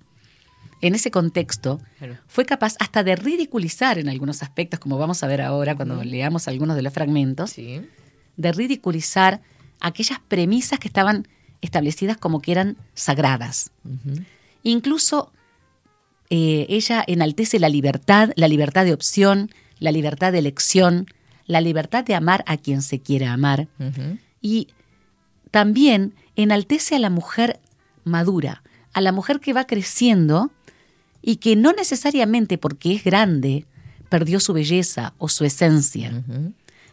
en 0.81 0.95
ese 0.95 1.11
contexto, 1.11 1.81
fue 2.29 2.45
capaz 2.45 2.77
hasta 2.79 3.03
de 3.03 3.17
ridiculizar 3.17 3.99
en 3.99 4.09
algunos 4.09 4.43
aspectos, 4.43 4.79
como 4.79 4.99
vamos 4.99 5.23
a 5.23 5.27
ver 5.27 5.41
ahora 5.41 5.75
cuando 5.75 6.05
leamos 6.05 6.47
algunos 6.47 6.77
de 6.77 6.83
los 6.83 6.93
fragmentos, 6.93 7.57
de 7.57 8.53
ridiculizar 8.53 9.41
aquellas 9.81 10.21
premisas 10.21 10.79
que 10.79 10.89
estaban 10.89 11.27
establecidas 11.61 12.19
como 12.19 12.41
que 12.41 12.53
eran 12.53 12.77
sagradas. 12.95 13.73
Incluso 14.63 15.33
eh, 16.31 16.67
ella 16.69 17.03
enaltece 17.07 17.59
la 17.59 17.69
libertad, 17.69 18.31
la 18.37 18.49
libertad 18.49 18.85
de 18.85 18.93
opción, 18.93 19.51
la 19.79 19.93
libertad 19.93 20.31
de 20.33 20.39
elección, 20.39 21.07
la 21.47 21.61
libertad 21.61 22.05
de 22.05 22.15
amar 22.15 22.45
a 22.47 22.57
quien 22.57 22.83
se 22.83 23.01
quiera 23.01 23.33
amar. 23.33 23.69
Y 24.41 24.69
también 25.53 26.15
enaltece 26.35 26.97
a 26.97 26.99
la 26.99 27.11
mujer 27.11 27.61
madura, 28.03 28.65
a 28.93 29.01
la 29.01 29.13
mujer 29.13 29.39
que 29.39 29.53
va 29.53 29.67
creciendo 29.67 30.51
y 31.21 31.37
que 31.37 31.55
no 31.55 31.73
necesariamente 31.73 32.59
porque 32.59 32.95
es 32.95 33.05
grande 33.05 33.67
perdió 34.09 34.41
su 34.41 34.53
belleza 34.53 35.15
o 35.19 35.29
su 35.29 35.45
esencia. 35.45 36.25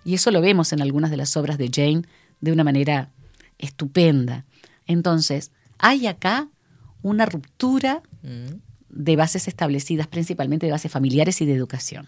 Y 0.06 0.14
eso 0.14 0.30
lo 0.30 0.42
vemos 0.42 0.72
en 0.72 0.82
algunas 0.82 1.10
de 1.10 1.18
las 1.18 1.36
obras 1.36 1.58
de 1.58 1.72
Jane 1.74 2.04
de 2.42 2.52
una 2.52 2.64
manera 2.64 3.10
estupenda. 3.58 4.46
Entonces, 4.86 5.52
hay 5.78 6.08
acá 6.08 6.50
una 7.02 7.26
ruptura 7.26 8.04
mm. 8.24 8.56
de 8.90 9.16
bases 9.16 9.48
establecidas, 9.48 10.08
principalmente 10.08 10.66
de 10.66 10.74
bases 10.74 10.92
familiares 10.92 11.42
y 11.42 11.46
de 11.46 11.56
educación 11.56 12.08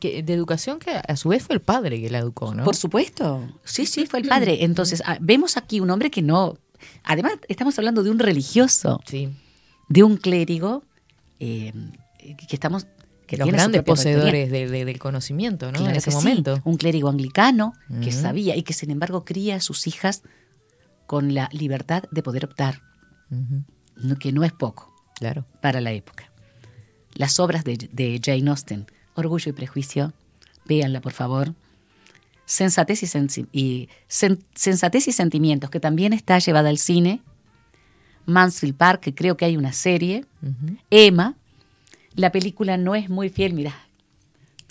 de 0.00 0.32
educación 0.32 0.78
que 0.78 0.90
a 0.90 1.16
su 1.16 1.30
vez 1.30 1.42
fue 1.42 1.54
el 1.54 1.60
padre 1.60 2.00
que 2.00 2.10
la 2.10 2.18
educó, 2.18 2.54
¿no? 2.54 2.64
Por 2.64 2.76
supuesto. 2.76 3.46
Sí, 3.64 3.86
sí, 3.86 4.06
fue 4.06 4.20
el 4.20 4.28
padre. 4.28 4.64
Entonces, 4.64 5.02
ah, 5.06 5.18
vemos 5.20 5.56
aquí 5.56 5.80
un 5.80 5.90
hombre 5.90 6.10
que 6.10 6.22
no. 6.22 6.58
Además, 7.04 7.32
estamos 7.48 7.78
hablando 7.78 8.02
de 8.02 8.10
un 8.10 8.18
religioso. 8.18 9.00
Sí. 9.06 9.30
De 9.88 10.02
un 10.02 10.16
clérigo 10.16 10.84
eh, 11.40 11.72
que 12.18 12.56
estamos. 12.56 12.86
Que 13.26 13.36
Los 13.36 13.48
grandes 13.48 13.82
poseedores 13.82 14.50
del 14.50 14.98
conocimiento, 14.98 15.70
¿no? 15.70 15.86
en 15.86 15.96
ese 15.96 16.10
momento. 16.10 16.62
Un 16.64 16.78
clérigo 16.78 17.10
anglicano 17.10 17.74
que 18.02 18.10
sabía 18.10 18.56
y 18.56 18.62
que, 18.62 18.72
sin 18.72 18.90
embargo, 18.90 19.26
cría 19.26 19.56
a 19.56 19.60
sus 19.60 19.86
hijas 19.86 20.22
con 21.06 21.34
la 21.34 21.50
libertad 21.52 22.04
de 22.10 22.22
poder 22.22 22.46
optar. 22.46 22.80
que 24.18 24.32
no 24.32 24.44
es 24.44 24.52
poco. 24.52 24.94
Claro. 25.16 25.44
Para 25.60 25.82
la 25.82 25.92
época. 25.92 26.32
Las 27.14 27.38
obras 27.38 27.64
de, 27.64 27.76
de 27.92 28.20
Jane 28.24 28.48
Austen 28.48 28.86
Orgullo 29.18 29.50
y 29.50 29.52
Prejuicio, 29.52 30.12
véanla 30.64 31.00
por 31.00 31.12
favor. 31.12 31.54
Sensatez 32.44 33.02
y, 33.52 33.88
Sensatez 34.06 35.08
y 35.08 35.12
Sentimientos, 35.12 35.70
que 35.70 35.80
también 35.80 36.12
está 36.12 36.38
llevada 36.38 36.68
al 36.68 36.78
cine. 36.78 37.20
Mansfield 38.26 38.76
Park, 38.76 39.00
que 39.00 39.14
creo 39.14 39.36
que 39.36 39.44
hay 39.44 39.56
una 39.56 39.72
serie. 39.72 40.24
Emma. 40.90 41.34
La 42.14 42.30
película 42.32 42.76
no 42.76 42.94
es 42.94 43.10
muy 43.10 43.28
fiel, 43.28 43.54
mira. 43.54 43.74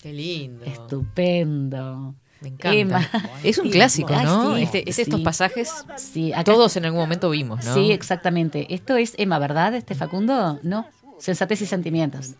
Qué 0.02 0.14
lindo. 0.14 0.64
Estupendo. 0.66 2.16
Me 2.42 2.50
encanta. 2.50 2.74
Emma. 2.74 3.10
Es 3.44 3.58
un 3.58 3.70
clásico, 3.70 4.14
ay, 4.14 4.26
¿no? 4.26 4.56
sí, 4.56 4.64
este, 4.64 4.90
es 4.90 5.00
estos 5.00 5.20
sí. 5.20 5.24
pasajes, 5.26 5.72
Sí, 5.98 6.32
acá- 6.34 6.44
todos 6.46 6.76
en 6.78 6.86
algún 6.86 7.00
momento 7.02 7.30
vimos, 7.30 7.66
¿no? 7.66 7.74
Sí, 7.74 7.92
exactamente. 7.92 8.74
Esto 8.74 8.96
es 8.96 9.14
Emma, 9.18 9.40
¿verdad? 9.40 9.74
Este 9.76 9.94
Facundo, 9.96 10.60
no. 10.64 10.88
Sensatez 11.20 11.62
y 11.64 11.66
sentimientos. 11.66 12.36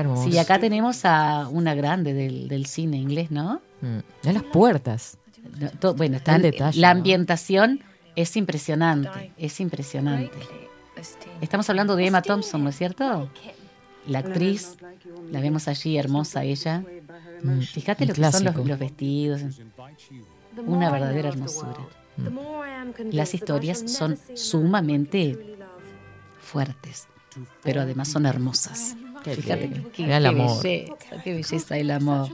Hermoso. 0.00 0.30
Sí, 0.30 0.38
acá 0.38 0.58
tenemos 0.58 1.04
a 1.04 1.48
una 1.48 1.74
grande 1.74 2.12
del, 2.14 2.48
del 2.48 2.66
cine 2.66 2.96
inglés, 2.98 3.30
¿no? 3.30 3.60
Mm, 3.80 3.98
las 4.32 4.42
puertas. 4.44 5.18
No, 5.58 5.70
to- 5.70 5.94
bueno, 5.94 6.16
Está 6.16 6.38
detalle, 6.38 6.80
la 6.80 6.92
¿no? 6.92 6.98
ambientación 6.98 7.80
es 8.14 8.36
impresionante, 8.36 9.32
es 9.36 9.60
impresionante. 9.60 10.30
Estamos 11.40 11.68
hablando 11.70 11.94
de 11.96 12.06
Emma 12.06 12.22
Thompson, 12.22 12.62
¿no 12.64 12.70
es 12.70 12.76
cierto? 12.76 13.30
La 14.06 14.20
actriz, 14.20 14.76
la 15.30 15.40
vemos 15.40 15.68
allí 15.68 15.96
hermosa 15.98 16.44
ella. 16.44 16.82
Mm, 17.42 17.60
Fíjate 17.60 18.04
un 18.04 18.08
lo 18.08 18.14
que 18.14 18.32
son 18.32 18.44
los, 18.44 18.78
vestidos, 18.78 19.42
una 20.64 20.90
verdadera 20.90 21.28
hermosura. 21.28 21.76
Las 23.12 23.34
historias 23.34 23.82
son 23.86 24.18
sumamente 24.34 25.56
fuertes, 26.40 27.08
pero 27.62 27.82
además 27.82 28.08
son 28.08 28.26
hermosas. 28.26 28.96
Qué 29.34 29.42
Fíjate 29.42 29.66
bien. 29.66 29.86
qué, 29.92 30.02
Mira 30.04 30.16
el 30.18 30.22
qué 30.22 30.28
amor. 30.28 30.62
belleza, 30.62 31.22
qué 31.24 31.32
belleza 31.34 31.78
el 31.78 31.90
amor. 31.90 32.28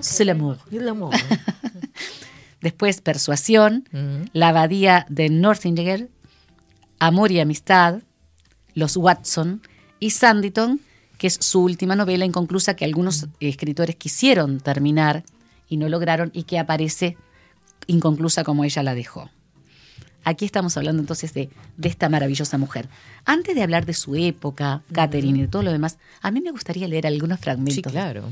C'est 0.00 0.24
l'amour. 0.26 0.58
Después 2.60 3.00
Persuasión, 3.00 3.88
Mm. 3.92 4.24
La 4.32 4.48
abadía 4.48 5.06
de 5.08 5.28
Northinger, 5.30 6.08
Amor 6.98 7.32
y 7.32 7.40
Amistad, 7.40 8.02
Los 8.74 8.96
Watson 8.96 9.62
y 9.98 10.10
Sanditon, 10.10 10.80
que 11.18 11.26
es 11.26 11.38
su 11.40 11.62
última 11.62 11.96
novela 11.96 12.24
inconclusa 12.24 12.76
que 12.76 12.84
algunos 12.84 13.26
escritores 13.40 13.96
quisieron 13.96 14.60
terminar 14.60 15.24
y 15.68 15.76
no 15.78 15.88
lograron 15.88 16.30
y 16.34 16.44
que 16.44 16.58
aparece 16.58 17.16
inconclusa 17.86 18.44
como 18.44 18.64
ella 18.64 18.82
la 18.82 18.94
dejó. 18.94 19.30
Aquí 20.24 20.44
estamos 20.44 20.76
hablando 20.76 21.00
entonces 21.00 21.32
de, 21.32 21.50
de 21.76 21.88
esta 21.88 22.08
maravillosa 22.08 22.58
mujer. 22.58 22.88
Antes 23.24 23.54
de 23.54 23.62
hablar 23.62 23.86
de 23.86 23.94
su 23.94 24.16
época, 24.16 24.82
Catherine 24.92 25.38
y 25.38 25.42
de 25.42 25.48
todo 25.48 25.62
lo 25.62 25.72
demás, 25.72 25.98
a 26.20 26.30
mí 26.30 26.40
me 26.40 26.50
gustaría 26.50 26.86
leer 26.88 27.06
algunos 27.06 27.40
fragmentos. 27.40 27.74
Sí, 27.74 27.82
claro. 27.82 28.24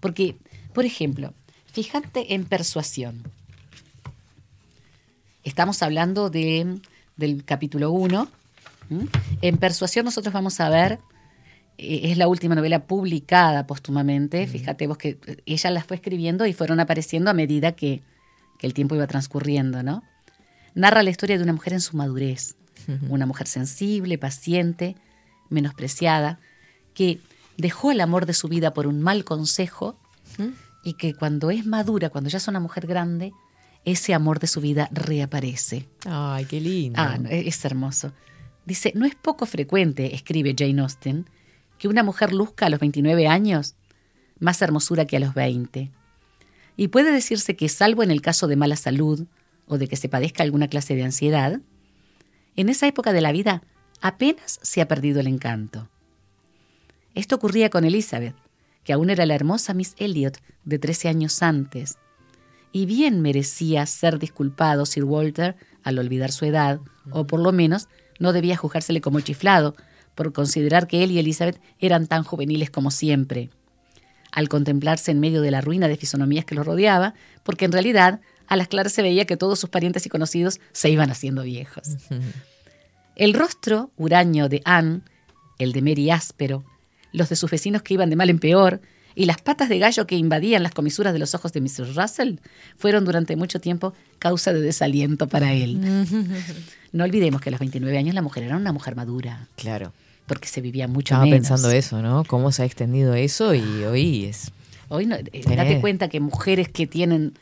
Porque, 0.00 0.36
por 0.72 0.84
ejemplo, 0.84 1.34
fíjate 1.72 2.34
en 2.34 2.44
persuasión. 2.44 3.22
Estamos 5.44 5.82
hablando 5.82 6.30
de, 6.30 6.78
del 7.16 7.44
capítulo 7.44 7.92
1. 7.92 8.28
En 9.42 9.56
persuasión 9.58 10.04
nosotros 10.04 10.32
vamos 10.32 10.58
a 10.60 10.68
ver, 10.68 10.98
eh, 11.78 12.00
es 12.04 12.18
la 12.18 12.28
última 12.28 12.54
novela 12.54 12.84
publicada 12.84 13.66
póstumamente. 13.66 14.46
Fíjate 14.46 14.86
vos 14.86 14.96
que 14.96 15.18
eh, 15.26 15.36
ella 15.46 15.70
las 15.70 15.84
fue 15.84 15.96
escribiendo 15.96 16.46
y 16.46 16.52
fueron 16.52 16.80
apareciendo 16.80 17.30
a 17.30 17.34
medida 17.34 17.72
que, 17.72 18.02
que 18.58 18.66
el 18.66 18.74
tiempo 18.74 18.94
iba 18.94 19.06
transcurriendo, 19.06 19.82
¿no? 19.82 20.02
Narra 20.76 21.02
la 21.02 21.08
historia 21.08 21.38
de 21.38 21.42
una 21.42 21.54
mujer 21.54 21.72
en 21.72 21.80
su 21.80 21.96
madurez, 21.96 22.54
una 23.08 23.24
mujer 23.24 23.46
sensible, 23.46 24.18
paciente, 24.18 24.94
menospreciada, 25.48 26.38
que 26.92 27.18
dejó 27.56 27.90
el 27.92 28.00
amor 28.02 28.26
de 28.26 28.34
su 28.34 28.46
vida 28.46 28.74
por 28.74 28.86
un 28.86 29.00
mal 29.00 29.24
consejo 29.24 29.98
y 30.84 30.92
que 30.92 31.14
cuando 31.14 31.50
es 31.50 31.64
madura, 31.64 32.10
cuando 32.10 32.28
ya 32.28 32.36
es 32.36 32.46
una 32.46 32.60
mujer 32.60 32.86
grande, 32.86 33.32
ese 33.86 34.12
amor 34.12 34.38
de 34.38 34.48
su 34.48 34.60
vida 34.60 34.90
reaparece. 34.92 35.88
Ay, 36.04 36.44
qué 36.44 36.60
lindo. 36.60 37.00
Ah, 37.00 37.16
no, 37.18 37.30
es 37.30 37.64
hermoso. 37.64 38.12
Dice, 38.66 38.92
no 38.94 39.06
es 39.06 39.14
poco 39.14 39.46
frecuente, 39.46 40.14
escribe 40.14 40.54
Jane 40.58 40.82
Austen, 40.82 41.26
que 41.78 41.88
una 41.88 42.02
mujer 42.02 42.34
luzca 42.34 42.66
a 42.66 42.68
los 42.68 42.80
29 42.80 43.26
años 43.26 43.76
más 44.40 44.60
hermosura 44.60 45.06
que 45.06 45.16
a 45.16 45.20
los 45.20 45.32
20. 45.32 45.90
Y 46.76 46.88
puede 46.88 47.12
decirse 47.12 47.56
que, 47.56 47.70
salvo 47.70 48.02
en 48.02 48.10
el 48.10 48.20
caso 48.20 48.46
de 48.46 48.56
mala 48.56 48.76
salud 48.76 49.26
o 49.66 49.78
de 49.78 49.88
que 49.88 49.96
se 49.96 50.08
padezca 50.08 50.42
alguna 50.42 50.68
clase 50.68 50.94
de 50.94 51.04
ansiedad, 51.04 51.60
en 52.56 52.68
esa 52.68 52.86
época 52.86 53.12
de 53.12 53.20
la 53.20 53.32
vida 53.32 53.62
apenas 54.00 54.58
se 54.62 54.80
ha 54.80 54.88
perdido 54.88 55.20
el 55.20 55.26
encanto. 55.26 55.88
Esto 57.14 57.36
ocurría 57.36 57.70
con 57.70 57.84
Elizabeth, 57.84 58.34
que 58.84 58.92
aún 58.92 59.10
era 59.10 59.26
la 59.26 59.34
hermosa 59.34 59.74
Miss 59.74 59.94
Elliot 59.98 60.38
de 60.64 60.78
13 60.78 61.08
años 61.08 61.42
antes, 61.42 61.98
y 62.72 62.86
bien 62.86 63.22
merecía 63.22 63.86
ser 63.86 64.18
disculpado 64.18 64.86
Sir 64.86 65.04
Walter 65.04 65.56
al 65.82 65.98
olvidar 65.98 66.30
su 66.30 66.44
edad, 66.44 66.80
o 67.10 67.26
por 67.26 67.40
lo 67.40 67.52
menos 67.52 67.88
no 68.18 68.32
debía 68.32 68.56
juzgársele 68.56 69.00
como 69.00 69.20
chiflado, 69.20 69.74
por 70.14 70.32
considerar 70.32 70.86
que 70.86 71.02
él 71.02 71.10
y 71.10 71.18
Elizabeth 71.18 71.60
eran 71.78 72.06
tan 72.06 72.22
juveniles 72.22 72.70
como 72.70 72.90
siempre. 72.90 73.50
Al 74.32 74.48
contemplarse 74.48 75.10
en 75.10 75.20
medio 75.20 75.40
de 75.42 75.50
la 75.50 75.60
ruina 75.60 75.88
de 75.88 75.96
fisonomías 75.96 76.44
que 76.44 76.54
los 76.54 76.66
rodeaba, 76.66 77.14
porque 77.44 77.64
en 77.64 77.72
realidad 77.72 78.20
a 78.48 78.56
las 78.56 78.68
claras 78.68 78.92
se 78.92 79.02
veía 79.02 79.24
que 79.24 79.36
todos 79.36 79.58
sus 79.58 79.70
parientes 79.70 80.06
y 80.06 80.08
conocidos 80.08 80.60
se 80.72 80.90
iban 80.90 81.10
haciendo 81.10 81.42
viejos. 81.42 81.88
El 83.16 83.34
rostro 83.34 83.90
huraño 83.96 84.48
de 84.48 84.62
Anne, 84.64 85.00
el 85.58 85.72
de 85.72 85.82
Mary 85.82 86.10
áspero, 86.10 86.64
los 87.12 87.28
de 87.28 87.36
sus 87.36 87.50
vecinos 87.50 87.82
que 87.82 87.94
iban 87.94 88.10
de 88.10 88.16
mal 88.16 88.28
en 88.30 88.38
peor, 88.38 88.80
y 89.14 89.24
las 89.24 89.40
patas 89.40 89.70
de 89.70 89.78
gallo 89.78 90.06
que 90.06 90.16
invadían 90.16 90.62
las 90.62 90.72
comisuras 90.72 91.14
de 91.14 91.18
los 91.18 91.34
ojos 91.34 91.50
de 91.54 91.62
Mrs. 91.62 91.94
Russell 91.96 92.34
fueron 92.76 93.06
durante 93.06 93.34
mucho 93.36 93.58
tiempo 93.60 93.94
causa 94.18 94.52
de 94.52 94.60
desaliento 94.60 95.26
para 95.26 95.54
él. 95.54 95.80
No 96.92 97.04
olvidemos 97.04 97.40
que 97.40 97.48
a 97.48 97.52
los 97.52 97.60
29 97.60 97.96
años 97.96 98.14
la 98.14 98.20
mujer 98.20 98.42
era 98.42 98.56
una 98.58 98.72
mujer 98.72 98.94
madura, 98.94 99.48
Claro. 99.56 99.94
porque 100.26 100.48
se 100.48 100.60
vivía 100.60 100.86
mucho 100.86 101.14
Estaba 101.14 101.24
menos. 101.24 101.38
pensando 101.38 101.70
eso, 101.70 102.02
¿no? 102.02 102.24
Cómo 102.24 102.52
se 102.52 102.62
ha 102.62 102.66
extendido 102.66 103.14
eso 103.14 103.54
y 103.54 103.60
hoy 103.84 104.26
es. 104.26 104.50
Hoy 104.88 105.06
no, 105.06 105.16
eh, 105.16 105.42
date 105.46 105.80
cuenta 105.80 106.08
que 106.08 106.20
mujeres 106.20 106.68
que 106.68 106.86
tienen 106.86 107.32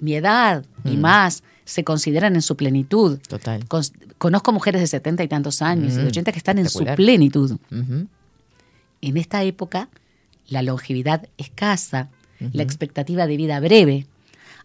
mi 0.00 0.14
edad 0.14 0.64
y 0.84 0.96
Mm. 0.96 1.00
más 1.00 1.42
se 1.64 1.84
consideran 1.84 2.34
en 2.34 2.42
su 2.42 2.56
plenitud. 2.56 3.18
Total. 3.28 3.66
Con- 3.68 3.82
conozco 4.18 4.52
mujeres 4.52 4.80
de 4.80 4.86
70 4.86 5.22
y 5.22 5.28
tantos 5.28 5.60
años, 5.62 5.94
y 5.94 5.96
Mm, 5.98 6.00
de 6.02 6.06
80 6.08 6.32
que 6.32 6.38
están 6.38 6.58
en 6.58 6.68
su 6.68 6.84
plenitud. 6.96 7.56
En 9.00 9.16
esta 9.16 9.42
época, 9.44 9.88
la 10.48 10.62
longevidad 10.62 11.28
escasa, 11.36 12.08
la 12.52 12.62
expectativa 12.62 13.26
de 13.26 13.36
vida 13.36 13.60
breve, 13.60 14.06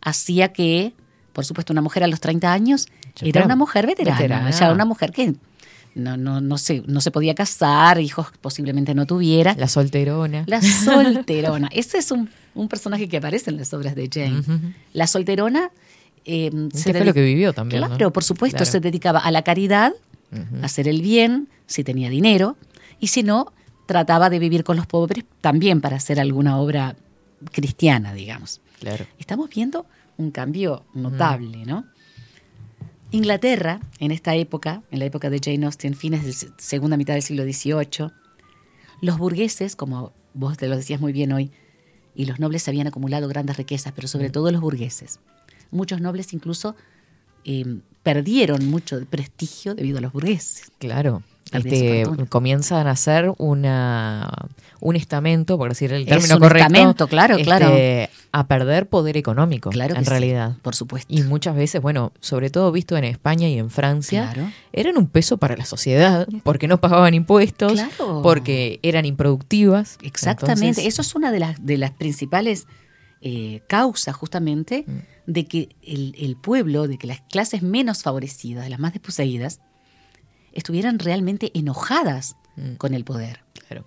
hacía 0.02 0.54
que, 0.54 0.94
por 1.34 1.46
supuesto, 1.46 1.74
una 1.74 1.82
mujer 1.82 2.04
a 2.04 2.08
los 2.08 2.20
30 2.20 2.52
años 2.54 2.88
era 3.22 3.44
una 3.46 3.56
mujer 3.56 3.86
veterana, 3.88 4.18
veterana. 4.18 4.50
ya 4.52 4.72
una 4.72 4.86
mujer 4.86 5.12
que 5.12 5.36
no, 5.96 6.18
no, 6.18 6.42
no, 6.42 6.58
se, 6.58 6.82
no 6.88 7.02
se 7.02 7.12
podía 7.12 7.36
casar, 7.36 8.00
hijos 8.00 8.28
posiblemente 8.42 8.96
no 8.96 9.06
tuviera. 9.06 9.56
La 9.58 9.68
solterona. 9.68 10.44
La 10.48 10.62
solterona. 10.62 11.70
Ese 11.72 12.00
es 12.00 12.10
un, 12.12 12.30
un 12.56 12.68
personaje 12.68 13.08
que 13.08 13.18
aparece 13.18 13.50
en 13.50 13.58
las 13.58 13.74
obras 13.74 13.96
de 13.96 14.10
Jane. 14.12 14.42
La 14.94 15.08
solterona... 15.08 15.72
eh, 16.26 16.50
Que 16.72 16.94
fue 16.94 17.06
lo 17.06 17.14
que 17.14 17.22
vivió 17.24 17.54
también, 17.54 17.82
¿no? 17.82 17.88
Claro, 17.90 18.14
por 18.14 18.24
supuesto, 18.24 18.58
Claro. 18.58 18.72
se 18.72 18.80
dedicaba 18.80 19.20
a 19.20 19.32
la 19.32 19.42
caridad, 19.44 19.92
a 20.62 20.66
hacer 20.66 20.88
el 20.88 21.02
bien, 21.02 21.48
si 21.68 21.84
tenía 21.84 22.10
dinero, 22.10 22.58
y 23.00 23.08
si 23.08 23.24
no, 23.24 23.54
trataba 23.88 24.30
de 24.30 24.40
vivir 24.40 24.64
con 24.64 24.78
los 24.78 24.88
pobres 24.88 25.26
también 25.42 25.82
para 25.82 25.98
hacer 25.98 26.20
alguna 26.20 26.58
obra 26.60 26.96
cristiana, 27.52 28.14
digamos. 28.14 28.62
Claro. 28.80 29.06
Estamos 29.20 29.50
viendo 29.50 29.86
un 30.18 30.32
cambio 30.32 30.86
notable, 30.94 31.66
¿no? 31.66 31.86
Inglaterra, 33.12 33.80
en 34.00 34.12
esta 34.12 34.36
época, 34.36 34.82
en 34.90 35.00
la 35.00 35.06
época 35.06 35.30
de 35.30 35.40
Jane 35.44 35.66
Austen, 35.66 35.94
fines 35.94 36.24
de 36.26 36.34
segunda 36.58 36.98
mitad 36.98 37.14
del 37.14 37.22
siglo 37.22 37.44
XVIII, 37.44 38.10
los 39.02 39.18
burgueses, 39.20 39.76
como 39.76 40.14
vos 40.34 40.58
te 40.58 40.68
lo 40.68 40.76
decías 40.76 41.00
muy 41.00 41.14
bien 41.14 41.32
hoy, 41.32 41.52
y 42.16 42.26
los 42.26 42.40
nobles 42.40 42.68
habían 42.68 42.88
acumulado 42.88 43.28
grandes 43.28 43.58
riquezas, 43.58 43.94
pero 43.94 44.08
sobre 44.08 44.30
todo 44.30 44.52
los 44.52 44.62
burgueses. 44.62 45.20
Muchos 45.72 46.02
nobles 46.02 46.34
incluso 46.34 46.76
eh, 47.46 47.80
perdieron 48.04 48.66
mucho 48.68 49.00
de 49.00 49.06
prestigio 49.06 49.76
debido 49.76 49.98
a 49.98 50.02
los 50.02 50.14
burgueses. 50.14 50.72
Claro. 50.78 51.24
Este, 51.54 52.04
comienzan 52.30 52.88
a 52.88 52.92
hacer 52.92 53.32
una, 53.38 54.32
un 54.80 54.96
estamento, 54.96 55.58
por 55.58 55.70
decir 55.70 55.94
el 55.94 56.04
Es 56.04 56.08
término 56.08 56.36
un 56.36 56.42
correcto. 56.42 56.68
estamento, 56.74 57.08
claro, 57.08 57.38
claro. 57.40 57.68
este, 57.68 58.10
A 58.32 58.48
perder 58.48 58.88
poder 58.90 59.16
económico, 59.18 59.70
Claro 59.70 59.96
en 59.96 60.04
sí, 60.04 60.10
realidad. 60.10 60.58
por 60.62 60.76
supuesto. 60.76 61.14
Y 61.14 61.22
muchas 61.24 61.56
veces, 61.56 61.82
bueno, 61.82 62.12
sobre 62.20 62.50
todo 62.50 62.72
visto 62.72 62.98
en 62.98 63.04
España 63.04 63.48
y 63.48 63.58
en 63.60 63.70
Francia, 63.70 64.32
Claro. 64.34 64.50
eran 64.72 64.98
un 64.98 65.08
peso 65.08 65.38
para 65.38 65.56
la 65.56 65.66
sociedad, 65.66 66.28
porque 66.44 66.68
no 66.68 66.80
pagaban 66.82 67.14
impuestos, 67.14 67.74
Claro. 67.74 68.22
porque 68.24 68.80
eran 68.84 69.06
improductivas. 69.06 69.98
Exactamente, 70.02 70.68
Entonces, 70.82 70.86
eso 70.86 71.02
es 71.02 71.16
una 71.16 71.32
de 71.32 71.40
las, 71.40 71.66
de 71.66 71.78
las 71.78 71.92
principales 71.92 72.66
eh, 73.26 73.62
causas 73.68 74.16
justamente 74.18 74.84
Mm. 74.86 74.98
de 75.32 75.46
que 75.46 75.70
el, 75.82 76.14
el 76.20 76.36
pueblo, 76.36 76.88
de 76.90 76.98
que 76.98 77.08
las 77.08 77.22
clases 77.22 77.62
menos 77.62 78.04
favorecidas, 78.04 78.70
las 78.70 78.80
más 78.80 78.92
desposeídas, 78.92 79.62
estuvieran 80.54 81.00
realmente 81.00 81.52
enojadas 81.54 82.36
Mm. 82.56 82.76
con 82.76 82.94
el 82.94 83.04
poder. 83.04 83.40
claro. 83.68 83.84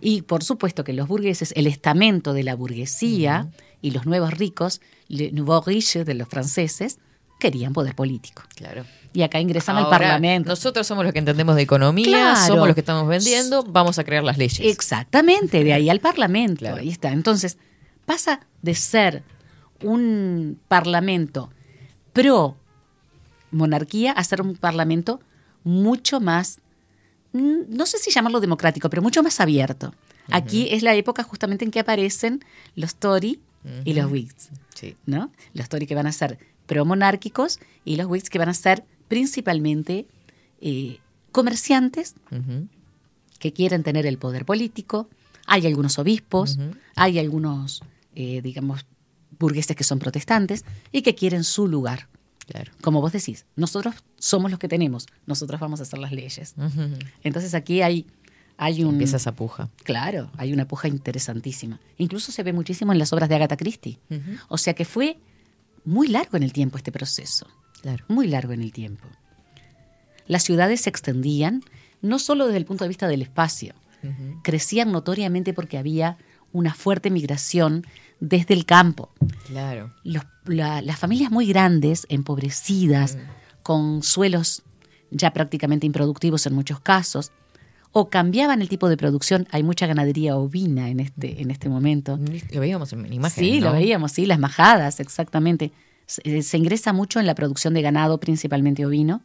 Y 0.00 0.22
por 0.22 0.42
supuesto 0.44 0.84
que 0.84 0.92
los 0.94 1.06
burgueses, 1.08 1.52
el 1.56 1.66
estamento 1.66 2.32
de 2.32 2.42
la 2.42 2.54
burguesía 2.54 3.48
y 3.82 3.90
los 3.90 4.06
nuevos 4.06 4.32
ricos, 4.32 4.80
le 5.08 5.32
nouveau 5.32 5.62
riche 5.66 6.04
de 6.04 6.14
los 6.14 6.28
franceses, 6.28 6.98
querían 7.40 7.72
poder 7.74 7.94
político. 7.94 8.42
Claro. 8.56 8.84
Y 9.12 9.20
acá 9.22 9.38
ingresan 9.40 9.76
al 9.76 9.88
Parlamento. 9.90 10.48
Nosotros 10.50 10.86
somos 10.86 11.04
los 11.04 11.12
que 11.12 11.18
entendemos 11.18 11.56
de 11.56 11.62
economía, 11.62 12.06
Claro. 12.06 12.46
somos 12.46 12.66
los 12.68 12.74
que 12.74 12.80
estamos 12.80 13.06
vendiendo, 13.06 13.62
vamos 13.64 13.98
a 13.98 14.04
crear 14.04 14.24
las 14.24 14.38
leyes. 14.38 14.60
Exactamente, 14.60 15.62
de 15.64 15.72
ahí 15.74 15.88
al 15.90 16.00
Parlamento, 16.00 16.60
Claro. 16.60 16.76
ahí 16.78 16.88
está. 16.88 17.12
Entonces, 17.12 17.58
pasa 18.06 18.40
de 18.62 18.74
ser 18.74 19.22
un 19.82 20.58
parlamento 20.68 21.50
pro 22.14 22.56
monarquía 23.50 24.12
a 24.12 24.24
ser 24.24 24.40
un 24.42 24.56
parlamento 24.56 25.20
mucho 25.64 26.20
más, 26.20 26.60
no 27.32 27.86
sé 27.86 27.98
si 27.98 28.10
llamarlo 28.10 28.40
democrático, 28.40 28.88
pero 28.90 29.02
mucho 29.02 29.22
más 29.22 29.40
abierto. 29.40 29.92
Aquí 30.30 30.68
es 30.70 30.82
la 30.82 30.94
época 30.94 31.22
justamente 31.22 31.64
en 31.64 31.70
que 31.70 31.80
aparecen 31.80 32.44
los 32.76 32.94
Tory 32.94 33.40
y 33.84 33.94
los 33.94 34.10
Whigs, 34.10 34.50
Sí. 34.74 34.96
¿no? 35.06 35.30
Los 35.54 35.68
Tory 35.68 35.86
que 35.86 35.94
van 35.94 36.06
a 36.06 36.12
ser 36.12 36.38
pro-monárquicos 36.66 37.58
y 37.84 37.96
los 37.96 38.06
Whigs 38.06 38.30
que 38.30 38.38
van 38.38 38.48
a 38.48 38.54
ser 38.54 38.84
principalmente 39.08 40.06
eh, 40.60 40.98
comerciantes 41.32 42.14
que 43.38 43.52
quieren 43.52 43.82
tener 43.82 44.06
el 44.06 44.18
poder 44.18 44.44
político. 44.44 45.08
Hay 45.46 45.66
algunos 45.66 45.98
obispos, 45.98 46.58
hay 46.94 47.18
algunos, 47.18 47.82
eh, 48.14 48.40
digamos, 48.42 48.86
burgueses 49.38 49.76
que 49.76 49.84
son 49.84 49.98
protestantes 49.98 50.64
y 50.92 51.02
que 51.02 51.14
quieren 51.14 51.44
su 51.44 51.68
lugar. 51.68 52.08
Claro. 52.46 52.72
Como 52.80 53.00
vos 53.00 53.12
decís, 53.12 53.46
nosotros 53.56 53.94
somos 54.18 54.50
los 54.50 54.58
que 54.60 54.68
tenemos, 54.68 55.06
nosotros 55.26 55.60
vamos 55.60 55.80
a 55.80 55.84
hacer 55.84 55.98
las 55.98 56.12
leyes. 56.12 56.54
Entonces 57.22 57.54
aquí 57.54 57.82
hay, 57.82 58.06
hay 58.56 58.84
un... 58.84 58.92
Empieza 58.94 59.16
esa 59.16 59.32
puja. 59.32 59.70
Claro, 59.82 60.30
hay 60.36 60.52
una 60.52 60.66
puja 60.68 60.88
interesantísima. 60.88 61.80
Incluso 61.98 62.32
se 62.32 62.42
ve 62.42 62.52
muchísimo 62.52 62.92
en 62.92 62.98
las 62.98 63.12
obras 63.12 63.28
de 63.28 63.34
Agatha 63.36 63.56
Christie. 63.56 63.98
O 64.48 64.58
sea 64.58 64.74
que 64.74 64.84
fue 64.84 65.18
muy 65.84 66.08
largo 66.08 66.36
en 66.36 66.42
el 66.42 66.52
tiempo 66.52 66.76
este 66.78 66.92
proceso 66.92 67.46
Claro. 67.82 68.04
muy 68.08 68.26
largo 68.28 68.52
en 68.52 68.62
el 68.62 68.72
tiempo. 68.72 69.04
Las 70.26 70.42
ciudades 70.42 70.80
se 70.82 70.90
extendían 70.90 71.62
no 72.00 72.18
solo 72.18 72.46
desde 72.46 72.58
el 72.58 72.64
punto 72.64 72.84
de 72.84 72.88
vista 72.88 73.08
del 73.08 73.22
espacio, 73.22 73.74
crecían 74.42 74.92
notoriamente 74.92 75.54
porque 75.54 75.78
había 75.78 76.18
una 76.54 76.72
fuerte 76.72 77.10
migración 77.10 77.84
desde 78.20 78.54
el 78.54 78.64
campo. 78.64 79.10
Claro. 79.48 79.92
Los- 80.04 80.24
la- 80.46 80.80
las 80.80 80.98
familias 80.98 81.30
muy 81.30 81.46
grandes, 81.46 82.06
empobrecidas, 82.08 83.18
con 83.62 84.02
suelos 84.02 84.62
ya 85.10 85.32
prácticamente 85.32 85.86
improductivos 85.86 86.46
en 86.46 86.54
muchos 86.54 86.80
casos, 86.80 87.32
o 87.92 88.08
cambiaban 88.08 88.60
el 88.62 88.68
tipo 88.68 88.88
de 88.88 88.96
producción. 88.96 89.46
Hay 89.50 89.62
mucha 89.62 89.86
ganadería 89.86 90.36
ovina 90.36 90.88
en 90.88 91.00
este, 91.00 91.40
en 91.42 91.50
este 91.50 91.68
momento. 91.68 92.18
Lo 92.52 92.60
veíamos 92.60 92.92
en 92.92 93.12
imágenes, 93.12 93.32
Sí, 93.52 93.60
¿no? 93.60 93.66
lo 93.66 93.72
veíamos, 93.74 94.12
sí, 94.12 94.26
las 94.26 94.38
majadas, 94.38 94.98
exactamente. 95.00 95.70
Se, 96.06 96.42
se 96.42 96.56
ingresa 96.58 96.92
mucho 96.92 97.20
en 97.20 97.26
la 97.26 97.34
producción 97.34 97.72
de 97.74 97.82
ganado, 97.82 98.18
principalmente 98.18 98.84
ovino, 98.84 99.22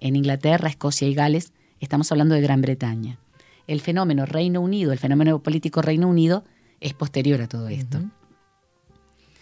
en 0.00 0.16
Inglaterra, 0.16 0.68
Escocia 0.68 1.06
y 1.06 1.14
Gales. 1.14 1.52
Estamos 1.80 2.10
hablando 2.10 2.34
de 2.34 2.40
Gran 2.40 2.60
Bretaña. 2.62 3.18
El 3.66 3.80
fenómeno 3.82 4.24
Reino 4.26 4.60
Unido, 4.62 4.92
el 4.92 4.98
fenómeno 4.98 5.40
político 5.42 5.82
Reino 5.82 6.08
Unido, 6.08 6.44
es 6.80 6.94
posterior 6.94 7.40
a 7.40 7.48
todo 7.48 7.68
esto. 7.68 8.00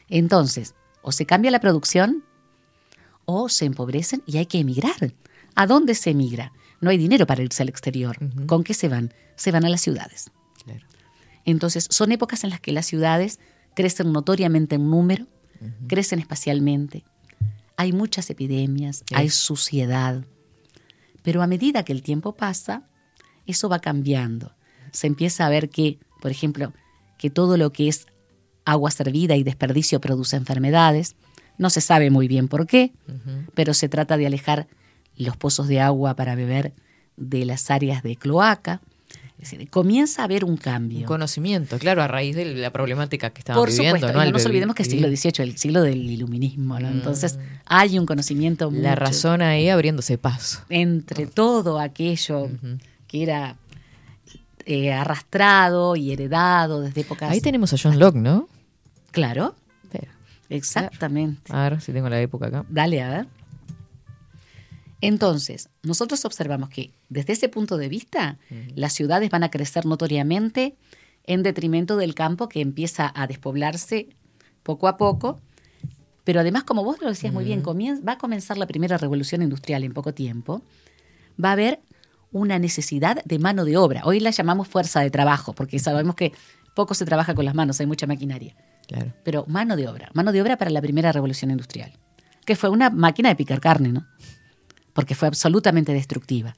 Entonces, 0.08 0.74
o 1.02 1.12
se 1.12 1.26
cambia 1.26 1.50
la 1.50 1.60
producción 1.60 2.24
o 3.24 3.48
se 3.48 3.64
empobrecen 3.64 4.22
y 4.26 4.38
hay 4.38 4.46
que 4.46 4.58
emigrar. 4.58 5.14
¿A 5.54 5.66
dónde 5.66 5.94
se 5.94 6.10
emigra? 6.10 6.52
No 6.80 6.90
hay 6.90 6.98
dinero 6.98 7.26
para 7.26 7.42
irse 7.42 7.62
al 7.62 7.68
exterior. 7.68 8.18
¿Con 8.46 8.62
qué 8.62 8.74
se 8.74 8.88
van? 8.88 9.12
Se 9.36 9.50
van 9.50 9.64
a 9.64 9.68
las 9.68 9.80
ciudades. 9.80 10.30
Claro. 10.64 10.86
Entonces, 11.44 11.86
son 11.90 12.12
épocas 12.12 12.44
en 12.44 12.50
las 12.50 12.60
que 12.60 12.72
las 12.72 12.86
ciudades 12.86 13.40
crecen 13.74 14.12
notoriamente 14.12 14.76
en 14.76 14.90
número, 14.90 15.26
crecen 15.88 16.18
espacialmente. 16.18 17.04
Hay 17.76 17.92
muchas 17.92 18.30
epidemias, 18.30 19.04
hay 19.14 19.30
suciedad. 19.30 20.24
Pero 21.22 21.42
a 21.42 21.46
medida 21.46 21.84
que 21.84 21.92
el 21.92 22.02
tiempo 22.02 22.36
pasa, 22.36 22.88
eso 23.46 23.68
va 23.68 23.80
cambiando. 23.80 24.54
Se 24.92 25.06
empieza 25.06 25.46
a 25.46 25.50
ver 25.50 25.68
que, 25.68 25.98
por 26.20 26.30
ejemplo, 26.30 26.72
que 27.18 27.30
todo 27.30 27.56
lo 27.56 27.72
que 27.72 27.88
es 27.88 28.06
agua 28.64 28.90
servida 28.90 29.36
y 29.36 29.42
desperdicio 29.44 30.00
produce 30.00 30.36
enfermedades. 30.36 31.16
No 31.58 31.70
se 31.70 31.80
sabe 31.80 32.10
muy 32.10 32.28
bien 32.28 32.48
por 32.48 32.66
qué, 32.66 32.92
pero 33.54 33.72
se 33.74 33.88
trata 33.88 34.16
de 34.16 34.26
alejar 34.26 34.66
los 35.16 35.36
pozos 35.36 35.68
de 35.68 35.80
agua 35.80 36.14
para 36.14 36.34
beber 36.34 36.74
de 37.16 37.44
las 37.46 37.70
áreas 37.70 38.02
de 38.02 38.16
cloaca. 38.16 38.82
Es 39.38 39.50
decir, 39.50 39.68
comienza 39.70 40.22
a 40.22 40.24
haber 40.24 40.44
un 40.44 40.56
cambio. 40.56 41.00
Un 41.00 41.04
conocimiento, 41.04 41.78
claro, 41.78 42.02
a 42.02 42.08
raíz 42.08 42.34
de 42.36 42.54
la 42.54 42.70
problemática 42.70 43.30
que 43.30 43.40
estaban 43.40 43.60
Por 43.60 43.68
viviendo. 43.70 43.96
supuesto, 43.96 44.18
¿no? 44.18 44.24
no 44.24 44.30
nos 44.32 44.46
olvidemos 44.46 44.74
que 44.74 44.82
es 44.82 44.88
siglo 44.88 45.08
XVIII, 45.08 45.32
el 45.50 45.58
siglo 45.58 45.82
del 45.82 46.10
iluminismo, 46.10 46.78
¿no? 46.80 46.88
Entonces 46.88 47.38
hay 47.66 47.98
un 47.98 48.06
conocimiento 48.06 48.70
La 48.70 48.90
mucho 48.90 49.00
razón 49.00 49.42
ahí 49.42 49.68
abriéndose 49.68 50.16
paso. 50.18 50.60
entre 50.70 51.26
todo 51.26 51.78
aquello 51.78 52.48
que 53.06 53.22
era 53.22 53.56
eh, 54.66 54.92
arrastrado 54.92 55.96
y 55.96 56.12
heredado 56.12 56.80
desde 56.80 57.02
épocas... 57.02 57.30
Ahí 57.30 57.40
tenemos 57.40 57.72
a 57.72 57.76
John 57.80 57.98
Locke, 57.98 58.16
¿no? 58.16 58.48
Claro, 59.12 59.54
exactamente. 60.48 61.52
A 61.52 61.70
ver 61.70 61.80
si 61.80 61.92
tengo 61.92 62.08
la 62.08 62.20
época 62.20 62.48
acá. 62.48 62.66
Dale, 62.68 63.02
a 63.02 63.08
ver. 63.08 63.26
Entonces, 65.00 65.68
nosotros 65.82 66.24
observamos 66.24 66.68
que 66.68 66.90
desde 67.08 67.32
ese 67.34 67.48
punto 67.48 67.76
de 67.76 67.88
vista, 67.88 68.38
las 68.74 68.92
ciudades 68.92 69.30
van 69.30 69.44
a 69.44 69.50
crecer 69.50 69.86
notoriamente 69.86 70.74
en 71.24 71.42
detrimento 71.42 71.96
del 71.96 72.14
campo 72.14 72.48
que 72.48 72.60
empieza 72.60 73.12
a 73.14 73.26
despoblarse 73.26 74.08
poco 74.62 74.88
a 74.88 74.96
poco. 74.96 75.40
Pero 76.24 76.40
además, 76.40 76.64
como 76.64 76.82
vos 76.82 77.00
lo 77.00 77.08
decías 77.08 77.32
muy 77.32 77.44
bien, 77.44 77.62
va 77.64 78.12
a 78.12 78.18
comenzar 78.18 78.58
la 78.58 78.66
primera 78.66 78.98
revolución 78.98 79.42
industrial 79.42 79.84
en 79.84 79.92
poco 79.92 80.12
tiempo. 80.12 80.62
Va 81.42 81.50
a 81.50 81.52
haber 81.52 81.80
una 82.32 82.58
necesidad 82.58 83.22
de 83.24 83.38
mano 83.38 83.64
de 83.64 83.76
obra. 83.76 84.02
Hoy 84.04 84.20
la 84.20 84.30
llamamos 84.30 84.68
fuerza 84.68 85.00
de 85.00 85.10
trabajo, 85.10 85.52
porque 85.54 85.78
sabemos 85.78 86.14
que 86.14 86.32
poco 86.74 86.94
se 86.94 87.04
trabaja 87.04 87.34
con 87.34 87.44
las 87.44 87.54
manos, 87.54 87.80
hay 87.80 87.86
mucha 87.86 88.06
maquinaria 88.06 88.54
Claro. 88.86 89.12
pero 89.24 89.44
mano 89.48 89.74
de 89.74 89.88
obra, 89.88 90.10
mano 90.14 90.30
de 90.30 90.40
obra 90.40 90.56
para 90.56 90.70
la 90.70 90.80
primera 90.80 91.10
revolución 91.10 91.50
industrial, 91.50 91.92
que 92.44 92.54
fue 92.54 92.68
una 92.70 92.88
máquina 92.90 93.28
de 93.30 93.34
picar 93.34 93.60
carne, 93.60 93.88
¿no? 93.90 94.06
Porque 94.92 95.14
fue 95.16 95.26
absolutamente 95.26 95.92
destructiva. 95.92 96.54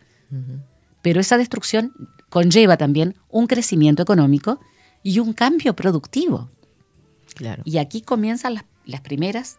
Pero 1.00 1.20
esa 1.20 1.38
destrucción 1.38 1.92
conlleva 2.28 2.76
también 2.76 3.14
un 3.30 3.46
crecimiento 3.46 4.02
económico 4.02 4.60
y 5.02 5.20
un 5.20 5.32
cambio 5.32 5.74
productivo. 5.74 6.50
Claro. 7.34 7.62
Y 7.64 7.78
aquí 7.78 8.02
comienzan 8.02 8.54
las, 8.54 8.64
las 8.84 9.00
primeras 9.00 9.58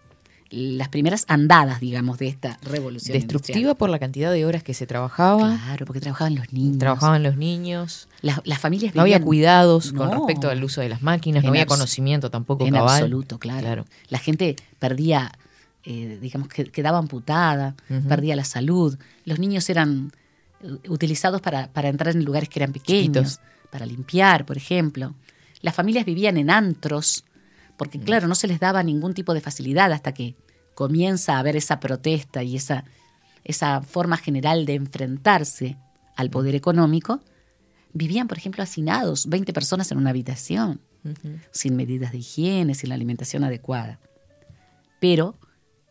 las 0.52 0.90
primeras 0.90 1.26
andadas, 1.28 1.80
digamos, 1.80 2.18
de 2.18 2.28
esta 2.28 2.58
revolución 2.64 3.14
Destructiva 3.18 3.76
por 3.76 3.90
la 3.90 4.00
cantidad 4.00 4.32
de 4.32 4.46
horas 4.46 4.64
que 4.64 4.74
se 4.74 4.88
trabajaba. 4.88 5.60
Claro, 5.64 5.86
porque 5.86 6.00
trabajaban 6.00 6.36
los 6.36 6.52
niños. 6.52 6.80
Trabajaban 6.80 7.22
los 7.24 7.38
niños. 7.38 8.08
Las, 8.22 8.42
las 8.46 8.60
familias 8.60 8.96
No 8.96 9.02
había 9.02 9.22
cuidados 9.22 9.92
con 9.94 10.12
respecto 10.12 10.50
al 10.50 10.64
uso 10.64 10.82
de 10.82 10.90
las 10.90 11.02
máquinas. 11.02 11.44
No 11.44 11.50
había 11.50 11.66
conocimiento 11.66 12.32
tampoco 12.32 12.66
En 12.66 12.74
cabal. 12.74 12.96
absoluto, 13.04 13.38
claro. 13.38 13.86
La 14.10 14.18
gente 14.18 14.56
perdía, 14.80 15.32
eh, 15.84 16.18
digamos, 16.22 16.48
que 16.48 16.66
quedaba 16.66 16.98
amputada, 16.98 17.76
perdía 18.08 18.36
la 18.36 18.44
salud. 18.46 18.98
Los 19.26 19.38
niños 19.38 19.70
eran 19.70 20.12
eh, 20.64 20.68
utilizados 20.90 21.42
para, 21.42 21.68
para 21.68 21.90
entrar 21.90 22.16
en 22.16 22.26
lugares 22.26 22.50
que 22.50 22.60
eran 22.60 22.74
pequeños, 22.74 23.34
Chiquitos. 23.34 23.40
para 23.70 23.86
limpiar, 23.86 24.46
por 24.46 24.58
ejemplo. 24.58 25.14
Las 25.62 25.76
familias 25.76 26.06
vivían 26.06 26.38
en 26.38 26.50
antros, 26.50 27.24
porque 27.80 27.98
claro, 27.98 28.28
no 28.28 28.36
se 28.36 28.48
les 28.48 28.60
daba 28.60 28.84
ningún 28.84 29.14
tipo 29.14 29.34
de 29.34 29.40
facilidad 29.40 29.94
hasta 29.94 30.14
que 30.14 30.36
comienza 30.76 31.36
a 31.36 31.40
haber 31.40 31.56
esa 31.56 31.80
protesta 31.80 32.44
y 32.44 32.58
esa, 32.58 32.84
esa 33.46 33.82
forma 33.82 34.18
general 34.18 34.66
de 34.66 34.76
enfrentarse 34.76 35.78
al 36.18 36.30
poder 36.30 36.56
económico. 36.56 37.22
Vivían, 37.94 38.28
por 38.28 38.38
ejemplo, 38.38 38.62
hacinados, 38.62 39.28
20 39.28 39.54
personas 39.54 39.90
en 39.92 39.98
una 39.98 40.10
habitación 40.10 40.82
sin 41.52 41.78
medidas 41.78 42.12
de 42.12 42.18
higiene, 42.18 42.76
sin 42.76 42.90
la 42.90 42.96
alimentación 42.96 43.46
adecuada. 43.46 44.02
Pero 45.00 45.38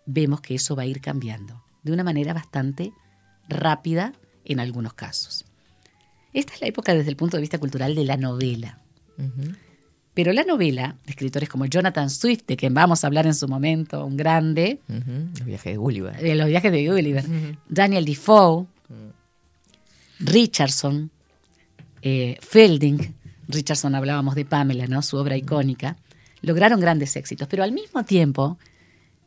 vemos 0.05 0.43
que 0.43 0.57
eso 0.57 0.77
va 0.77 0.83
a 0.83 0.87
ir 0.87 1.01
cambiando 1.01 1.65
de 1.83 1.93
una 1.93 2.05
manera 2.05 2.35
bastante 2.35 2.93
rápida 3.49 4.13
en 4.45 4.61
algunos 4.61 4.93
casos. 4.93 5.47
Esta 6.35 6.53
es 6.53 6.61
la 6.61 6.67
época 6.67 6.93
desde 6.93 7.09
el 7.09 7.17
punto 7.17 7.39
de 7.39 7.41
vista 7.41 7.57
cultural 7.57 7.95
de 7.95 8.05
la 8.05 8.19
novela. 8.19 8.79
Pero 10.19 10.33
la 10.33 10.43
novela, 10.43 10.97
de 11.07 11.13
escritores 11.13 11.49
como 11.49 11.67
Jonathan 11.67 12.11
Swift, 12.11 12.43
de 12.49 12.57
quien 12.57 12.75
vamos 12.75 13.05
a 13.05 13.07
hablar 13.07 13.25
en 13.27 13.37
su 13.37 13.47
momento, 13.47 14.05
un 14.05 14.17
grande. 14.17 14.81
Los 14.89 15.45
viajes 15.45 15.73
de 15.73 15.77
Gulliver. 15.77 16.17
de 16.21 16.35
los 16.35 16.49
viajes 16.49 16.73
de 16.73 16.89
Gulliver, 16.89 17.25
Daniel 17.69 18.05
Defoe, 18.05 18.67
Richardson, 20.19 21.13
eh, 22.03 22.37
Fielding, 22.41 23.15
Richardson 23.47 23.95
hablábamos 23.95 24.35
de 24.35 24.45
Pamela, 24.45 24.89
¿no? 24.89 25.03
su 25.03 25.17
obra 25.19 25.37
icónica, 25.37 25.97
lograron 26.43 26.81
grandes 26.81 27.15
éxitos, 27.15 27.47
pero 27.47 27.63
al 27.63 27.71
mismo 27.71 28.05
tiempo, 28.05 28.59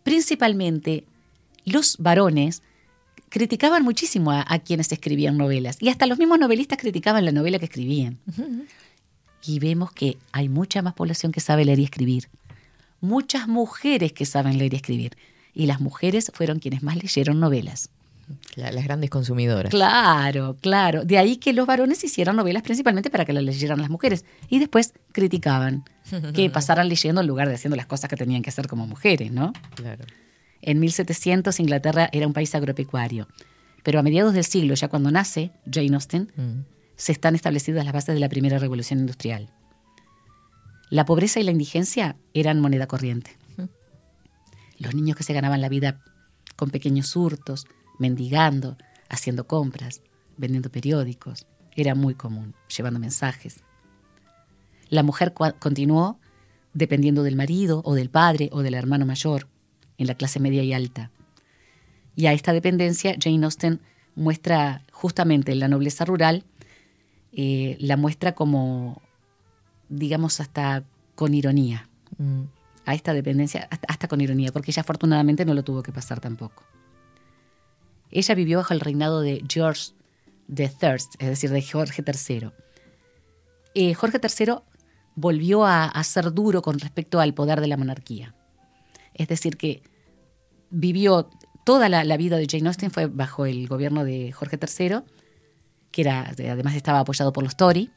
principalmente 0.04 1.06
los 1.64 2.00
varones 2.00 2.64
criticaban 3.30 3.84
muchísimo 3.84 4.34
a, 4.34 4.44
a 4.46 4.60
quienes 4.60 4.92
escribían 4.92 5.38
novelas 5.38 5.78
y 5.80 5.88
hasta 5.88 6.06
los 6.06 6.20
mismos 6.20 6.38
novelistas 6.38 6.78
criticaban 6.78 7.24
la 7.24 7.32
novela 7.32 7.60
que 7.60 7.66
escribían. 7.66 8.20
Y 9.46 9.60
vemos 9.60 9.92
que 9.92 10.18
hay 10.32 10.50
mucha 10.50 10.82
más 10.82 10.94
población 10.94 11.32
que 11.32 11.39
sabe 11.39 11.66
leer 11.66 11.80
y 11.80 11.84
escribir, 11.84 12.30
muchas 13.00 13.48
mujeres 13.48 14.14
que 14.14 14.26
saben 14.26 14.58
leer 14.58 14.74
y 14.74 14.78
escribir, 14.78 15.18
y 15.54 15.66
las 15.66 15.80
mujeres 15.82 16.32
fueron 16.34 16.60
quienes 16.60 16.84
más 16.84 16.96
leyeron 17.02 17.39
novelas. 17.39 17.89
La- 18.56 18.72
las 18.72 18.86
grandes 18.86 19.10
consumidoras. 19.10 19.72
Claro, 19.72 20.56
claro. 20.62 21.04
De 21.04 21.18
ahí 21.18 21.36
que 21.38 21.52
los 21.52 21.68
varones 21.68 22.02
hicieran 22.04 22.38
novelas 22.38 22.64
principalmente 22.64 23.10
para 23.10 23.26
que 23.26 23.34
las 23.34 23.44
leyeran 23.44 23.82
las 23.82 23.89
mujeres. 23.89 24.24
Y 24.48 24.60
después 24.60 24.94
criticaban 25.12 25.84
que 26.34 26.50
pasaran 26.50 26.88
leyendo 26.88 27.20
en 27.22 27.28
lugar 27.28 27.50
de 27.50 27.56
haciendo 27.56 27.76
las 27.76 27.88
cosas 27.88 28.10
que 28.10 28.16
tenían 28.16 28.42
que 28.42 28.50
hacer 28.50 28.68
como 28.68 28.88
mujeres, 28.88 29.32
¿no? 29.34 29.52
Claro. 29.76 30.06
En 30.62 30.80
1700 30.80 31.60
Inglaterra 31.60 32.10
era 32.14 32.26
un 32.28 32.32
país 32.34 32.56
agropecuario. 32.56 33.28
Pero 33.84 34.00
a 34.00 34.04
mediados 34.04 34.34
del 34.34 34.46
siglo, 34.46 34.76
ya 34.76 34.88
cuando 34.88 35.12
nace 35.12 35.52
Jane 35.70 35.96
Austen, 35.96 36.32
Mm. 36.38 36.62
Se 37.02 37.14
están 37.14 37.34
establecidas 37.34 37.84
las 37.84 37.95
bases 37.95 38.14
de 38.14 38.20
la 38.20 38.30
primera 38.30 38.60
revolución 38.60 38.99
industrial. 38.99 39.49
La 40.91 41.04
pobreza 41.04 41.39
y 41.39 41.43
la 41.43 41.49
indigencia 41.49 42.16
eran 42.36 42.60
moneda 42.60 42.86
corriente. 42.86 43.39
Los 44.78 44.93
niños 44.93 45.18
que 45.18 45.24
se 45.24 45.34
ganaban 45.34 45.62
la 45.62 45.70
vida 45.70 45.99
con 46.56 46.70
pequeños 46.70 47.16
hurtos, 47.16 47.66
mendigando, 47.97 48.78
haciendo 49.10 49.47
compras, 49.47 50.04
vendiendo 50.38 50.70
periódicos, 50.70 51.47
era 51.76 51.95
muy 51.95 52.14
común, 52.14 52.54
llevando 52.68 52.99
mensajes. 52.99 53.64
La 54.89 55.02
mujer 55.02 55.34
continuó 55.58 56.20
dependiendo 56.76 57.24
del 57.24 57.36
marido 57.36 57.82
o 57.84 57.95
del 57.95 58.12
padre 58.12 58.49
o 58.52 58.62
del 58.62 58.76
hermano 58.76 59.08
mayor, 59.08 59.47
en 59.97 60.06
la 60.06 60.14
clase 60.14 60.39
media 60.39 60.62
y 60.62 60.72
alta. 60.72 61.10
Y 62.16 62.28
a 62.28 62.34
esta 62.34 62.54
dependencia 62.54 63.16
Jane 63.20 63.43
Austen 63.43 63.82
muestra 64.14 64.84
justamente 64.91 65.52
en 65.52 65.60
la 65.62 65.68
nobleza 65.68 66.06
rural, 66.06 66.45
eh, 67.34 67.78
la 67.80 67.98
muestra 67.98 68.34
como, 68.34 69.02
digamos, 69.90 70.40
hasta 70.40 70.84
con 71.16 71.34
ironía. 71.34 71.90
Mm. 72.18 72.44
A 72.86 72.96
esta 72.96 73.14
dependencia, 73.14 73.68
hasta, 73.70 73.88
hasta 73.88 74.08
con 74.08 74.22
ironía, 74.22 74.52
porque 74.52 74.72
ella 74.72 74.82
afortunadamente 74.82 75.46
no 75.46 75.54
lo 75.54 75.64
tuvo 75.64 75.84
que 75.84 75.92
pasar 75.92 76.20
tampoco. 76.20 76.64
Ella 78.10 78.36
vivió 78.36 78.58
bajo 78.58 78.74
el 78.74 78.80
reinado 78.80 79.22
de 79.22 79.44
George 79.48 79.92
III, 80.50 80.68
es 81.20 81.28
decir, 81.28 81.52
de 81.52 81.62
Jorge 81.62 82.04
III. 82.06 82.52
Eh, 83.76 83.94
Jorge 83.94 84.20
III 84.22 84.56
volvió 85.16 85.66
a, 85.66 85.86
a 85.86 86.04
ser 86.04 86.34
duro 86.34 86.62
con 86.62 86.80
respecto 86.80 87.20
al 87.20 87.34
poder 87.34 87.62
de 87.62 87.68
la 87.68 87.78
monarquía. 87.78 88.34
Es 89.14 89.28
decir, 89.28 89.58
que 89.58 89.84
vivió 90.72 91.30
toda 91.64 91.90
la, 91.90 92.04
la 92.04 92.18
vida 92.18 92.38
de 92.38 92.48
Jane 92.50 92.68
Austen 92.68 92.92
fue 92.92 93.08
bajo 93.08 93.46
el 93.46 93.68
gobierno 93.68 94.04
de 94.04 94.32
Jorge 94.32 94.58
III, 94.58 95.02
que 95.92 96.02
era, 96.02 96.30
además 96.30 96.76
estaba 96.76 97.00
apoyado 97.00 97.34
por 97.34 97.44
los 97.44 97.56
Tory, 97.56 97.92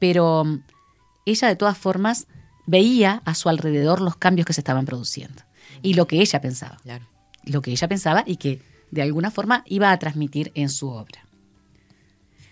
pero 0.00 0.44
mm, 0.44 0.62
ella 1.26 1.48
de 1.48 1.56
todas 1.56 1.78
formas 1.78 2.26
veía 2.66 3.22
a 3.24 3.34
su 3.34 3.48
alrededor 3.48 4.00
los 4.00 4.16
cambios 4.16 4.46
que 4.46 4.52
se 4.52 4.60
estaban 4.60 4.84
produciendo 4.84 5.42
y 5.82 5.94
lo 5.94 6.06
que 6.06 6.20
ella 6.20 6.40
pensaba, 6.40 6.78
Claro. 6.82 7.06
lo 7.44 7.62
que 7.62 7.70
ella 7.70 7.88
pensaba 7.88 8.24
y 8.26 8.36
que 8.36 8.60
de 8.90 9.02
alguna 9.02 9.30
forma 9.30 9.62
iba 9.66 9.90
a 9.90 9.98
transmitir 9.98 10.52
en 10.54 10.68
su 10.68 10.88
obra. 10.88 11.24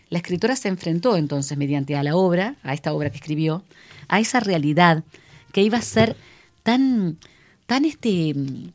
La 0.08 0.18
escritora 0.18 0.56
se 0.56 0.68
enfrentó 0.68 1.16
entonces 1.16 1.56
mediante 1.56 1.96
a 1.96 2.02
la 2.02 2.16
obra, 2.16 2.56
a 2.62 2.74
esta 2.74 2.92
obra 2.92 3.10
que 3.10 3.16
escribió, 3.16 3.64
a 4.08 4.20
esa 4.20 4.40
realidad 4.40 5.04
que 5.52 5.62
iba 5.62 5.78
a 5.78 5.82
ser 5.82 6.16
tan, 6.62 7.18
tan 7.66 7.84
este, 7.84 8.34
mm, 8.34 8.72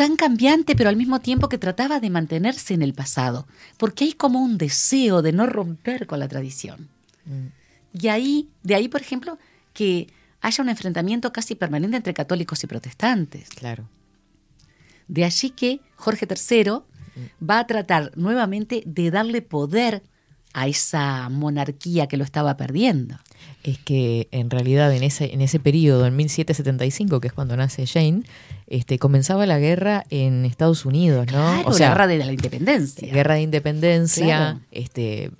tan 0.00 0.16
cambiante, 0.16 0.74
pero 0.76 0.88
al 0.88 0.96
mismo 0.96 1.20
tiempo 1.20 1.50
que 1.50 1.58
trataba 1.58 2.00
de 2.00 2.08
mantenerse 2.08 2.72
en 2.72 2.80
el 2.80 2.94
pasado, 2.94 3.46
porque 3.76 4.04
hay 4.04 4.14
como 4.14 4.40
un 4.40 4.56
deseo 4.56 5.20
de 5.20 5.30
no 5.30 5.44
romper 5.44 6.06
con 6.06 6.20
la 6.20 6.26
tradición. 6.26 6.88
Y 7.92 8.08
ahí, 8.08 8.48
de 8.62 8.76
ahí, 8.76 8.88
por 8.88 9.02
ejemplo, 9.02 9.36
que 9.74 10.06
haya 10.40 10.64
un 10.64 10.70
enfrentamiento 10.70 11.34
casi 11.34 11.54
permanente 11.54 11.98
entre 11.98 12.14
católicos 12.14 12.64
y 12.64 12.66
protestantes. 12.66 13.50
Claro. 13.50 13.90
De 15.06 15.26
allí 15.26 15.50
que 15.50 15.82
Jorge 15.96 16.26
III 16.26 16.78
va 17.46 17.58
a 17.58 17.66
tratar 17.66 18.10
nuevamente 18.16 18.82
de 18.86 19.10
darle 19.10 19.42
poder 19.42 20.02
a 20.54 20.66
esa 20.66 21.28
monarquía 21.28 22.06
que 22.06 22.16
lo 22.16 22.24
estaba 22.24 22.56
perdiendo. 22.56 23.16
Es 23.62 23.78
que 23.78 24.28
en 24.30 24.48
realidad 24.48 24.94
en 24.94 25.02
ese, 25.02 25.34
en 25.34 25.42
ese 25.42 25.60
periodo, 25.60 26.06
en 26.06 26.16
1775, 26.16 27.20
que 27.20 27.28
es 27.28 27.34
cuando 27.34 27.54
nace 27.54 27.86
Jane, 27.86 28.22
este, 28.70 28.98
comenzaba 28.98 29.44
la 29.46 29.58
guerra 29.58 30.04
en 30.10 30.44
Estados 30.46 30.86
Unidos, 30.86 31.26
¿no? 31.26 31.62
Claro, 31.62 31.70
la 31.78 31.88
guerra 31.90 32.06
de 32.06 32.18
la 32.24 32.32
independencia. 32.32 33.12
Guerra 33.12 33.34
de 33.34 33.42
independencia, 33.42 34.24
Claro. 34.24 34.60
este 34.70 35.30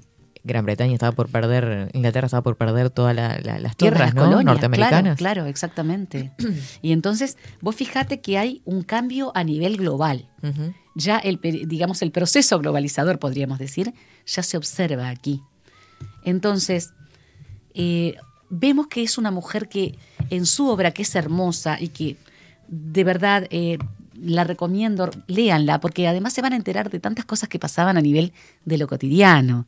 Gran 0.42 0.64
Bretaña 0.64 0.94
estaba 0.94 1.12
por 1.12 1.28
perder, 1.28 1.90
Inglaterra 1.92 2.24
estaba 2.26 2.42
por 2.42 2.56
perder 2.56 2.88
todas 2.90 3.14
la- 3.14 3.38
la- 3.42 3.58
las 3.58 3.76
Todas 3.76 3.76
tierras 3.76 4.00
las 4.06 4.14
¿no? 4.14 4.22
colonias, 4.22 4.44
norteamericanas. 4.46 5.16
Claro, 5.16 5.16
claro, 5.16 5.46
exactamente. 5.46 6.32
y 6.82 6.92
entonces, 6.92 7.36
vos 7.60 7.76
fijate 7.76 8.20
que 8.20 8.38
hay 8.38 8.62
un 8.64 8.82
cambio 8.82 9.32
a 9.34 9.44
nivel 9.44 9.76
global. 9.76 10.28
Ya 10.96 11.18
el, 11.18 11.38
digamos, 11.68 12.02
el 12.02 12.10
proceso 12.10 12.58
globalizador, 12.58 13.18
podríamos 13.18 13.58
decir, 13.58 13.92
ya 14.26 14.42
se 14.42 14.56
observa 14.56 15.08
aquí. 15.10 15.42
Entonces, 16.24 16.92
eh, 17.74 18.16
vemos 18.48 18.86
que 18.88 19.02
es 19.02 19.18
una 19.18 19.30
mujer 19.30 19.68
que 19.68 19.98
en 20.30 20.46
su 20.46 20.68
obra, 20.68 20.90
que 20.92 21.02
es 21.02 21.14
hermosa 21.14 21.78
y 21.80 21.88
que 21.88 22.16
de 22.70 23.04
verdad 23.04 23.46
eh, 23.50 23.78
la 24.14 24.44
recomiendo, 24.44 25.10
léanla, 25.26 25.80
porque 25.80 26.06
además 26.06 26.32
se 26.32 26.42
van 26.42 26.52
a 26.52 26.56
enterar 26.56 26.90
de 26.90 27.00
tantas 27.00 27.24
cosas 27.24 27.48
que 27.48 27.58
pasaban 27.58 27.96
a 27.96 28.00
nivel 28.00 28.32
de 28.64 28.78
lo 28.78 28.86
cotidiano, 28.86 29.66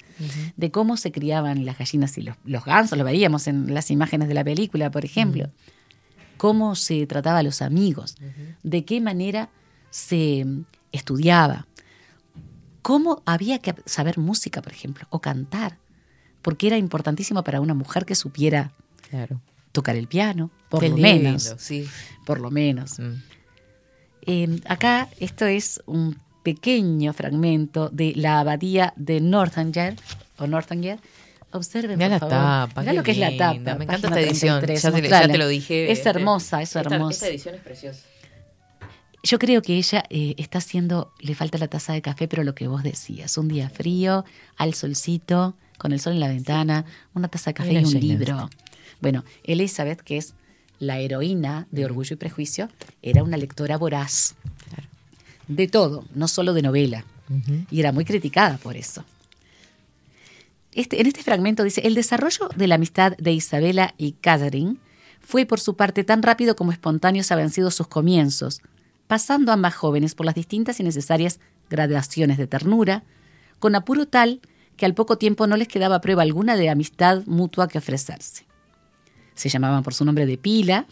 de 0.56 0.70
cómo 0.70 0.96
se 0.96 1.10
criaban 1.10 1.64
las 1.64 1.78
gallinas 1.78 2.16
y 2.18 2.22
los, 2.22 2.36
los 2.44 2.64
gansos, 2.64 2.98
lo 2.98 3.04
veíamos 3.04 3.46
en 3.46 3.74
las 3.74 3.90
imágenes 3.90 4.28
de 4.28 4.34
la 4.34 4.44
película, 4.44 4.90
por 4.90 5.04
ejemplo, 5.04 5.50
cómo 6.36 6.74
se 6.74 7.06
trataba 7.06 7.38
a 7.38 7.42
los 7.42 7.62
amigos, 7.62 8.16
de 8.62 8.84
qué 8.84 9.00
manera 9.00 9.48
se 9.90 10.46
estudiaba, 10.92 11.66
cómo 12.82 13.22
había 13.26 13.58
que 13.58 13.74
saber 13.86 14.18
música, 14.18 14.60
por 14.62 14.72
ejemplo, 14.72 15.06
o 15.10 15.20
cantar, 15.20 15.78
porque 16.42 16.66
era 16.66 16.76
importantísimo 16.76 17.42
para 17.42 17.60
una 17.60 17.74
mujer 17.74 18.04
que 18.04 18.14
supiera 18.14 18.72
Claro. 19.12 19.42
Tocar 19.72 19.96
el 19.96 20.06
piano, 20.06 20.50
por 20.68 20.80
Qué 20.80 20.88
lo 20.90 20.96
lindo, 20.96 21.10
menos, 21.24 21.54
sí. 21.58 21.88
por 22.24 22.40
lo 22.40 22.50
menos. 22.50 22.98
Mm. 22.98 23.12
Eh, 24.26 24.60
acá 24.66 25.08
esto 25.18 25.46
es 25.46 25.82
un 25.86 26.18
pequeño 26.42 27.12
fragmento 27.12 27.88
de 27.90 28.12
la 28.16 28.40
abadía 28.40 28.92
de 28.96 29.20
Northanger, 29.20 29.96
o 30.38 30.46
Northanger. 30.46 30.98
Observen, 31.54 31.98
Mirá 31.98 32.18
por 32.18 32.30
la 32.30 32.36
favor. 32.36 32.68
tapa, 32.68 32.80
Mirá 32.80 32.92
lo 32.94 33.02
que 33.02 33.10
es 33.10 33.18
la 33.18 33.36
tapa. 33.36 33.74
Me 33.76 33.84
encanta 33.84 34.08
esta 34.08 34.20
edición. 34.20 34.60
33, 34.60 34.82
Ya 34.82 34.90
te, 34.90 34.96
ya 34.96 35.02
mostrala. 35.02 35.32
te 35.32 35.38
lo 35.38 35.48
dije. 35.48 35.90
Es 35.92 35.98
este, 35.98 36.10
hermosa, 36.10 36.62
es 36.62 36.74
esta- 36.74 36.80
hermosa. 36.94 37.14
Esta 37.14 37.28
edición 37.28 37.54
es 37.56 37.60
preciosa. 37.60 38.00
Yo 39.24 39.38
creo 39.38 39.62
que 39.62 39.76
ella 39.76 40.02
eh, 40.10 40.34
está 40.38 40.58
haciendo, 40.58 41.12
le 41.20 41.34
falta 41.34 41.58
la 41.58 41.68
taza 41.68 41.92
de 41.92 42.02
café, 42.02 42.26
pero 42.26 42.42
lo 42.42 42.54
que 42.54 42.66
vos 42.66 42.82
decías, 42.82 43.36
un 43.38 43.46
día 43.48 43.68
frío, 43.70 44.24
al 44.56 44.74
solcito, 44.74 45.54
con 45.78 45.92
el 45.92 46.00
sol 46.00 46.14
en 46.14 46.20
la 46.20 46.28
ventana, 46.28 46.84
una 47.14 47.28
taza 47.28 47.50
de 47.50 47.54
café 47.54 47.68
Mira 47.68 47.82
y 47.82 47.84
un 47.84 48.00
libro. 48.00 48.50
Bueno, 49.02 49.24
Elizabeth, 49.42 50.00
que 50.00 50.16
es 50.16 50.32
la 50.78 51.00
heroína 51.00 51.66
de 51.70 51.84
Orgullo 51.84 52.14
y 52.14 52.16
Prejuicio, 52.16 52.68
era 53.02 53.22
una 53.22 53.36
lectora 53.36 53.76
voraz. 53.76 54.36
De 55.48 55.66
todo, 55.68 56.04
no 56.14 56.28
solo 56.28 56.54
de 56.54 56.62
novela. 56.62 57.04
Y 57.70 57.80
era 57.80 57.92
muy 57.92 58.04
criticada 58.04 58.58
por 58.58 58.76
eso. 58.76 59.04
Este, 60.72 61.00
en 61.00 61.06
este 61.06 61.22
fragmento 61.22 61.64
dice, 61.64 61.82
el 61.82 61.94
desarrollo 61.94 62.48
de 62.56 62.66
la 62.66 62.76
amistad 62.76 63.16
de 63.18 63.32
Isabela 63.32 63.94
y 63.98 64.12
Catherine 64.12 64.76
fue 65.20 65.46
por 65.46 65.60
su 65.60 65.76
parte 65.76 66.04
tan 66.04 66.22
rápido 66.22 66.56
como 66.56 66.72
espontáneos 66.72 67.30
habían 67.32 67.50
sido 67.50 67.70
sus 67.70 67.88
comienzos, 67.88 68.62
pasando 69.08 69.52
ambas 69.52 69.74
jóvenes 69.74 70.14
por 70.14 70.26
las 70.26 70.34
distintas 70.34 70.78
y 70.78 70.84
necesarias 70.84 71.40
gradaciones 71.68 72.38
de 72.38 72.46
ternura, 72.46 73.02
con 73.58 73.74
apuro 73.74 74.06
tal 74.06 74.40
que 74.76 74.86
al 74.86 74.94
poco 74.94 75.18
tiempo 75.18 75.46
no 75.46 75.56
les 75.56 75.68
quedaba 75.68 76.00
prueba 76.00 76.22
alguna 76.22 76.56
de 76.56 76.70
amistad 76.70 77.22
mutua 77.26 77.68
que 77.68 77.78
ofrecerse. 77.78 78.44
Se 79.42 79.48
llamaban 79.48 79.82
por 79.82 79.92
su 79.92 80.04
nombre 80.04 80.24
de 80.24 80.38
pila, 80.38 80.86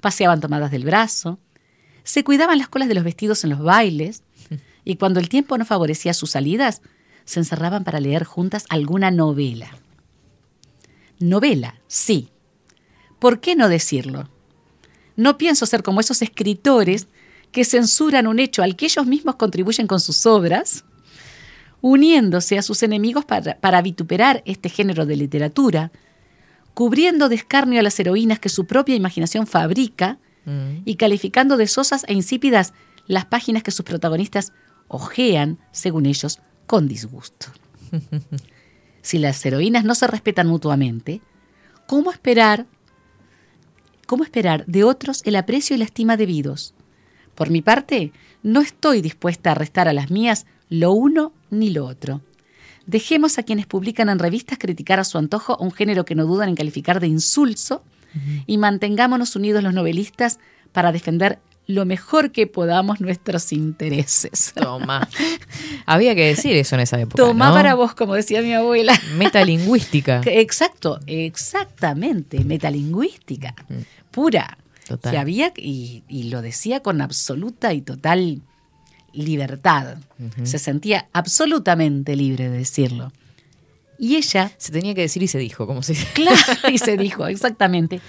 paseaban 0.00 0.40
tomadas 0.40 0.72
del 0.72 0.82
brazo, 0.82 1.38
se 2.02 2.24
cuidaban 2.24 2.58
las 2.58 2.66
colas 2.66 2.88
de 2.88 2.96
los 2.96 3.04
vestidos 3.04 3.44
en 3.44 3.50
los 3.50 3.62
bailes, 3.62 4.24
y 4.84 4.96
cuando 4.96 5.20
el 5.20 5.28
tiempo 5.28 5.56
no 5.56 5.64
favorecía 5.64 6.12
sus 6.12 6.32
salidas, 6.32 6.82
se 7.24 7.38
encerraban 7.38 7.84
para 7.84 8.00
leer 8.00 8.24
juntas 8.24 8.64
alguna 8.70 9.12
novela. 9.12 9.70
Novela, 11.20 11.76
sí. 11.86 12.30
¿Por 13.20 13.38
qué 13.38 13.54
no 13.54 13.68
decirlo? 13.68 14.28
No 15.14 15.38
pienso 15.38 15.64
ser 15.64 15.84
como 15.84 16.00
esos 16.00 16.22
escritores 16.22 17.06
que 17.52 17.64
censuran 17.64 18.26
un 18.26 18.40
hecho 18.40 18.64
al 18.64 18.74
que 18.74 18.86
ellos 18.86 19.06
mismos 19.06 19.36
contribuyen 19.36 19.86
con 19.86 20.00
sus 20.00 20.26
obras, 20.26 20.84
uniéndose 21.82 22.58
a 22.58 22.62
sus 22.62 22.82
enemigos 22.82 23.24
para, 23.24 23.60
para 23.60 23.80
vituperar 23.80 24.42
este 24.44 24.68
género 24.70 25.06
de 25.06 25.14
literatura, 25.14 25.92
cubriendo 26.74 27.28
de 27.28 27.36
escarnio 27.36 27.80
a 27.80 27.82
las 27.82 27.98
heroínas 28.00 28.38
que 28.38 28.48
su 28.48 28.66
propia 28.66 28.94
imaginación 28.94 29.46
fabrica 29.46 30.18
Mm. 30.46 30.82
y 30.84 30.94
calificando 30.96 31.56
de 31.56 31.66
sosas 31.66 32.04
e 32.08 32.14
insípidas 32.14 32.72
las 33.06 33.26
páginas 33.26 33.62
que 33.62 33.70
sus 33.70 33.84
protagonistas 33.84 34.52
ojean, 34.88 35.58
según 35.70 36.06
ellos, 36.06 36.40
con 36.66 36.88
disgusto. 36.88 37.46
si 39.02 39.18
las 39.18 39.44
heroínas 39.44 39.84
no 39.84 39.94
se 39.94 40.06
respetan 40.06 40.46
mutuamente, 40.46 41.20
¿cómo 41.86 42.10
esperar, 42.10 42.66
cómo 44.06 44.24
esperar 44.24 44.64
de 44.66 44.84
otros 44.84 45.22
el 45.24 45.36
aprecio 45.36 45.76
y 45.76 45.78
la 45.78 45.84
estima 45.84 46.16
debidos? 46.16 46.74
Por 47.34 47.50
mi 47.50 47.62
parte, 47.62 48.12
no 48.42 48.60
estoy 48.60 49.02
dispuesta 49.02 49.52
a 49.52 49.54
restar 49.54 49.88
a 49.88 49.92
las 49.92 50.10
mías 50.10 50.46
lo 50.68 50.92
uno 50.92 51.32
ni 51.50 51.70
lo 51.70 51.86
otro. 51.86 52.22
Dejemos 52.90 53.38
a 53.38 53.44
quienes 53.44 53.66
publican 53.66 54.08
en 54.08 54.18
revistas 54.18 54.58
criticar 54.58 54.98
a 54.98 55.04
su 55.04 55.16
antojo 55.16 55.56
un 55.60 55.70
género 55.70 56.04
que 56.04 56.16
no 56.16 56.24
dudan 56.24 56.48
en 56.48 56.56
calificar 56.56 56.98
de 56.98 57.06
insulso 57.06 57.84
y 58.48 58.58
mantengámonos 58.58 59.36
unidos 59.36 59.62
los 59.62 59.72
novelistas 59.72 60.40
para 60.72 60.90
defender 60.90 61.38
lo 61.68 61.84
mejor 61.84 62.32
que 62.32 62.48
podamos 62.48 63.00
nuestros 63.00 63.52
intereses. 63.52 64.52
Toma. 64.56 65.08
Había 65.86 66.16
que 66.16 66.26
decir 66.26 66.56
eso 66.56 66.74
en 66.74 66.80
esa 66.80 67.00
época. 67.00 67.14
Toma 67.14 67.50
¿no? 67.50 67.54
para 67.54 67.74
vos, 67.74 67.94
como 67.94 68.14
decía 68.14 68.42
mi 68.42 68.54
abuela. 68.54 69.00
Metalingüística. 69.16 70.22
Exacto, 70.26 70.98
exactamente, 71.06 72.42
metalingüística, 72.42 73.54
pura. 74.10 74.58
Total. 74.88 75.12
Que 75.12 75.18
había, 75.18 75.52
y, 75.56 76.02
y 76.08 76.24
lo 76.24 76.42
decía 76.42 76.80
con 76.80 77.00
absoluta 77.00 77.72
y 77.72 77.82
total 77.82 78.42
libertad. 79.12 79.98
Se 80.44 80.58
sentía 80.58 81.08
absolutamente 81.12 82.16
libre 82.16 82.48
de 82.48 82.58
decirlo. 82.58 83.12
Y 83.98 84.16
ella, 84.16 84.50
Se 84.56 84.72
tenía 84.72 84.94
que 84.94 85.02
decir 85.02 85.22
y 85.22 85.28
se 85.28 85.38
dijo, 85.38 85.66
como 85.66 85.82
se 85.82 85.92
dice. 85.92 86.06
claro, 86.14 86.38
y 86.72 86.78
se 86.78 86.96
dijo, 86.96 87.26
exactamente. 87.26 88.00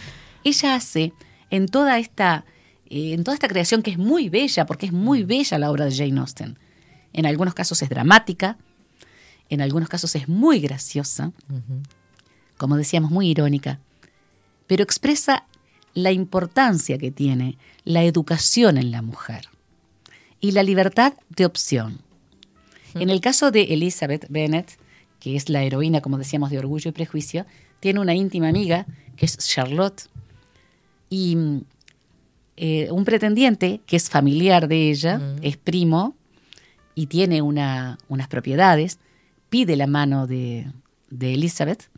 Ella 0.43 0.75
hace 0.75 1.13
en 1.49 1.67
toda 1.67 1.99
esta, 1.99 2.45
eh, 2.89 3.13
en 3.13 3.23
toda 3.23 3.35
esta 3.35 3.49
creación 3.49 3.81
que 3.81 3.91
es 3.91 3.97
muy 3.97 4.29
bella, 4.29 4.65
porque 4.65 4.85
es 4.85 4.93
muy 4.93 5.23
bella 5.23 5.57
la 5.59 5.69
obra 5.69 5.85
de 5.85 5.95
Jane 5.95 6.19
Austen. 6.19 6.57
En 7.13 7.25
algunos 7.25 7.53
casos 7.53 7.81
es 7.81 7.89
dramática, 7.89 8.57
en 9.49 9.61
algunos 9.61 9.89
casos 9.89 10.15
es 10.15 10.29
muy 10.29 10.61
graciosa, 10.61 11.33
como 12.55 12.77
decíamos, 12.77 13.11
muy 13.11 13.27
irónica, 13.27 13.81
pero 14.65 14.81
expresa 14.81 15.45
la 15.93 16.13
importancia 16.13 16.97
que 16.97 17.11
tiene 17.11 17.57
la 17.83 18.03
educación 18.03 18.77
en 18.77 18.91
la 18.91 19.01
mujer 19.01 19.49
y 20.41 20.51
la 20.51 20.63
libertad 20.63 21.13
de 21.29 21.45
opción. 21.45 21.99
En 22.95 23.09
el 23.09 23.21
caso 23.21 23.51
de 23.51 23.61
Elizabeth 23.73 24.25
Bennet, 24.29 24.77
que 25.19 25.35
es 25.37 25.47
la 25.49 25.63
heroína, 25.63 26.01
como 26.01 26.17
decíamos, 26.17 26.49
de 26.49 26.57
Orgullo 26.59 26.89
y 26.89 26.91
Prejuicio, 26.91 27.45
tiene 27.79 27.99
una 28.01 28.13
íntima 28.15 28.49
amiga, 28.49 28.85
que 29.15 29.25
es 29.25 29.37
Charlotte, 29.37 30.09
y 31.09 31.37
eh, 32.57 32.89
un 32.91 33.05
pretendiente, 33.05 33.81
que 33.85 33.95
es 33.95 34.09
familiar 34.09 34.67
de 34.67 34.89
ella, 34.91 35.21
es 35.41 35.57
primo, 35.57 36.15
y 36.95 37.05
tiene 37.07 37.41
una- 37.41 37.97
unas 38.09 38.27
propiedades, 38.27 38.99
pide 39.49 39.75
la 39.75 39.87
mano 39.87 40.27
de, 40.27 40.67
de 41.09 41.33
Elizabeth, 41.33 41.89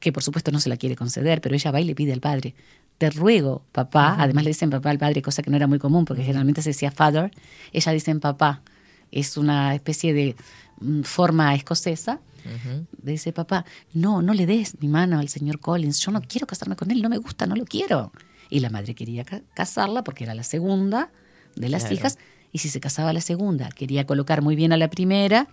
que 0.00 0.12
por 0.12 0.22
supuesto 0.22 0.50
no 0.52 0.60
se 0.60 0.68
la 0.68 0.76
quiere 0.76 0.96
conceder, 0.96 1.40
pero 1.40 1.54
ella 1.54 1.70
va 1.70 1.80
y 1.80 1.84
le 1.84 1.94
pide 1.94 2.12
al 2.12 2.20
padre, 2.20 2.54
te 2.98 3.10
ruego, 3.10 3.62
papá, 3.72 4.16
además 4.18 4.44
le 4.44 4.50
dicen 4.50 4.70
papá 4.70 4.90
al 4.90 4.98
padre, 4.98 5.20
cosa 5.22 5.42
que 5.42 5.50
no 5.50 5.56
era 5.56 5.66
muy 5.66 5.78
común, 5.78 6.04
porque 6.04 6.22
generalmente 6.22 6.62
se 6.62 6.70
decía 6.70 6.90
father, 6.90 7.30
ella 7.72 7.92
dice 7.92 8.14
papá, 8.16 8.62
es 9.12 9.36
una 9.36 9.74
especie 9.74 10.12
de 10.14 10.34
mm, 10.80 11.02
forma 11.02 11.54
escocesa, 11.54 12.20
le 13.02 13.12
dice 13.12 13.32
papá, 13.32 13.64
no, 13.92 14.22
no 14.22 14.32
le 14.32 14.46
des 14.46 14.80
mi 14.80 14.88
mano 14.88 15.18
al 15.18 15.28
señor 15.28 15.58
Collins, 15.60 15.98
yo 16.00 16.12
no 16.12 16.20
quiero 16.22 16.46
casarme 16.46 16.76
con 16.76 16.90
él, 16.90 17.02
no 17.02 17.08
me 17.08 17.18
gusta, 17.18 17.46
no 17.46 17.56
lo 17.56 17.64
quiero. 17.64 18.12
Y 18.50 18.60
la 18.60 18.70
madre 18.70 18.94
quería 18.94 19.24
ca- 19.24 19.42
casarla 19.54 20.04
porque 20.04 20.22
era 20.24 20.34
la 20.34 20.44
segunda 20.44 21.10
de 21.56 21.68
las 21.68 21.82
Claro. 21.82 21.94
hijas, 21.96 22.18
y 22.52 22.58
si 22.58 22.68
se 22.68 22.80
casaba 22.80 23.12
la 23.12 23.20
segunda, 23.20 23.68
quería 23.70 24.06
colocar 24.06 24.42
muy 24.42 24.56
bien 24.56 24.72
a 24.72 24.76
la 24.76 24.88
primera, 24.88 25.48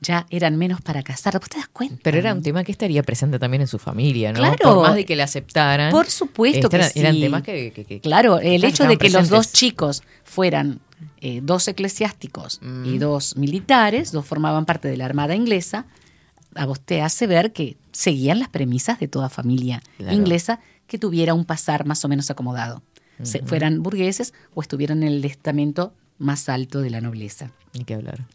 ya 0.00 0.26
eran 0.30 0.56
menos 0.56 0.80
para 0.80 1.02
casar. 1.02 1.38
¿Vos 1.38 1.48
te 1.48 1.58
das 1.58 1.68
cuenta? 1.68 1.96
Pero 2.02 2.18
era 2.18 2.32
un 2.32 2.42
tema 2.42 2.64
que 2.64 2.72
estaría 2.72 3.02
presente 3.02 3.38
también 3.38 3.60
en 3.62 3.66
su 3.68 3.78
familia, 3.78 4.32
¿no? 4.32 4.38
Claro. 4.38 4.56
Por 4.62 4.82
más 4.82 4.94
de 4.94 5.04
que 5.04 5.16
la 5.16 5.24
aceptaran. 5.24 5.90
Por 5.90 6.06
supuesto 6.10 6.68
que 6.68 6.76
eran, 6.76 6.90
eran 6.94 7.14
sí. 7.14 7.20
temas 7.20 7.42
que, 7.42 7.72
que- 7.72 7.84
que- 7.84 8.00
Claro, 8.00 8.38
el 8.38 8.64
hecho 8.64 8.86
de 8.86 8.96
que 8.96 9.10
los 9.10 9.28
dos 9.28 9.52
chicos 9.52 10.02
fueran 10.24 10.80
eh, 11.22 11.40
dos 11.42 11.66
eclesiásticos 11.68 12.60
Mm. 12.62 12.84
y 12.84 12.98
dos 12.98 13.36
militares, 13.36 14.12
dos 14.12 14.24
formaban 14.26 14.66
parte 14.66 14.88
de 14.88 14.96
la 14.96 15.06
Armada 15.06 15.34
inglesa, 15.34 15.86
a 16.54 16.66
vos 16.66 16.80
te 16.80 17.00
hace 17.02 17.26
ver 17.26 17.52
que 17.52 17.76
seguían 17.92 18.38
las 18.38 18.48
premisas 18.48 18.98
de 19.00 19.08
toda 19.08 19.28
familia 19.30 19.82
Claro. 19.98 20.14
inglesa 20.14 20.60
que 20.86 20.98
tuviera 20.98 21.32
un 21.34 21.44
pasar 21.44 21.86
más 21.86 22.04
o 22.04 22.08
menos 22.08 22.30
acomodado. 22.30 22.82
Se- 23.22 23.40
fueran 23.42 23.82
burgueses 23.82 24.32
o 24.54 24.62
estuvieran 24.62 25.02
en 25.02 25.10
el 25.10 25.24
estamento 25.26 25.92
más 26.20 26.48
alto 26.48 26.80
de 26.80 26.90
la 26.90 27.00
nobleza. 27.00 27.50
Ni 27.74 27.84
que 27.84 27.94
hablar. 27.94 28.26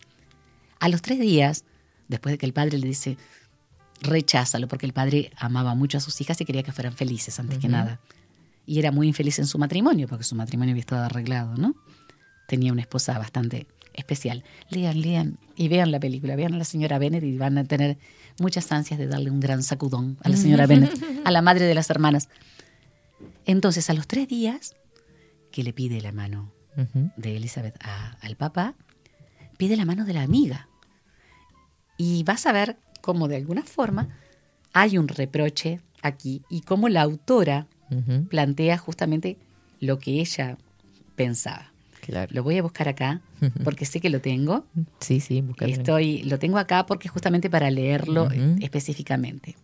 A 0.80 0.90
los 0.90 1.02
tres 1.02 1.20
días, 1.20 1.64
después 2.10 2.34
de 2.34 2.38
que 2.38 2.46
el 2.46 2.54
padre 2.54 2.78
le 2.78 2.88
dice, 2.88 3.18
recházalo, 4.02 4.68
porque 4.68 4.86
el 4.86 4.94
padre 4.94 5.32
amaba 5.38 5.76
mucho 5.76 5.98
a 5.98 6.02
sus 6.02 6.20
hijas 6.20 6.42
y 6.42 6.46
quería 6.46 6.64
que 6.64 6.74
fueran 6.74 6.94
felices 6.94 7.40
antes 7.40 7.60
que 7.60 7.70
nada. 7.70 8.02
Y 8.66 8.80
era 8.80 8.92
muy 8.92 9.08
infeliz 9.08 9.40
en 9.40 9.48
su 9.48 9.58
matrimonio, 9.58 10.08
porque 10.08 10.24
su 10.24 10.36
matrimonio 10.36 10.74
había 10.74 10.82
estado 10.82 11.04
arreglado, 11.04 11.56
¿no? 11.56 11.76
Tenía 12.48 12.74
una 12.74 12.82
esposa 12.82 13.18
bastante 13.18 13.68
especial. 13.94 14.44
Lean, 14.70 15.00
lean 15.00 15.38
y 15.56 15.68
vean 15.68 15.92
la 15.92 16.00
película, 16.00 16.36
vean 16.36 16.56
a 16.56 16.58
la 16.58 16.66
señora 16.66 17.00
Bennett 17.00 17.24
y 17.24 17.38
van 17.38 17.58
a 17.58 17.64
tener 17.64 17.98
muchas 18.40 18.72
ansias 18.72 19.00
de 19.00 19.08
darle 19.08 19.32
un 19.32 19.40
gran 19.40 19.64
sacudón 19.64 20.18
a 20.24 20.30
la 20.30 20.38
señora 20.38 20.66
Bennett, 20.68 20.92
a 21.24 21.32
la 21.32 21.42
madre 21.42 21.66
de 21.66 21.76
las 21.76 21.90
hermanas. 21.90 22.30
Entonces, 23.46 23.90
a 23.90 23.94
los 23.94 24.08
tres 24.08 24.28
días 24.28 24.76
que 25.52 25.64
le 25.64 25.72
pide 25.72 26.02
la 26.02 26.12
mano 26.12 26.55
De 27.16 27.38
Elizabeth 27.38 27.76
a- 27.82 28.18
al 28.22 28.36
papá, 28.36 28.76
pide 29.58 29.76
la 29.78 29.86
mano 29.86 30.06
de 30.06 30.14
la 30.14 30.24
amiga. 30.24 30.68
Y 31.98 32.24
vas 32.24 32.46
a 32.46 32.52
ver 32.52 32.78
cómo 33.02 33.28
de 33.28 33.38
alguna 33.38 33.64
forma 33.64 34.10
hay 34.74 34.98
un 34.98 35.08
reproche 35.08 35.80
aquí 36.02 36.42
y 36.50 36.62
cómo 36.62 36.90
la 36.90 37.02
autora 37.02 37.68
plantea 38.30 38.78
justamente 38.78 39.38
lo 39.80 40.00
que 40.00 40.20
ella 40.20 40.58
pensaba. 41.16 41.72
Claro. 42.02 42.32
Lo 42.36 42.44
voy 42.44 42.58
a 42.58 42.62
buscar 42.62 42.88
acá 42.90 43.22
porque 43.64 43.86
sé 43.86 44.00
que 44.02 44.10
lo 44.10 44.20
tengo. 44.22 44.66
Sí, 45.00 45.20
sí. 45.22 45.44
Estoy, 45.72 46.24
lo 46.24 46.38
tengo 46.40 46.58
acá 46.58 46.86
porque 46.86 47.08
justamente 47.10 47.50
para 47.50 47.72
leerlo 47.72 48.28
específicamente. 48.62 49.56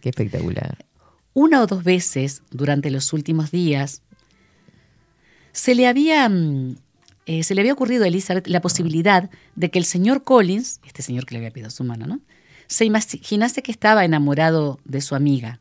Qué 0.00 0.08
espectacular. 0.10 0.84
Una 1.34 1.62
o 1.62 1.66
dos 1.66 1.82
veces 1.84 2.42
durante 2.50 2.90
los 2.90 3.12
últimos 3.12 3.50
días 3.50 4.02
se 5.52 5.74
le 5.74 5.86
había, 5.86 6.28
mm, 6.28 6.76
eh, 7.26 7.42
se 7.44 7.54
le 7.54 7.60
había 7.60 7.72
ocurrido 7.72 8.04
a 8.04 8.08
Elizabeth 8.08 8.46
la 8.48 8.60
posibilidad 8.60 9.30
de 9.54 9.70
que 9.70 9.78
el 9.78 9.84
señor 9.84 10.24
Collins, 10.24 10.80
este 10.84 11.02
señor 11.02 11.26
que 11.26 11.34
le 11.34 11.38
había 11.38 11.50
pedido 11.50 11.70
su 11.70 11.84
mano, 11.84 12.06
¿no? 12.06 12.20
se 12.72 12.86
imaginase 12.86 13.62
que 13.62 13.70
estaba 13.70 14.04
enamorado 14.04 14.80
de 14.84 15.02
su 15.02 15.14
amiga, 15.14 15.60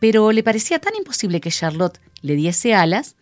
pero 0.00 0.32
le 0.32 0.42
parecía 0.42 0.78
tan 0.78 0.94
imposible 0.94 1.40
que 1.40 1.50
Charlotte 1.50 1.98
le 2.20 2.34
diese 2.34 2.74
alas 2.74 3.16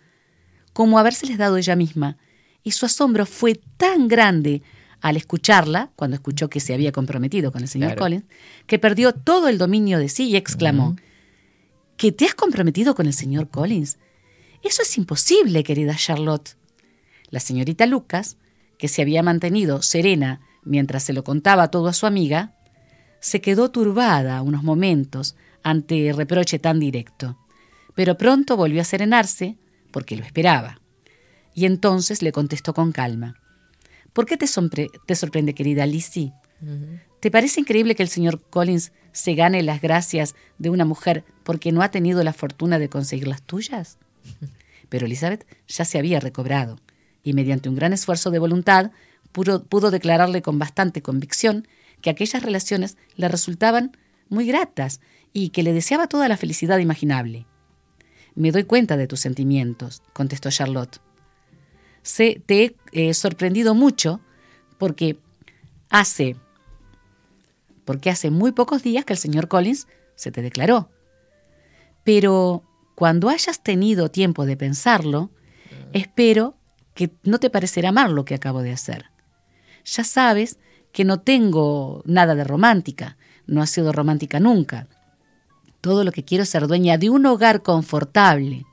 como 0.73 0.99
habérseles 0.99 1.39
dado 1.39 1.57
ella 1.57 1.77
misma, 1.77 2.19
y 2.65 2.73
su 2.73 2.87
asombro 2.87 3.27
fue 3.27 3.55
tan 3.77 4.09
grande 4.09 4.63
al 5.01 5.17
escucharla, 5.17 5.91
cuando 5.95 6.17
escuchó 6.17 6.49
que 6.49 6.59
se 6.59 6.75
había 6.75 6.91
comprometido 6.91 7.53
con 7.53 7.63
el 7.63 7.69
señor 7.69 7.91
Claro. 7.91 8.03
Collins, 8.03 8.25
que 8.67 8.79
perdió 8.81 9.13
todo 9.13 9.49
el 9.49 9.59
dominio 9.59 9.99
de 9.99 10.09
sí 10.09 10.31
y 10.31 10.37
exclamó, 10.37 10.97
¿Que 11.97 12.11
te 12.11 12.25
has 12.25 12.35
comprometido 12.35 12.97
con 12.97 13.07
el 13.07 13.13
señor 13.13 13.49
Collins? 13.49 13.99
Eso 14.65 14.81
es 14.83 14.97
imposible, 14.97 15.63
querida 15.63 15.95
Charlotte. 15.95 16.57
La 17.29 17.39
señorita 17.39 17.85
Lucas, 17.85 18.39
que 18.79 18.89
se 18.89 19.03
había 19.03 19.23
mantenido 19.23 19.83
serena 19.83 20.41
mientras 20.65 21.03
se 21.03 21.13
lo 21.13 21.23
contaba 21.23 21.71
todo 21.71 21.89
a 21.89 21.93
su 21.93 22.07
amiga, 22.07 22.55
se 23.21 23.43
quedó 23.43 23.71
turbada 23.71 24.41
unos 24.41 24.63
momentos 24.63 25.37
ante 25.63 26.09
el 26.09 26.17
reproche 26.17 26.59
tan 26.59 26.81
directo, 26.81 27.39
pero 27.95 28.17
pronto 28.17 28.57
volvió 28.57 28.81
a 28.81 28.85
serenarse 28.85 29.59
porque 29.91 30.17
lo 30.17 30.25
esperaba. 30.25 30.81
Y 31.55 31.67
entonces 31.67 32.23
le 32.23 32.33
contestó 32.33 32.73
con 32.73 32.91
calma. 32.91 33.37
¿Por 34.15 34.25
qué 34.27 34.37
te 34.37 34.47
sorprende, 34.47 35.55
querida 35.55 35.87
Lizzie? 35.87 36.33
¿Te 37.21 37.31
parece 37.31 37.61
increíble 37.61 37.95
que 37.95 38.03
el 38.03 38.09
señor 38.09 38.41
Collins 38.49 38.93
se 39.13 39.35
gane 39.35 39.63
las 39.63 39.83
gracias 39.83 40.35
de 40.59 40.71
una 40.71 40.85
mujer 40.85 41.25
porque 41.43 41.71
no 41.71 41.83
ha 41.83 41.91
tenido 41.91 42.25
la 42.25 42.33
fortuna 42.33 42.79
de 42.79 42.89
conseguir 42.89 43.29
las 43.29 43.43
tuyas? 43.43 43.99
Pero 44.89 45.07
Elizabeth 45.07 45.47
ya 45.67 45.85
se 45.85 45.99
había 45.99 46.21
recobrado 46.21 46.79
y 47.23 47.33
mediante 47.33 47.69
un 47.69 47.75
gran 47.75 47.93
esfuerzo 47.93 48.31
de 48.31 48.39
voluntad 48.39 48.93
pudo, 49.33 49.91
declararle 49.91 50.43
con 50.43 50.59
bastante 50.59 51.03
convicción 51.03 51.67
que 52.01 52.11
aquellas 52.11 52.43
relaciones 52.43 52.97
le 53.17 53.29
resultaban 53.29 53.97
muy 54.29 54.47
gratas 54.47 55.01
y 55.33 55.49
que 55.49 55.65
le 55.65 55.73
deseaba 55.73 56.07
toda 56.07 56.29
la 56.29 56.37
felicidad 56.37 56.79
imaginable. 56.79 57.47
Me 58.37 58.53
doy 58.53 58.65
cuenta 58.65 58.97
de 58.97 59.07
tus 59.07 59.21
sentimientos, 59.21 60.03
contestó 60.13 60.51
Charlotte. 60.51 61.01
Se, 62.03 62.41
te 62.47 62.77
he 62.93 63.09
eh, 63.09 63.15
sorprendido 63.15 63.75
mucho 63.75 64.21
porque 64.79 65.19
hace 65.89 66.37
porque 67.85 68.11
hace 68.11 68.31
muy 68.31 68.53
pocos 68.53 68.83
días 68.83 69.05
que 69.05 69.13
el 69.13 69.19
señor 69.19 69.49
Collins 69.49 69.87
se 70.15 70.31
te 70.31 70.41
declaró. 70.43 70.89
Pero 72.03 72.63
cuando 72.95 73.29
hayas 73.29 73.63
tenido 73.63 74.11
tiempo 74.11 74.47
de 74.47 74.57
pensarlo, 74.57 75.31
espero 75.93 76.57
que 76.95 77.11
no 77.25 77.39
te 77.39 77.51
parecerá 77.51 77.93
mal 77.93 78.15
lo 78.15 78.25
que 78.25 78.35
acabo 78.35 78.63
de 78.63 78.73
hacer. 78.73 79.07
Ya 79.85 80.05
sabes 80.05 80.59
que 80.93 81.05
no 81.05 81.21
tengo 81.21 82.03
nada 82.07 82.35
de 82.35 82.45
romántica, 82.45 83.17
no 83.47 83.63
ha 83.63 83.67
sido 83.67 83.93
romántica 83.93 84.41
nunca. 84.41 84.87
Todo 85.81 86.05
lo 86.05 86.13
que 86.13 86.25
quiero 86.25 86.45
es 86.45 86.51
ser 86.51 86.67
dueña 86.67 86.97
de 86.97 87.11
un 87.11 87.27
hogar 87.27 87.63
confortable. 87.63 88.65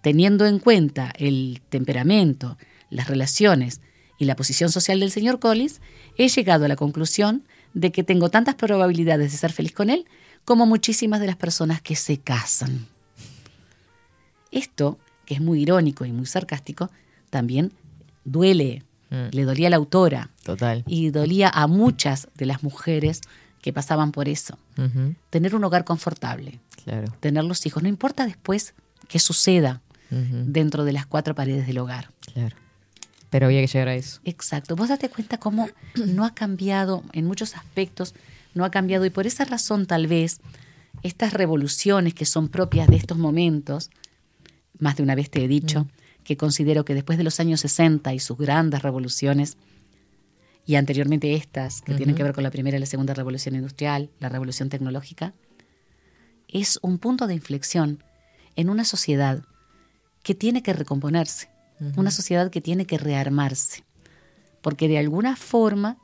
teniendo 0.00 0.46
en 0.46 0.58
cuenta 0.58 1.12
el 1.16 1.62
temperamento, 1.68 2.58
las 2.90 3.06
relaciones 3.06 3.80
y 4.18 4.24
la 4.24 4.34
posición 4.34 4.68
social 4.72 4.98
del 4.98 5.12
señor 5.12 5.38
Collins, 5.38 5.80
he 6.18 6.26
llegado 6.26 6.64
a 6.64 6.68
la 6.68 6.74
conclusión 6.74 7.44
de 7.72 7.92
que 7.92 8.02
tengo 8.02 8.28
tantas 8.28 8.56
probabilidades 8.56 9.30
de 9.30 9.38
ser 9.38 9.52
feliz 9.52 9.72
con 9.72 9.90
él 9.90 10.06
como 10.44 10.66
muchísimas 10.66 11.20
de 11.20 11.28
las 11.28 11.36
personas 11.36 11.80
que 11.80 11.94
se 11.94 12.18
casan. 12.18 12.88
Esto, 14.52 14.98
que 15.26 15.34
es 15.34 15.40
muy 15.40 15.62
irónico 15.62 16.04
y 16.04 16.12
muy 16.12 16.26
sarcástico, 16.26 16.90
también 17.30 17.72
duele. 18.24 18.84
Mm. 19.10 19.28
Le 19.32 19.44
dolía 19.44 19.66
a 19.66 19.70
la 19.70 19.76
autora 19.76 20.30
Total. 20.44 20.84
y 20.86 21.10
dolía 21.10 21.48
a 21.48 21.66
muchas 21.66 22.28
de 22.36 22.46
las 22.46 22.62
mujeres 22.62 23.20
que 23.60 23.72
pasaban 23.72 24.10
por 24.12 24.28
eso. 24.28 24.58
Tener 25.30 25.54
un 25.54 25.64
hogar 25.64 25.84
confortable, 25.84 26.60
Claro. 26.84 27.12
tener 27.20 27.44
los 27.44 27.64
hijos, 27.66 27.82
no 27.82 27.88
importa 27.88 28.26
después 28.26 28.74
qué 29.08 29.18
suceda 29.18 29.80
dentro 30.10 30.84
de 30.84 30.92
las 30.92 31.06
cuatro 31.06 31.34
paredes 31.34 31.66
del 31.66 31.78
hogar. 31.78 32.10
Claro. 32.34 32.54
Pero 33.30 33.46
había 33.46 33.60
que 33.62 33.66
llegar 33.66 33.88
a 33.88 33.94
eso. 33.94 34.20
Exacto. 34.24 34.76
Vos 34.76 34.88
date 34.90 35.08
cuenta 35.08 35.38
cómo 35.38 35.68
no 36.06 36.24
ha 36.26 36.34
cambiado 36.34 37.02
en 37.12 37.24
muchos 37.26 37.56
aspectos, 37.56 38.14
no 38.54 38.64
ha 38.64 38.70
cambiado 38.70 39.06
y 39.06 39.10
por 39.10 39.26
esa 39.26 39.44
razón 39.44 39.86
tal 39.86 40.06
vez 40.06 40.40
estas 41.02 41.32
revoluciones 41.32 42.12
que 42.14 42.26
son 42.26 42.48
propias 42.48 42.88
de 42.88 42.96
estos 42.96 43.16
momentos, 43.16 43.90
más 44.82 44.96
de 44.96 45.04
una 45.04 45.14
vez 45.14 45.30
te 45.30 45.44
he 45.44 45.48
dicho, 45.48 45.86
que 46.24 46.36
considero 46.36 46.84
que 46.84 46.94
después 46.94 47.16
de 47.16 47.24
los 47.24 47.38
años 47.38 47.60
60 47.60 48.12
y 48.14 48.18
sus 48.18 48.36
grandes 48.36 48.82
revoluciones, 48.82 49.56
y 50.66 50.74
anteriormente 50.74 51.34
estas, 51.34 51.82
que 51.82 51.94
tienen 51.94 52.16
que 52.16 52.24
ver 52.24 52.32
con 52.32 52.42
la 52.42 52.50
primera 52.50 52.76
y 52.76 52.80
la 52.80 52.86
segunda 52.86 53.14
revolución 53.14 53.54
industrial, 53.54 54.10
la 54.18 54.28
revolución 54.28 54.68
tecnológica, 54.68 55.34
es 56.48 56.80
un 56.82 56.98
punto 56.98 57.28
de 57.28 57.34
inflexión 57.34 58.02
en 58.56 58.70
una 58.70 58.84
sociedad 58.84 59.44
que 60.24 60.34
tiene 60.34 60.62
que 60.62 60.72
recomponerse, 60.72 61.48
una 61.96 62.10
sociedad 62.10 62.50
que 62.50 62.60
tiene 62.60 62.84
que 62.84 62.98
rearmarse, 62.98 63.84
porque 64.62 64.88
de 64.88 64.98
alguna 64.98 65.36
forma 65.36 65.96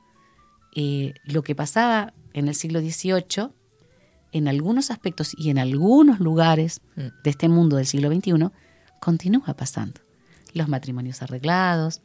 eh, 0.73 1.13
lo 1.25 1.43
que 1.43 1.55
pasaba 1.55 2.13
en 2.33 2.47
el 2.47 2.55
siglo 2.55 2.79
XVIII, 2.79 3.49
en 4.31 4.47
algunos 4.47 4.91
aspectos 4.91 5.33
y 5.37 5.49
en 5.49 5.57
algunos 5.57 6.19
lugares 6.19 6.81
Mm. 6.99 7.23
de 7.23 7.29
este 7.29 7.49
mundo 7.49 7.77
del 7.77 7.85
siglo 7.85 8.09
XXI, 8.09 8.51
continúa 8.99 9.53
pasando. 9.55 10.01
Los 10.53 10.67
matrimonios 10.67 11.21
arreglados, 11.21 12.01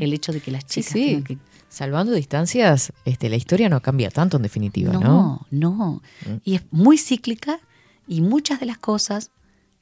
el 0.00 0.12
hecho 0.12 0.32
de 0.32 0.40
que 0.40 0.50
las 0.50 0.66
chicas 0.66 0.92
sí. 0.92 1.22
que 1.22 1.38
Salvando 1.68 2.12
distancias, 2.12 2.92
este, 3.04 3.28
la 3.28 3.36
historia 3.36 3.68
no 3.68 3.82
cambia 3.82 4.10
tanto 4.10 4.36
en 4.36 4.42
definitiva, 4.42 4.92
¿no? 4.92 5.00
No, 5.00 5.46
no. 5.50 6.02
Mm. 6.24 6.36
Y 6.44 6.54
es 6.54 6.62
muy 6.70 6.96
cíclica 6.96 7.60
y 8.06 8.20
muchas 8.20 8.60
de 8.60 8.66
las 8.66 8.78
cosas 8.78 9.30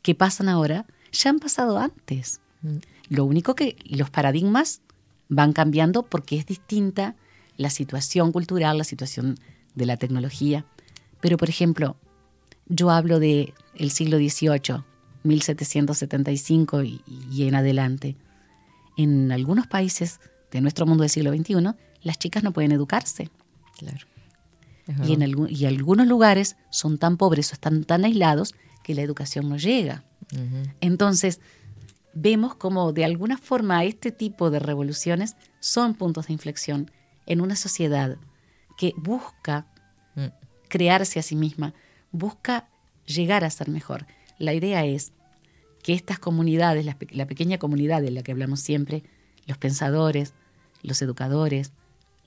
que 0.02 0.14
pasan 0.14 0.48
ahora 0.48 0.86
ya 1.12 1.30
han 1.30 1.38
pasado 1.38 1.78
antes. 1.78 2.40
Mm. 2.62 2.76
Lo 3.10 3.24
único 3.24 3.54
que 3.54 3.76
los 3.84 4.10
paradigmas 4.10 4.80
van 5.28 5.52
cambiando 5.52 6.04
porque 6.04 6.36
es 6.36 6.46
distinta 6.46 7.16
la 7.56 7.70
situación 7.70 8.32
cultural, 8.32 8.78
la 8.78 8.84
situación 8.84 9.38
de 9.74 9.86
la 9.86 9.96
tecnología. 9.96 10.64
Pero, 11.20 11.36
por 11.36 11.48
ejemplo, 11.48 11.96
yo 12.66 12.90
hablo 12.90 13.20
de 13.20 13.52
el 13.76 13.90
siglo 13.90 14.16
XVIII, 14.16 14.84
1775 15.24 16.82
y, 16.84 17.02
y 17.32 17.48
en 17.48 17.55
adelante. 17.55 18.16
En 18.96 19.32
algunos 19.32 19.66
países 19.66 20.20
de 20.51 20.60
nuestro 20.60 20.86
mundo 20.86 21.02
del 21.02 21.10
siglo 21.10 21.32
XXI, 21.34 21.74
las 22.02 22.18
chicas 22.18 22.42
no 22.44 22.52
pueden 22.52 22.72
educarse. 22.72 23.30
Claro. 23.76 24.06
Y 25.05 25.14
en 25.14 25.20
algu- 25.22 25.51
y 25.51 25.64
algunos 25.66 26.06
lugares 26.06 26.56
son 26.70 26.98
tan 26.98 27.16
pobres 27.16 27.51
o 27.51 27.55
están 27.55 27.84
tan 27.84 28.05
aislados 28.05 28.55
que 28.82 28.94
la 28.94 29.01
educación 29.02 29.48
no 29.48 29.56
llega. 29.56 30.05
Entonces, 30.80 31.40
vemos 32.12 32.55
como 32.55 32.92
de 32.92 33.05
alguna 33.05 33.38
forma 33.38 33.84
este 33.84 34.12
tipo 34.12 34.51
de 34.51 34.59
revoluciones 34.59 35.36
son 35.60 35.94
puntos 35.94 36.26
de 36.26 36.34
inflexión 36.34 36.90
en 37.26 37.40
una 37.40 37.56
sociedad 37.56 38.18
que 38.76 38.92
busca 38.96 39.66
Mm. 40.16 40.26
crearse 40.68 41.18
a 41.18 41.22
sí 41.22 41.34
misma, 41.34 41.74
busca 42.12 42.68
llegar 43.06 43.42
a 43.44 43.51
ser 43.51 43.68
mejor. 43.68 44.06
La 44.38 44.52
idea 44.55 44.84
es 44.84 45.12
que 45.85 45.93
estas 45.93 46.19
comunidades, 46.19 46.85
la, 46.85 46.98
pe- 46.98 47.06
la 47.12 47.27
pequeña 47.27 47.59
comunidad 47.59 48.02
de 48.02 48.11
la 48.11 48.23
que 48.24 48.32
hablamos 48.32 48.59
siempre, 48.61 49.05
los 49.47 49.59
pensadores, 49.59 50.32
los 50.82 51.01
educadores, 51.02 51.70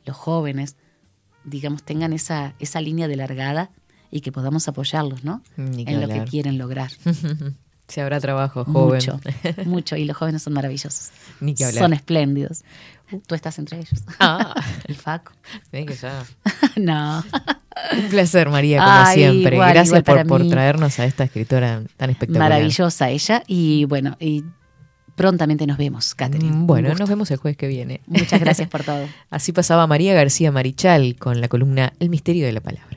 los 0.06 0.16
jóvenes, 0.16 0.76
digamos, 1.44 1.84
tengan 1.84 2.14
esa, 2.14 2.54
esa 2.60 2.80
línea 2.82 3.08
de 3.10 3.16
largada 3.18 3.72
y 4.12 4.22
que 4.22 4.32
podamos 4.32 4.68
apoyarlos, 4.68 5.24
¿no? 5.26 5.42
En 5.92 6.02
lo 6.02 6.08
que 6.08 6.30
quieren 6.30 6.58
lograr. 6.58 6.92
Se 7.88 8.02
habrá 8.02 8.20
trabajo, 8.20 8.66
joven. 8.66 8.96
Mucho, 9.00 9.20
mucho. 9.66 9.96
Y 9.96 10.04
los 10.06 10.16
jóvenes 10.18 10.44
son 10.44 10.54
maravillosos. 10.54 11.10
Ni 11.40 11.56
que 11.56 11.66
hablar. 11.66 11.84
Son 11.86 11.94
espléndidos. 11.94 12.64
Tú 13.26 13.36
estás 13.36 13.58
entre 13.60 13.78
ellos. 13.80 14.04
Ah. 14.20 14.54
El 14.88 14.96
Faco. 14.96 15.32
Ven 15.72 15.86
que 15.86 15.96
ya. 15.96 16.24
no. 16.76 17.24
Un 17.94 18.10
placer, 18.10 18.50
María, 18.50 18.80
como 18.80 18.92
Ay, 18.92 19.16
siempre. 19.16 19.56
igual, 19.56 19.74
Gracias 19.74 20.00
igual 20.00 20.26
por, 20.26 20.28
por 20.28 20.50
traernos 20.50 21.00
a 21.00 21.06
esta 21.06 21.24
escritora 21.24 21.84
tan 21.96 22.10
espectacular. 22.10 22.50
Maravillosa 22.50 23.10
ella. 23.10 23.44
Y 23.48 23.86
bueno, 23.86 24.18
y 24.20 24.44
prontamente 25.16 25.66
nos 25.68 25.78
vemos, 25.78 26.14
Catherine. 26.16 26.52
Mm, 26.52 26.62
Un 26.62 26.68
Bueno, 26.68 26.94
nos 26.96 27.08
vemos 27.08 27.30
el 27.32 27.38
jueves 27.38 27.56
que 27.58 27.68
viene. 27.68 28.02
Muchas 28.08 28.40
gracias 28.40 28.68
por 28.70 28.84
todo. 28.84 29.08
Así 29.30 29.52
pasaba 29.54 29.88
María 29.88 30.14
García 30.14 30.52
Marichal 30.52 31.16
con 31.18 31.40
la 31.40 31.48
columna 31.48 31.94
El 32.00 32.10
misterio 32.10 32.46
de 32.46 32.52
la 32.54 32.62
palabra. 32.62 32.97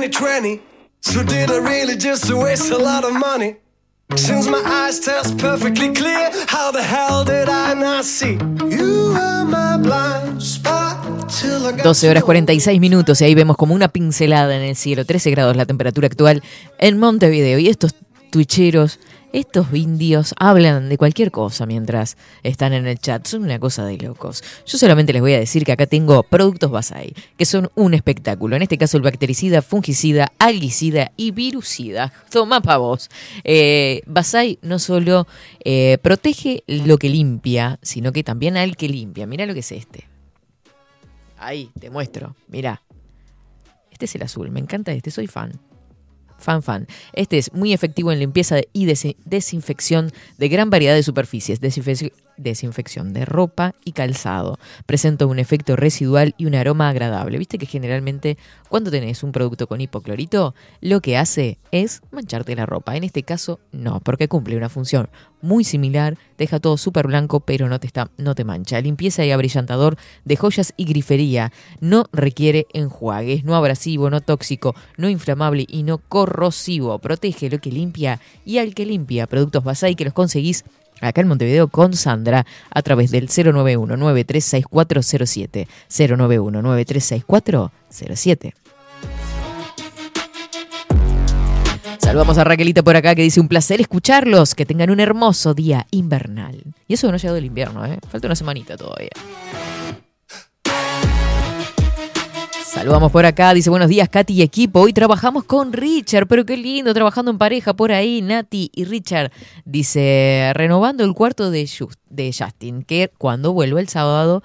2020. 0.00 0.62
So 1.02 1.22
did 1.22 1.50
I 1.50 1.58
really 1.58 1.96
just 1.96 2.32
waste 2.32 2.70
a 2.70 2.78
lot 2.78 3.04
of 3.04 3.12
money? 3.12 3.56
Since 4.16 4.48
my 4.48 4.62
eyes 4.64 4.98
test 5.00 5.36
perfectly 5.38 5.92
clear, 5.92 6.30
how 6.48 6.72
the 6.72 6.82
hell 6.82 7.24
did 7.24 7.48
I 7.48 7.74
not 7.74 8.04
see? 8.04 8.38
You 8.68 9.12
were 9.12 9.44
my 9.44 9.76
blind 9.76 10.42
spot 10.42 11.28
till 11.28 11.66
I 11.66 11.72
got 11.72 11.82
12 11.82 12.08
horas 12.08 12.14
to 12.14 12.20
know 12.20 12.26
46 12.26 12.80
minutos 12.80 13.20
y 13.20 13.24
ahí 13.24 13.34
vemos 13.34 13.56
como 13.56 13.74
una 13.74 13.88
pincelada 13.88 14.56
en 14.56 14.62
el 14.62 14.74
cielo, 14.74 15.04
13 15.04 15.30
grados 15.30 15.56
la 15.56 15.66
temperatura 15.66 16.06
actual 16.06 16.42
en 16.78 16.98
Montevideo. 16.98 17.58
Y 17.58 17.68
estos 17.68 17.94
twitcheros, 18.30 18.98
estos 19.32 19.72
indios 19.72 20.34
hablan 20.38 20.88
de 20.88 20.98
cualquier 20.98 21.30
cosa 21.30 21.66
mientras 21.66 22.16
están 22.42 22.72
en 22.72 22.86
el 22.86 22.98
chat. 22.98 23.26
Son 23.26 23.42
una 23.42 23.58
cosa 23.58 23.84
de 23.84 23.96
locos. 23.96 24.42
Yo 24.66 24.78
solamente 24.78 25.12
les 25.12 25.22
voy 25.22 25.34
a 25.34 25.38
decir 25.38 25.64
que 25.64 25.72
acá 25.72 25.86
tengo 25.86 26.22
productos 26.22 26.70
Basai, 26.70 27.14
que 27.36 27.44
son 27.44 27.70
un 27.74 27.94
espectáculo. 27.94 28.56
En 28.56 28.62
este 28.62 28.78
caso 28.78 28.96
el 28.96 29.02
bactericida, 29.02 29.62
fungicida, 29.62 30.32
algicida 30.38 31.12
y 31.16 31.30
virucida. 31.30 32.12
Toma 32.30 32.60
pa' 32.60 32.78
vos. 32.78 33.08
Eh, 33.44 34.02
Basai 34.06 34.58
no 34.62 34.78
solo 34.78 35.26
eh, 35.64 35.98
protege 36.02 36.64
lo 36.66 36.98
que 36.98 37.08
limpia, 37.08 37.78
sino 37.82 38.12
que 38.12 38.24
también 38.24 38.56
al 38.56 38.76
que 38.76 38.88
limpia. 38.88 39.26
Mira 39.26 39.46
lo 39.46 39.54
que 39.54 39.60
es 39.60 39.72
este. 39.72 40.08
Ahí, 41.38 41.70
te 41.78 41.90
muestro. 41.90 42.36
Mira. 42.48 42.82
Este 43.90 44.04
es 44.06 44.14
el 44.14 44.22
azul. 44.22 44.50
Me 44.50 44.60
encanta 44.60 44.92
este. 44.92 45.10
Soy 45.10 45.26
fan. 45.26 45.69
Fan, 46.40 46.62
fan. 46.62 46.86
Este 47.12 47.38
es 47.38 47.52
muy 47.52 47.72
efectivo 47.72 48.10
en 48.12 48.18
limpieza 48.18 48.56
y 48.72 48.86
des- 48.86 49.14
desinfección 49.24 50.10
de 50.38 50.48
gran 50.48 50.70
variedad 50.70 50.94
de 50.94 51.02
superficies. 51.02 51.60
Desinfec- 51.60 52.12
desinfección 52.38 53.12
de 53.12 53.26
ropa 53.26 53.74
y 53.84 53.92
calzado. 53.92 54.58
Presenta 54.86 55.26
un 55.26 55.38
efecto 55.38 55.76
residual 55.76 56.34
y 56.38 56.46
un 56.46 56.54
aroma 56.54 56.88
agradable. 56.88 57.36
Viste 57.36 57.58
que 57.58 57.66
generalmente 57.66 58.38
cuando 58.70 58.90
tenés 58.90 59.22
un 59.22 59.32
producto 59.32 59.66
con 59.66 59.82
hipoclorito, 59.82 60.54
lo 60.80 61.00
que 61.02 61.18
hace 61.18 61.58
es 61.70 62.00
mancharte 62.10 62.56
la 62.56 62.64
ropa. 62.64 62.96
En 62.96 63.04
este 63.04 63.22
caso, 63.22 63.60
no, 63.72 64.00
porque 64.00 64.28
cumple 64.28 64.56
una 64.56 64.70
función 64.70 65.10
muy 65.42 65.64
similar. 65.64 66.16
Deja 66.38 66.60
todo 66.60 66.76
súper 66.76 67.06
blanco, 67.06 67.40
pero 67.40 67.68
no 67.68 67.80
te, 67.80 67.86
está, 67.86 68.10
no 68.16 68.34
te 68.34 68.44
mancha. 68.44 68.80
Limpieza 68.80 69.24
y 69.24 69.30
abrillantador 69.30 69.96
de 70.24 70.36
joyas 70.36 70.72
y 70.76 70.84
grifería. 70.84 71.52
No 71.80 72.06
requiere 72.12 72.66
enjuagues, 72.72 73.44
no 73.44 73.56
abrasivo, 73.56 74.10
no 74.10 74.20
tóxico, 74.20 74.74
no 74.96 75.08
inflamable 75.08 75.66
y 75.68 75.82
no 75.82 75.98
corrosivo. 75.98 76.98
Protege 76.98 77.50
lo 77.50 77.58
que 77.58 77.70
limpia 77.70 78.20
y 78.44 78.58
al 78.58 78.74
que 78.74 78.86
limpia. 78.86 79.26
Productos 79.26 79.64
Basay 79.64 79.94
que 79.94 80.04
los 80.04 80.14
conseguís 80.14 80.64
acá 81.00 81.20
en 81.20 81.28
Montevideo 81.28 81.68
con 81.68 81.94
Sandra 81.94 82.46
a 82.70 82.82
través 82.82 83.10
del 83.10 83.28
091-936407. 83.28 85.66
091-936407. 85.88 88.52
Saludamos 92.10 92.38
a 92.38 92.44
Raquelita 92.44 92.82
por 92.82 92.96
acá 92.96 93.14
que 93.14 93.22
dice 93.22 93.40
un 93.40 93.46
placer 93.46 93.80
escucharlos, 93.80 94.56
que 94.56 94.66
tengan 94.66 94.90
un 94.90 94.98
hermoso 94.98 95.54
día 95.54 95.86
invernal. 95.92 96.60
Y 96.88 96.94
eso 96.94 97.06
no 97.06 97.14
ha 97.14 97.18
llegado 97.18 97.36
el 97.38 97.44
invierno, 97.44 97.86
¿eh? 97.86 98.00
Falta 98.08 98.26
una 98.26 98.34
semanita 98.34 98.76
todavía. 98.76 99.10
Saludamos 102.64 103.12
por 103.12 103.24
acá, 103.26 103.54
dice 103.54 103.70
buenos 103.70 103.88
días 103.88 104.08
Katy 104.08 104.34
y 104.34 104.42
equipo. 104.42 104.80
Hoy 104.80 104.92
trabajamos 104.92 105.44
con 105.44 105.72
Richard, 105.72 106.26
pero 106.26 106.44
qué 106.44 106.56
lindo, 106.56 106.92
trabajando 106.94 107.30
en 107.30 107.38
pareja 107.38 107.74
por 107.74 107.92
ahí, 107.92 108.22
Nati 108.22 108.70
y 108.74 108.84
Richard. 108.86 109.30
Dice, 109.64 110.50
renovando 110.54 111.04
el 111.04 111.14
cuarto 111.14 111.50
de, 111.52 111.68
de 112.08 112.34
Justin, 112.36 112.82
que 112.82 113.12
cuando 113.18 113.52
vuelva 113.52 113.78
el 113.80 113.88
sábado, 113.88 114.42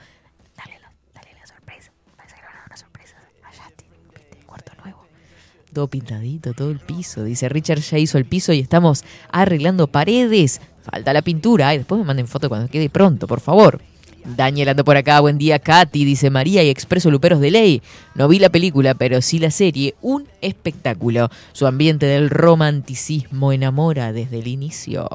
dale, 0.56 0.80
la- 0.82 0.92
dale 1.16 1.36
la 1.40 1.48
sorpresa. 1.48 1.92
Parece 2.16 2.36
que 2.36 2.42
le 2.42 2.48
van 2.48 2.56
a 2.56 2.60
dar 2.60 2.68
una 2.68 2.78
sorpresa 2.78 3.16
a 3.44 3.48
Justin, 3.64 3.88
¿viste? 4.14 4.38
Cuarto 4.46 4.72
nuevo. 4.84 5.06
Todo 5.76 5.90
pintadito, 5.90 6.54
todo 6.54 6.72
el 6.72 6.80
piso. 6.80 7.26
Dice, 7.26 7.50
Richard 7.50 7.82
ya 7.82 7.98
hizo 7.98 8.18
el 8.18 8.24
piso 8.24 8.54
y 8.54 8.62
estamos 8.62 9.04
arreglando 9.30 9.88
paredes. 9.88 10.62
Falta 10.82 11.12
la 11.12 11.22
pintura. 11.22 11.76
Y 11.76 11.80
después 11.80 12.00
me 12.00 12.06
manden 12.06 12.28
foto 12.28 12.48
cuando 12.48 12.70
quede 12.70 12.90
pronto, 12.90 13.28
por 13.28 13.42
favor. 13.42 13.82
Daniel 14.24 14.70
anda 14.70 14.86
por 14.86 14.96
acá, 14.96 15.20
buen 15.20 15.38
día 15.38 15.60
Katy, 15.60 16.06
dice 16.06 16.30
María 16.30 16.64
y 16.64 16.70
Expreso 16.70 17.12
Luperos 17.12 17.42
de 17.42 17.52
Ley. 17.52 17.82
No 18.16 18.30
vi 18.30 18.40
la 18.40 18.48
película, 18.48 18.94
pero 18.94 19.22
sí 19.22 19.38
la 19.38 19.52
serie, 19.52 19.96
un 20.02 20.30
espectáculo. 20.40 21.30
Su 21.52 21.68
ambiente 21.68 22.06
del 22.06 22.30
romanticismo 22.30 23.52
enamora 23.52 24.14
desde 24.14 24.40
el 24.40 24.48
inicio. 24.48 25.10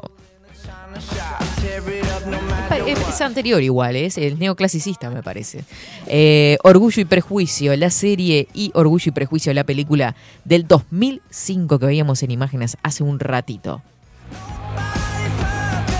Es, 2.87 3.21
anterior 3.21 3.61
igual, 3.61 3.95
es 3.95 4.17
el 4.17 4.39
neoclasicista 4.39 5.09
me 5.09 5.23
parece. 5.23 5.63
Eh, 6.07 6.57
Orgullo 6.63 7.01
y 7.01 7.05
Prejuicio, 7.05 7.75
la 7.75 7.89
serie 7.89 8.47
y 8.53 8.71
Orgullo 8.73 9.09
y 9.09 9.11
Prejuicio, 9.11 9.53
la 9.53 9.63
película 9.63 10.15
del 10.45 10.67
2005 10.67 11.79
que 11.79 11.85
veíamos 11.85 12.23
en 12.23 12.31
imágenes 12.31 12.77
hace 12.83 13.03
un 13.03 13.19
ratito. 13.19 13.81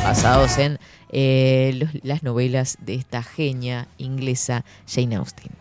Basados 0.03 0.57
en 0.57 0.79
eh, 1.11 1.87
las 2.03 2.23
novelas 2.23 2.77
de 2.81 2.95
esta 2.95 3.21
genia 3.21 3.87
inglesa 3.97 4.65
Jane 4.87 5.15
Austen. 5.15 5.60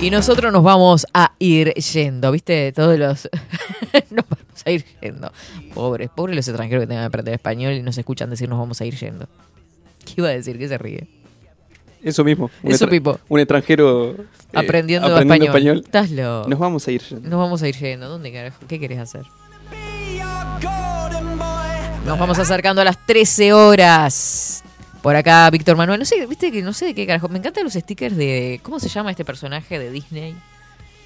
Y 0.00 0.10
nosotros 0.10 0.52
nos 0.52 0.62
vamos 0.62 1.06
a 1.12 1.32
ir 1.40 1.74
yendo, 1.74 2.30
¿viste? 2.30 2.70
Todos 2.72 2.96
los... 2.96 3.28
nos 4.10 4.24
vamos 4.28 4.62
a 4.64 4.70
ir 4.70 4.84
yendo. 5.02 5.32
Pobres, 5.74 6.08
pobres 6.14 6.36
los 6.36 6.46
extranjeros 6.46 6.82
que 6.82 6.86
tengan 6.86 7.02
que 7.02 7.06
aprender 7.08 7.34
español 7.34 7.72
y 7.72 7.82
nos 7.82 7.98
escuchan 7.98 8.30
decir 8.30 8.48
nos 8.48 8.60
vamos 8.60 8.80
a 8.80 8.84
ir 8.84 8.94
yendo. 8.94 9.26
¿Qué 10.04 10.14
iba 10.18 10.28
a 10.28 10.32
decir? 10.32 10.56
¿Qué 10.56 10.68
se 10.68 10.78
ríe? 10.78 11.08
Eso 12.00 12.22
mismo. 12.22 12.48
Un, 12.62 12.70
Eso 12.70 12.86
mismo. 12.86 13.18
un 13.28 13.40
extranjero 13.40 14.12
eh, 14.12 14.24
aprendiendo, 14.54 15.08
aprendiendo 15.08 15.46
español. 15.46 15.82
Estás 15.84 16.12
loco. 16.12 16.48
Nos 16.48 16.58
vamos 16.60 16.86
a 16.86 16.92
ir. 16.92 17.02
yendo. 17.02 17.28
Nos 17.28 17.38
vamos 17.40 17.62
a 17.62 17.68
ir 17.68 17.76
yendo. 17.76 18.08
¿Dónde 18.08 18.32
carajo? 18.32 18.58
¿Qué 18.68 18.78
querés 18.78 19.00
hacer? 19.00 19.22
Nos 22.06 22.18
vamos 22.18 22.38
acercando 22.38 22.82
a 22.82 22.84
las 22.84 23.04
13 23.04 23.52
horas. 23.52 24.62
Por 25.02 25.16
acá, 25.16 25.48
Víctor 25.50 25.76
Manuel. 25.76 26.00
No 26.00 26.04
sé, 26.04 26.26
viste 26.26 26.50
que 26.50 26.62
no 26.62 26.72
sé 26.72 26.86
de 26.86 26.94
qué 26.94 27.06
carajo. 27.06 27.28
Me 27.28 27.38
encantan 27.38 27.64
los 27.64 27.74
stickers 27.74 28.16
de. 28.16 28.60
¿Cómo 28.62 28.80
se 28.80 28.88
llama 28.88 29.10
este 29.10 29.24
personaje 29.24 29.78
de 29.78 29.90
Disney? 29.90 30.34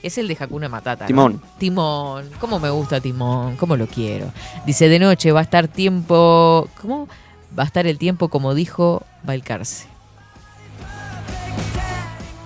Es 0.02 0.18
el 0.18 0.26
de 0.28 0.36
Hakuna 0.38 0.68
Matata. 0.68 1.04
¿no? 1.04 1.08
Timón. 1.08 1.42
Timón. 1.58 2.30
¿Cómo 2.40 2.58
me 2.58 2.70
gusta 2.70 3.00
Timón? 3.00 3.56
¿Cómo 3.56 3.76
lo 3.76 3.86
quiero? 3.86 4.32
Dice, 4.66 4.88
de 4.88 4.98
noche 4.98 5.30
va 5.30 5.40
a 5.40 5.44
estar 5.44 5.68
tiempo. 5.68 6.68
¿Cómo? 6.80 7.08
Va 7.56 7.64
a 7.64 7.66
estar 7.66 7.86
el 7.86 7.98
tiempo 7.98 8.28
como 8.28 8.54
dijo 8.54 9.04
Balcarce. 9.22 9.86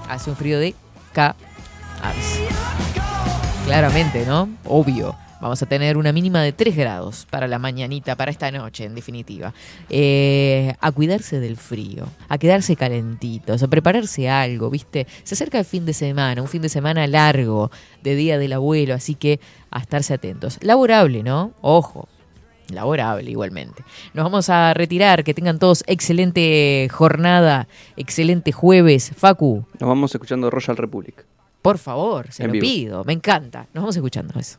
Hace 0.09 0.31
un 0.31 0.37
frío 0.37 0.59
de 0.59 0.75
K. 1.13 1.35
Claramente, 3.67 4.27
¿no? 4.27 4.49
Obvio. 4.65 5.17
Vamos 5.41 5.63
a 5.63 5.67
tener 5.67 5.97
una 5.99 6.13
mínima 6.13 6.41
de 6.43 6.53
3 6.53 6.75
grados 6.77 7.27
para 7.31 7.47
la 7.47 7.59
mañanita, 7.59 8.17
para 8.17 8.31
esta 8.31 8.51
noche, 8.51 8.85
en 8.85 8.95
definitiva. 8.95 9.53
Eh, 9.91 10.75
a 10.81 10.91
cuidarse 10.93 11.41
del 11.41 11.57
frío, 11.57 12.07
a 12.29 12.39
quedarse 12.39 12.75
calentitos, 12.75 13.63
a 13.63 13.69
prepararse 13.69 14.31
algo, 14.31 14.71
¿viste? 14.71 15.07
Se 15.25 15.35
acerca 15.35 15.59
el 15.59 15.65
fin 15.67 15.85
de 15.85 15.93
semana, 15.93 16.41
un 16.41 16.49
fin 16.49 16.63
de 16.63 16.69
semana 16.71 17.07
largo, 17.07 17.71
de 18.03 18.15
Día 18.15 18.39
del 18.39 18.55
Abuelo, 18.55 18.95
así 18.95 19.15
que 19.15 19.39
a 19.71 19.81
estarse 19.81 20.15
atentos. 20.15 20.59
Laborable, 20.63 21.23
¿no? 21.23 21.53
Ojo, 21.61 22.09
laborable 22.71 23.31
igualmente. 23.31 23.85
Nos 24.15 24.25
vamos 24.25 24.49
a 24.49 24.73
retirar, 24.73 25.23
que 25.23 25.35
tengan 25.35 25.59
todos 25.59 25.85
excelente 25.87 26.89
jornada, 26.91 27.69
excelente 27.97 28.53
jueves. 28.53 29.13
Facu, 29.15 29.67
Nos 29.79 29.89
vamos 29.89 30.15
escuchando 30.15 30.49
Royal 30.51 30.77
Republic. 30.79 31.27
por 31.61 31.77
favor, 31.79 32.33
se 32.33 32.43
En 32.45 32.49
lo 32.49 32.53
vivo. 32.55 32.63
pido, 32.65 33.05
me 33.05 33.13
encanta. 33.13 33.67
Nos 33.75 33.83
vamos 33.83 33.97
escuchando 33.97 34.39
eso. 34.41 34.59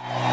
Ah! 0.00 0.28